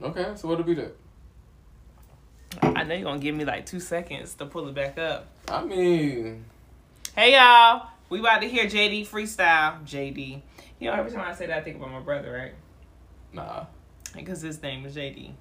Okay, 0.00 0.32
so 0.36 0.48
what'll 0.48 0.64
be 0.64 0.74
that? 0.74 0.96
I 2.62 2.84
know 2.84 2.94
you're 2.94 3.04
gonna 3.04 3.18
give 3.18 3.34
me 3.34 3.44
like 3.44 3.66
two 3.66 3.80
seconds 3.80 4.34
to 4.34 4.46
pull 4.46 4.68
it 4.68 4.74
back 4.74 4.96
up. 4.96 5.26
I 5.48 5.64
mean, 5.64 6.44
hey 7.18 7.34
y'all, 7.34 7.88
we 8.10 8.20
about 8.20 8.42
to 8.42 8.48
hear 8.48 8.66
JD 8.66 9.08
freestyle. 9.08 9.84
JD, 9.84 10.40
you 10.78 10.88
know 10.88 10.94
every 10.94 11.10
time 11.10 11.28
I 11.28 11.34
say 11.34 11.46
that 11.46 11.58
I 11.58 11.60
think 11.62 11.76
about 11.76 11.90
my 11.90 11.98
brother, 11.98 12.30
right? 12.32 12.54
Nah, 13.32 13.64
because 14.14 14.40
his 14.40 14.62
name 14.62 14.86
is 14.86 14.94
JD. 14.94 15.32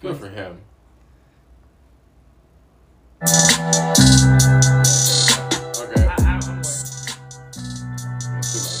Good 0.00 0.16
for 0.16 0.30
him. 0.30 0.62
Okay. 3.22 3.28
I, 6.06 6.16
I, 6.16 6.40
I'm 6.40 6.62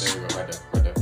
There 0.00 0.14
you 0.14 0.20
go, 0.26 0.34
right 0.34 0.50
there, 0.50 0.60
right 0.72 0.84
there. 0.84 0.94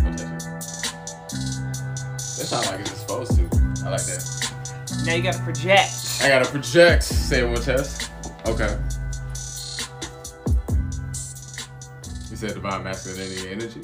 That 2.34 2.46
sounds 2.48 2.66
like 2.66 2.80
it's 2.80 2.90
supposed 2.90 3.36
to. 3.36 3.42
I 3.84 3.90
like 3.90 4.02
that. 4.06 5.02
Now 5.06 5.14
you 5.14 5.22
gotta 5.22 5.38
project. 5.38 5.92
I 6.20 6.28
gotta 6.28 6.50
project. 6.50 7.04
Say 7.04 7.42
it 7.42 7.48
one 7.48 7.62
test. 7.62 8.10
Okay. 8.44 8.76
You 12.36 12.48
said 12.48 12.52
divine 12.52 12.84
masculinity 12.84 13.48
energy? 13.48 13.80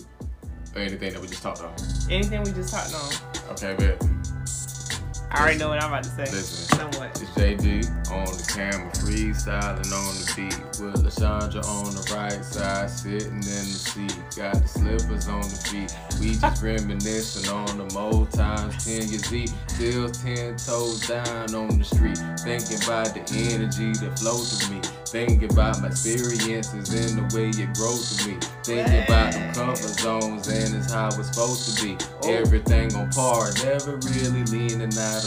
Or 0.75 0.83
anything 0.83 1.15
that 1.15 1.23
we 1.23 1.27
just 1.27 1.43
talked 1.43 1.63
on? 1.63 1.73
Anything 2.11 2.43
we 2.43 2.53
just 2.53 2.71
talked 2.71 2.95
on. 2.95 3.53
Okay, 3.53 3.75
but 3.79 4.07
I 5.35 5.41
already 5.41 5.59
know 5.59 5.71
what 5.71 5.83
I'm 5.83 5.89
about 5.89 6.05
to 6.05 6.11
say. 6.11 6.25
Listen, 6.25 6.77
Somewhat. 6.77 7.19
it's 7.19 7.31
JD 7.31 7.89
on 8.13 8.27
the 8.27 8.53
camera, 8.53 8.91
freestyling 8.93 9.89
on 9.89 10.13
the 10.21 10.33
beat. 10.37 10.59
With 10.77 11.05
LaShondra 11.05 11.65
on 11.65 11.95
the 11.95 12.05
right 12.13 12.45
side, 12.45 12.91
sitting 12.91 13.41
in 13.41 13.41
the 13.41 13.81
seat. 13.81 14.15
Got 14.37 14.61
the 14.61 14.69
slippers 14.69 15.29
on 15.29 15.41
the 15.41 15.57
feet. 15.57 15.97
We 16.21 16.37
just 16.37 16.63
reminiscing 16.63 17.49
on 17.49 17.79
the 17.79 17.99
old 17.99 18.31
times. 18.33 18.85
10 18.85 19.09
years 19.09 19.23
deep, 19.23 19.49
still 19.69 20.11
10 20.11 20.57
toes 20.57 21.09
down 21.09 21.55
on 21.55 21.79
the 21.79 21.85
street. 21.85 22.21
Thinking 22.45 22.85
about 22.85 23.15
the 23.17 23.25
energy 23.57 23.93
that 24.05 24.19
flows 24.19 24.53
through 24.53 24.77
me. 24.77 24.83
Thinking 25.07 25.51
about 25.51 25.81
my 25.81 25.89
experiences 25.89 26.93
and 26.93 27.25
the 27.25 27.37
way 27.37 27.49
it 27.49 27.73
grows 27.73 28.21
through 28.21 28.35
me. 28.35 28.41
Thinking 28.65 29.05
about 29.05 29.33
them 29.33 29.55
comfort 29.55 29.97
zones 29.97 30.49
and 30.49 30.77
it's 30.77 30.93
how 30.93 31.09
it's 31.09 31.33
supposed 31.33 31.73
to 31.73 31.85
be. 31.85 31.97
Oh. 32.23 32.33
Everything 32.33 32.95
on 32.97 33.09
par, 33.11 33.49
never 33.65 33.97
really 34.13 34.45
leaning 34.53 34.93
out 34.99 35.22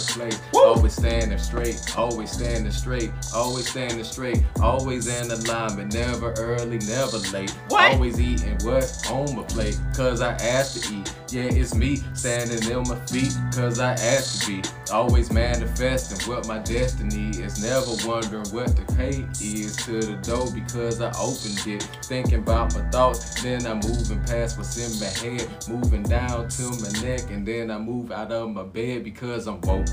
Woo. 0.53 0.63
Always 0.63 0.93
standing 0.93 1.37
straight, 1.37 1.97
always 1.97 2.31
standing 2.31 2.71
straight, 2.71 3.11
always 3.33 3.69
standing 3.69 4.03
straight, 4.03 4.43
always 4.61 5.07
in 5.07 5.31
alignment, 5.31 5.93
never 5.93 6.33
early, 6.37 6.79
never 6.79 7.17
late. 7.31 7.51
What? 7.69 7.93
Always 7.93 8.19
eating 8.19 8.57
what's 8.63 9.09
on 9.09 9.35
my 9.35 9.43
plate, 9.43 9.79
cause 9.95 10.21
I 10.21 10.33
asked 10.33 10.83
to 10.83 10.95
eat. 10.95 11.13
Yeah, 11.31 11.43
it's 11.43 11.73
me 11.75 11.97
standing 12.13 12.75
on 12.75 12.87
my 12.87 12.95
feet, 13.07 13.33
cause 13.53 13.79
I 13.79 13.93
asked 13.93 14.41
to 14.43 14.61
be. 14.61 14.69
Always 14.91 15.31
manifesting 15.31 16.31
what 16.31 16.47
my 16.47 16.59
destiny 16.59 17.29
is, 17.41 17.61
never 17.61 17.91
wondering 18.07 18.47
what 18.51 18.75
the 18.75 18.85
pay 18.95 19.25
is 19.43 19.75
to 19.85 19.99
the 19.99 20.15
door 20.21 20.47
because 20.53 21.01
I 21.01 21.09
opened 21.19 21.65
it. 21.67 21.83
Thinking 22.03 22.39
about 22.39 22.75
my 22.75 22.81
thoughts, 22.89 23.41
then 23.41 23.65
I'm 23.65 23.79
moving 23.79 24.23
past 24.25 24.57
what's 24.57 24.77
in 24.77 24.99
my 24.99 25.39
head, 25.39 25.47
moving 25.67 26.03
down 26.03 26.47
to 26.49 26.63
my 26.63 26.89
neck, 27.01 27.29
and 27.31 27.45
then 27.45 27.71
I 27.71 27.77
move 27.77 28.11
out 28.11 28.31
of 28.31 28.51
my 28.51 28.63
bed 28.63 29.03
because 29.03 29.47
I'm 29.47 29.59
woke. 29.61 29.84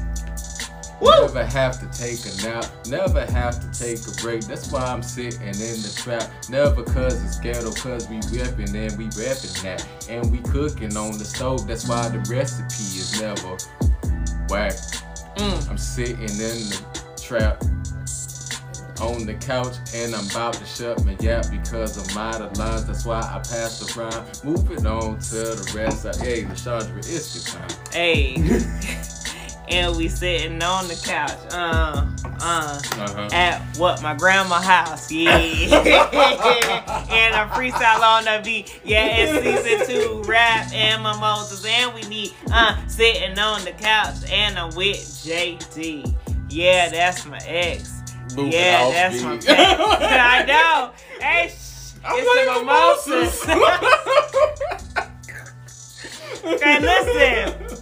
Woo! 1.01 1.11
Never 1.11 1.45
have 1.45 1.81
to 1.81 1.99
take 1.99 2.21
a 2.27 2.47
nap, 2.47 2.67
never 2.87 3.27
have 3.27 3.59
to 3.61 3.79
take 3.79 3.99
a 4.07 4.23
break. 4.23 4.45
That's 4.45 4.71
why 4.71 4.85
I'm 4.85 5.03
sitting 5.03 5.41
in 5.43 5.83
the 5.83 5.93
trap. 5.97 6.31
Never 6.49 6.85
cause 6.85 7.23
it's 7.25 7.41
ghetto, 7.41 7.73
cause 7.73 8.09
we 8.09 8.21
reppin' 8.21 8.75
and 8.75 8.97
we 8.97 9.07
reppin' 9.07 9.63
that. 9.63 9.87
And 10.09 10.31
we 10.31 10.39
cooking 10.39 10.97
on 10.97 11.19
the 11.19 11.25
stove, 11.25 11.67
that's 11.67 11.89
why 11.89 12.09
the 12.09 12.21
recipe 12.33 13.01
is 13.01 13.21
never 13.21 13.57
whack. 14.49 14.75
Mm. 15.37 15.71
I'm 15.71 15.79
sitting 15.79 16.21
in 16.21 16.29
the 16.29 16.87
trap 17.21 17.65
on 19.01 19.27
the 19.27 19.35
couch 19.35 19.75
and 19.95 20.15
I'm 20.15 20.29
about 20.31 20.55
to 20.55 20.65
shut 20.65 21.05
my 21.05 21.17
yap 21.21 21.51
because 21.51 21.99
I'm 21.99 22.19
out 22.19 22.41
of 22.41 22.57
lines. 22.57 22.87
That's 22.87 23.05
why 23.05 23.21
I 23.21 23.39
passed 23.39 23.97
around. 23.97 24.41
Moving 24.45 24.87
on 24.87 25.19
to 25.19 25.35
the 25.35 25.73
rest. 25.75 26.05
Of, 26.05 26.21
hey, 26.21 26.43
Chandra, 26.55 26.99
it's 26.99 27.35
your 27.35 27.61
time. 27.61 27.77
Hey. 27.91 29.03
and 29.73 29.97
we 29.97 30.09
sitting 30.09 30.63
on 30.63 30.87
the 30.87 30.95
couch, 30.95 31.31
uh, 31.53 32.07
uh, 32.41 32.81
uh-huh. 32.93 33.29
at 33.33 33.61
what 33.79 34.03
my 34.03 34.15
grandma 34.15 34.61
house, 34.61 35.11
yeah, 35.11 35.37
and 37.11 37.35
a 37.35 37.47
freestyle 37.55 38.01
on 38.03 38.25
the 38.25 38.41
beat, 38.45 38.81
yeah, 38.85 39.07
it's 39.07 39.65
season 39.65 39.87
two 39.97 40.23
rap 40.29 40.71
and 40.73 41.03
mimosas, 41.03 41.65
and 41.67 41.95
we 41.95 42.03
need 42.03 42.33
uh 42.53 42.77
sitting 42.87 43.39
on 43.39 43.65
the 43.65 43.73
couch, 43.73 44.17
and 44.31 44.59
I'm 44.59 44.75
with 44.77 44.97
JD, 44.99 46.15
yeah, 46.51 46.89
that's 46.91 47.25
my 47.27 47.39
ex, 47.47 48.03
Moving 48.37 48.53
yeah, 48.53 48.91
that's 48.91 49.17
speed. 49.17 49.27
my 49.27 49.35
ex. 49.37 49.49
I 49.51 50.45
know, 50.45 50.93
hey, 51.21 51.49
sh- 51.49 51.95
it's 52.05 52.29
the 52.35 52.45
mimosas. 52.59 53.43
okay, 56.45 56.81
listen. 57.71 57.82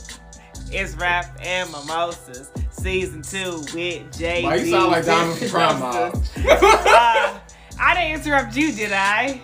It's 0.73 0.95
Rap 0.95 1.37
and 1.43 1.69
Mimosas, 1.73 2.53
season 2.71 3.23
two 3.23 3.59
with 3.75 4.13
JD. 4.13 4.45
Why 4.45 4.55
you 4.55 4.71
sound 4.71 4.93
like 4.93 5.05
Diamond 5.05 5.39
from 5.39 5.51
Prime 5.51 5.83
uh, 5.83 7.39
I 7.81 7.95
didn't 7.95 8.21
interrupt 8.21 8.55
you, 8.55 8.73
did 8.73 8.93
I? 8.93 9.41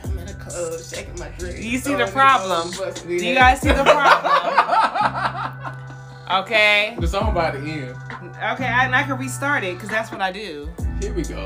Come 0.00 0.18
in 0.18 0.26
club, 0.38 0.80
shaking 0.80 1.18
my 1.18 1.28
drink. 1.38 1.62
You 1.62 1.78
see 1.78 1.94
the 1.94 2.06
problem? 2.06 2.70
Do 2.70 3.12
you 3.14 3.34
guys 3.34 3.60
see 3.60 3.68
the 3.68 3.84
problem? 3.84 5.76
okay. 6.44 6.96
The 6.98 7.06
song 7.06 7.30
about 7.30 7.52
to 7.52 7.58
end. 7.58 7.94
Okay, 8.52 8.66
I, 8.66 8.86
and 8.86 8.96
I 8.96 9.02
can 9.02 9.18
restart 9.18 9.62
it 9.64 9.74
because 9.74 9.90
that's 9.90 10.10
what 10.10 10.22
I 10.22 10.32
do. 10.32 10.70
Here 11.02 11.12
we 11.12 11.24
go. 11.24 11.44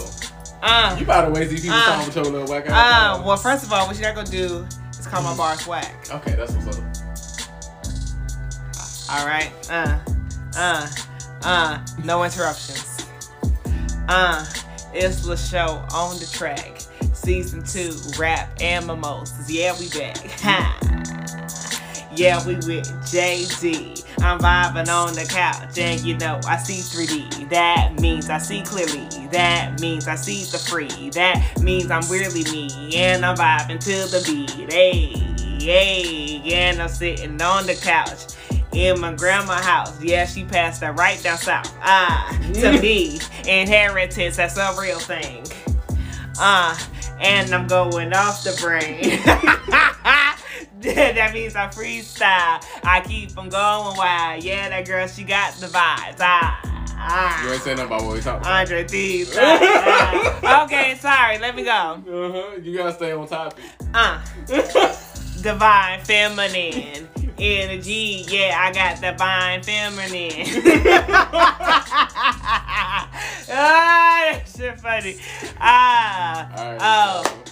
Uh, 0.63 0.95
you 0.97 1.05
about 1.05 1.27
to 1.27 1.33
waste 1.33 1.51
these 1.51 1.69
uh, 1.69 1.97
song 1.97 2.07
with 2.07 2.15
your 2.15 2.25
little 2.25 2.47
whack 2.47 2.67
Uh, 2.69 3.21
well, 3.27 3.37
first 3.37 3.65
of 3.65 3.73
all, 3.73 3.89
what 3.89 3.99
you're 3.99 4.07
not 4.07 4.15
gonna 4.15 4.31
do 4.31 4.65
is 4.97 5.09
call 5.09 5.25
my 5.25 5.37
bars 5.37 5.67
whack. 5.67 6.09
Okay, 6.11 6.37
that's 6.37 6.53
what's 6.53 6.79
up. 6.79 6.94
All 9.15 9.27
right. 9.27 9.53
Uh, 9.71 10.01
uh, 10.57 10.89
uh. 11.45 11.87
No 12.03 12.25
interruptions. 12.25 13.07
Uh, 14.09 14.45
it's 14.93 15.25
the 15.25 15.37
show 15.37 15.87
on 15.95 16.19
the 16.19 16.27
track. 16.27 16.81
Season 17.13 17.63
two, 17.63 17.93
rap 18.19 18.51
and 18.61 18.89
mimosas. 18.89 19.49
Yeah, 19.49 19.79
we 19.79 19.89
back. 19.91 20.17
Yeah, 22.17 22.45
we 22.45 22.55
with 22.57 22.87
JD. 23.07 24.05
I'm 24.21 24.39
vibing 24.41 24.89
on 24.89 25.15
the 25.15 25.27
couch, 25.29 25.79
and 25.79 26.01
you 26.01 26.17
know 26.19 26.41
I 26.47 26.57
see 26.57 26.81
3D. 26.81 27.51
That 27.51 28.01
means 28.01 28.29
I 28.31 28.39
see 28.39 28.63
clearly. 28.63 29.29
That 29.29 29.81
means 29.81 30.09
I 30.09 30.17
see 30.17 30.43
the 30.45 30.59
free. 30.59 31.11
That 31.11 31.61
means 31.61 31.91
I'm 31.91 32.09
really 32.11 32.43
me, 32.51 32.97
and 32.97 33.25
I'm 33.25 33.37
vibing 33.37 33.79
to 33.79 34.11
the 34.11 34.23
beat. 34.27 34.73
Hey, 34.73 35.07
hey, 35.59 36.55
and 36.55 36.83
I'm 36.83 36.89
sitting 36.89 37.41
on 37.41 37.67
the 37.67 37.75
couch 37.75 38.35
in 38.75 39.01
my 39.01 39.13
grandma 39.13 39.55
house. 39.55 40.03
Yeah, 40.03 40.27
she 40.27 40.45
passed 40.45 40.81
that 40.81 40.99
right 40.99 41.23
down 41.23 41.39
south. 41.39 41.73
Ah, 41.81 42.37
to 42.55 42.81
me, 42.81 43.19
inheritance, 43.47 44.37
that's 44.37 44.57
a 44.57 44.75
real 44.81 44.99
thing. 44.99 45.45
Uh, 46.39 46.77
and 47.21 47.55
I'm 47.55 47.67
going 47.67 48.13
off 48.13 48.43
the 48.43 48.57
brain. 48.61 49.21
that 50.81 51.31
means 51.33 51.55
I 51.55 51.69
freestyle. 51.69 52.65
I 52.83 53.03
keep 53.07 53.39
on 53.39 53.49
going 53.49 53.97
wild. 53.97 54.43
Yeah, 54.43 54.69
that 54.69 54.87
girl, 54.87 55.07
she 55.07 55.23
got 55.23 55.55
the 55.55 55.67
vibes. 55.67 56.17
Ah, 56.19 56.61
ah. 56.97 57.45
You 57.45 57.53
ain't 57.53 57.63
saying 57.63 57.77
nothing 57.77 57.93
about 57.93 58.05
what 58.05 58.15
we 58.15 58.21
talking 58.21 58.41
about. 58.41 58.61
Andre 58.61 58.85
Thieves. 58.87 59.37
Ah, 59.41 60.41
ah. 60.43 60.65
okay, 60.65 60.97
sorry. 60.97 61.39
Let 61.39 61.55
me 61.55 61.63
go. 61.63 61.71
Uh-huh. 61.71 62.61
You 62.61 62.77
gotta 62.77 62.93
stay 62.93 63.13
on 63.13 63.29
topic. 63.29 63.65
Uh, 63.93 64.21
divine 65.43 66.01
feminine 66.01 67.09
energy. 67.45 68.25
Yeah, 68.29 68.59
I 68.59 68.73
got 68.73 69.01
the 69.01 69.13
divine 69.13 69.63
feminine. 69.63 70.47
ah, 73.51 74.31
that 74.33 74.43
shit 74.57 74.81
funny. 74.81 75.17
Ah, 75.61 76.51
Alright, 76.59 76.81
oh. 76.81 77.45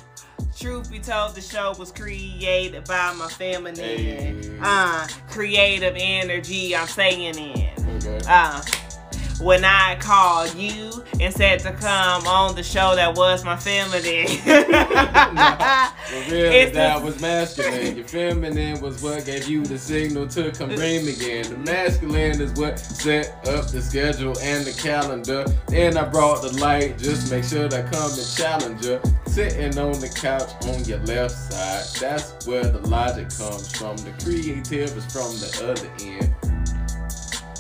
Truth 0.59 0.91
be 0.91 0.99
told, 1.01 1.35
the 1.35 1.41
show 1.41 1.75
was 1.79 1.91
created 1.91 2.85
by 2.85 3.13
my 3.15 3.29
feminine. 3.29 3.77
Hey. 3.77 4.59
Uh, 4.61 5.09
creative 5.29 5.95
energy. 5.97 6.77
I'm 6.77 6.87
saying 6.87 7.35
it. 7.37 7.79
Okay. 8.05 8.21
Uh, 8.29 8.63
when 9.43 9.65
I 9.65 9.97
called 10.01 10.55
you 10.55 11.05
and 11.21 11.33
said 11.35 11.61
to 11.61 11.73
come 11.73 12.27
on 12.27 12.55
the 12.55 12.63
show 12.63 12.95
that 12.97 13.17
was 13.17 13.45
my 13.45 13.57
feminine. 13.57 14.27
The 16.13 16.31
real 16.31 16.53
It's 16.53 16.73
that 16.75 16.99
the- 16.99 17.05
was 17.07 17.21
masculine. 17.21 17.97
Your 17.97 18.05
feminine 18.07 18.81
was 18.83 19.03
what 19.03 19.25
gave 19.25 19.49
you 19.49 19.65
the 19.65 19.79
signal 19.79 20.27
to 20.29 20.51
come 20.53 20.69
bring 20.75 21.09
again. 21.09 21.49
The 21.49 21.57
masculine 21.59 22.41
is 22.41 22.53
what 22.53 22.79
set 22.79 23.29
up 23.49 23.69
the 23.69 23.81
schedule 23.81 24.39
and 24.41 24.65
the 24.67 24.73
calendar. 24.73 25.45
Then 25.69 25.97
I 25.97 26.05
brought 26.07 26.43
the 26.43 26.53
light, 26.59 26.99
just 26.99 27.31
make 27.31 27.45
sure 27.45 27.67
that 27.69 27.91
come 27.91 28.11
and 28.13 28.37
challenge 28.37 28.85
you. 28.85 29.01
Sitting 29.27 29.79
on 29.79 29.93
the 30.01 30.09
couch 30.09 30.51
on 30.67 30.85
your 30.85 30.99
left 31.01 31.35
side. 31.35 31.85
That's 32.01 32.47
where 32.47 32.65
the 32.65 32.87
logic 32.89 33.31
comes 33.31 33.71
from. 33.75 33.97
The 33.99 34.11
creative 34.23 34.95
is 34.97 35.07
from 35.07 35.33
the 35.41 35.71
other 35.71 35.91
end. 36.05 36.32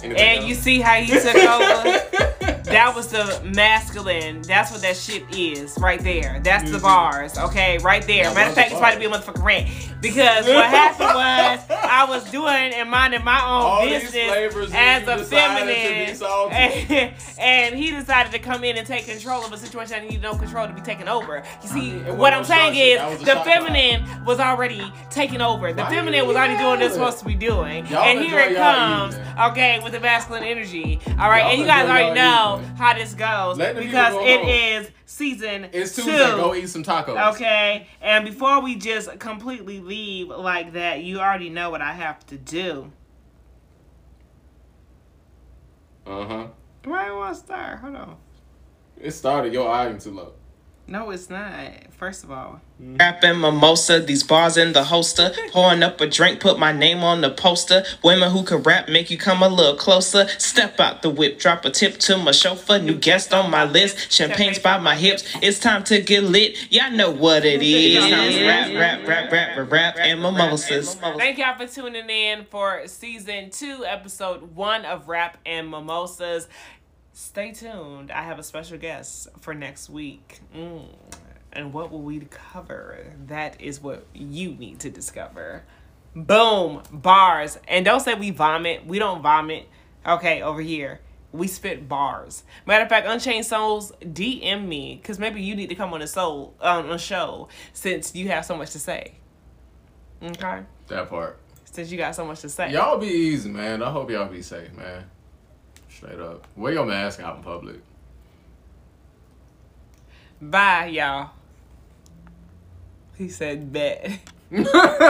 And 0.03 0.49
you 0.49 0.55
see 0.55 0.81
how 0.81 0.95
he 0.95 1.07
took 1.07 1.35
over? 1.37 2.29
that 2.73 2.95
was 2.95 3.09
the 3.09 3.41
masculine. 3.45 4.43
That's 4.43 4.71
what 4.71 4.83
that 4.83 4.97
shit 4.97 5.25
is 5.37 5.77
right 5.79 6.01
there. 6.03 6.41
That's 6.43 6.71
the 6.71 6.79
Mhm. 6.79 6.83
bars, 6.83 7.39
okay? 7.39 7.79
Right 7.79 8.07
there. 8.07 8.25
That 8.25 8.35
Matter 8.35 8.51
of 8.51 8.55
fact, 8.55 8.71
it's 8.73 8.79
about 8.79 8.95
to 8.95 8.99
be 8.99 9.07
a 9.07 9.11
motherfucking 9.11 9.43
rant. 9.45 9.69
Because 10.01 10.47
what 10.47 10.65
happened 10.67 11.15
was 11.15 11.61
I 11.71 12.05
was 12.09 12.25
doing 12.31 12.75
and 12.75 12.91
minding 12.91 13.23
my 13.25 13.41
own 13.41 13.63
All 13.63 13.87
business 13.89 14.75
as 14.75 15.07
a 15.07 15.25
feminine. 15.25 16.17
And, 16.51 17.15
and 17.39 17.75
he 17.77 17.93
decided 17.93 18.33
to 18.33 18.39
come 18.41 18.65
in 18.65 18.77
and 18.77 18.87
take 18.87 19.07
control 19.07 19.45
of 19.45 19.53
a 19.53 19.57
situation 19.57 19.93
that 19.93 20.03
needed 20.03 20.23
no 20.23 20.35
control 20.35 20.67
to 20.67 20.73
be 20.73 20.81
taken 20.81 21.09
over. 21.09 21.43
You 21.63 21.69
see, 21.69 21.91
what 22.01 22.33
I'm 22.33 22.45
saying 22.45 22.75
is 22.75 22.99
That 22.99 23.11
was 23.11 23.23
a 23.23 23.25
the 23.27 23.41
feminine 23.43 24.25
was 24.25 24.41
already 24.41 24.93
taking 25.11 25.41
over. 25.41 25.73
The 25.73 25.83
Why 25.83 25.91
feminine 25.91 26.27
was 26.27 26.37
already 26.37 26.57
doing 26.57 26.71
what 26.71 26.83
it's 26.83 26.95
supposed 26.95 27.19
to 27.21 27.25
be 27.25 27.35
doing. 27.35 27.87
Y'all 27.87 28.03
and 28.03 28.19
here 28.21 28.39
it 28.41 28.57
comes, 28.57 29.17
okay, 29.53 29.79
with 29.85 29.93
the 29.93 30.01
masculine 30.01 30.43
energy. 30.43 31.01
All 31.21 31.29
right, 31.31 31.43
Y'all 31.43 31.51
and 31.51 31.61
you 31.61 31.67
guys 31.67 31.89
already 31.89 32.15
know. 32.15 32.62
How 32.77 32.95
this 32.95 33.15
goes 33.15 33.59
because 33.59 34.13
go 34.13 34.25
it 34.27 34.41
home. 34.41 34.49
is 34.49 34.91
season 35.07 35.65
It's 35.73 35.95
two. 35.97 36.03
Tuesday. 36.03 36.31
Go 36.31 36.55
eat 36.55 36.69
some 36.69 36.83
tacos. 36.83 37.35
Okay, 37.35 37.87
and 38.01 38.25
before 38.25 38.61
we 38.63 38.77
just 38.77 39.19
completely 39.19 39.81
leave 39.81 40.29
like 40.29 40.73
that, 40.75 41.03
you 41.03 41.21
already 41.21 41.51
know 41.51 41.71
what 41.71 41.83
I 41.83 41.93
have 41.93 42.25
to 42.27 42.39
do. 42.39 42.93
Uh 46.07 46.27
huh. 46.27 46.47
Why 46.85 47.09
do 47.09 47.15
I 47.15 47.17
want 47.17 47.35
to 47.37 47.41
start? 47.41 47.79
Hold 47.81 47.97
on. 47.97 48.17
It 49.01 49.13
started. 49.13 49.53
Your 49.53 49.65
volume 49.67 49.99
too 49.99 50.11
low. 50.13 50.33
No, 50.87 51.11
it's 51.11 51.31
not. 51.31 51.55
First 51.93 52.25
of 52.25 52.33
all, 52.33 52.61
mm-hmm. 52.81 52.97
Rapping 52.97 53.41
mimosa, 53.41 54.01
these 54.01 54.23
bars 54.25 54.57
in 54.57 54.73
the 54.73 54.85
holster. 54.85 55.33
Pouring 55.53 55.83
up 55.83 56.01
a 56.01 56.07
drink, 56.07 56.41
put 56.41 56.59
my 56.59 56.73
name 56.73 57.05
on 57.05 57.21
the 57.21 57.31
poster. 57.31 57.85
Women 58.03 58.31
who 58.31 58.43
can 58.43 58.63
rap 58.63 58.89
make 58.89 59.11
you 59.11 59.17
come 59.17 59.43
a 59.43 59.49
little 59.49 59.77
closer. 59.77 60.27
Step 60.39 60.81
out 60.81 61.03
the 61.03 61.11
whip, 61.11 61.39
drop 61.39 61.65
a 61.65 61.71
tip 61.71 61.99
to 61.99 62.19
my 62.19 62.33
chauffeur. 62.33 62.81
New 62.81 62.97
guest 62.97 63.33
on 63.33 63.51
my 63.51 63.65
list, 63.65 64.11
champagne's 64.11 64.59
by 64.59 64.79
my 64.79 64.97
hips. 64.97 65.25
It's 65.41 65.59
time 65.59 65.85
to 65.85 66.01
get 66.01 66.25
lit. 66.25 66.71
Y'all 66.73 66.91
know 66.91 67.11
what 67.11 67.45
it 67.45 67.63
is. 67.63 68.03
Rap, 68.43 68.75
rap, 68.75 69.09
rap, 69.09 69.33
rap, 69.33 69.57
rap, 69.57 69.73
rap, 69.73 69.97
and 69.99 70.21
mimosas. 70.21 70.95
thank 70.95 71.39
y'all 71.39 71.57
for 71.57 71.73
tuning 71.73 72.11
in 72.11 72.45
for 72.47 72.83
season 72.87 73.51
two, 73.51 73.85
episode 73.87 74.57
one 74.57 74.85
of 74.85 75.09
Rap 75.09 75.39
and 75.47 75.71
Mimosas. 75.71 76.49
Stay 77.13 77.53
tuned. 77.53 78.11
I 78.11 78.23
have 78.23 78.39
a 78.39 78.43
special 78.43 78.79
guest 78.79 79.29
for 79.41 79.55
next 79.55 79.91
week. 79.91 80.41
Mm. 80.57 80.87
And 81.53 81.73
what 81.75 81.91
will 81.91 82.01
we 82.01 82.21
cover? 82.31 83.13
That 83.27 83.61
is 83.61 83.81
what 83.83 84.07
you 84.15 84.53
need 84.55 84.81
to 84.81 84.91
discover. 84.91 85.65
Boom, 86.15 86.83
bars. 86.91 87.59
And 87.69 87.85
don't 87.85 88.01
say 88.01 88.15
we 88.15 88.31
vomit. 88.31 88.87
We 88.87 88.99
don't 88.99 89.23
vomit. 89.23 89.69
Okay, 90.07 90.41
over 90.43 90.63
here. 90.63 91.01
We 91.33 91.47
spit 91.49 91.89
bars. 91.89 92.45
Matter 92.67 92.85
of 92.85 92.89
fact, 92.91 93.07
Unchained 93.07 93.47
Souls, 93.47 93.93
DM 94.03 94.67
me 94.67 94.99
because 95.01 95.19
maybe 95.19 95.43
you 95.43 95.55
need 95.55 95.69
to 95.69 95.75
come 95.75 95.93
on 95.95 96.03
a 96.03 96.07
soul 96.07 96.55
on 96.61 96.91
a 96.91 96.99
show 96.99 97.49
since 97.73 98.15
you 98.15 98.29
have 98.29 98.45
so 98.45 98.57
much 98.57 98.71
to 98.73 98.79
say. 98.79 99.15
Okay, 100.23 100.61
That 100.89 101.09
part. 101.09 101.39
since 101.65 101.91
you 101.91 101.99
got 101.99 102.15
so 102.15 102.25
much 102.27 102.41
to 102.41 102.49
say. 102.49 102.73
Y'all 102.73 102.99
be 102.99 103.07
easy, 103.09 103.51
man. 103.51 103.83
I 103.83 103.91
hope 103.91 104.11
y'all 104.11 104.29
be 104.29 104.43
safe, 104.43 104.73
man. 104.75 105.05
Straight 106.03 106.19
up. 106.19 106.49
Wear 106.57 106.73
your 106.73 106.85
mask 106.85 107.21
out 107.21 107.37
in 107.37 107.45
public. 107.45 107.77
Bye, 110.41 110.87
y'all. 110.87 111.31
He 113.17 113.29
said 113.29 113.73
bet. 113.73 114.19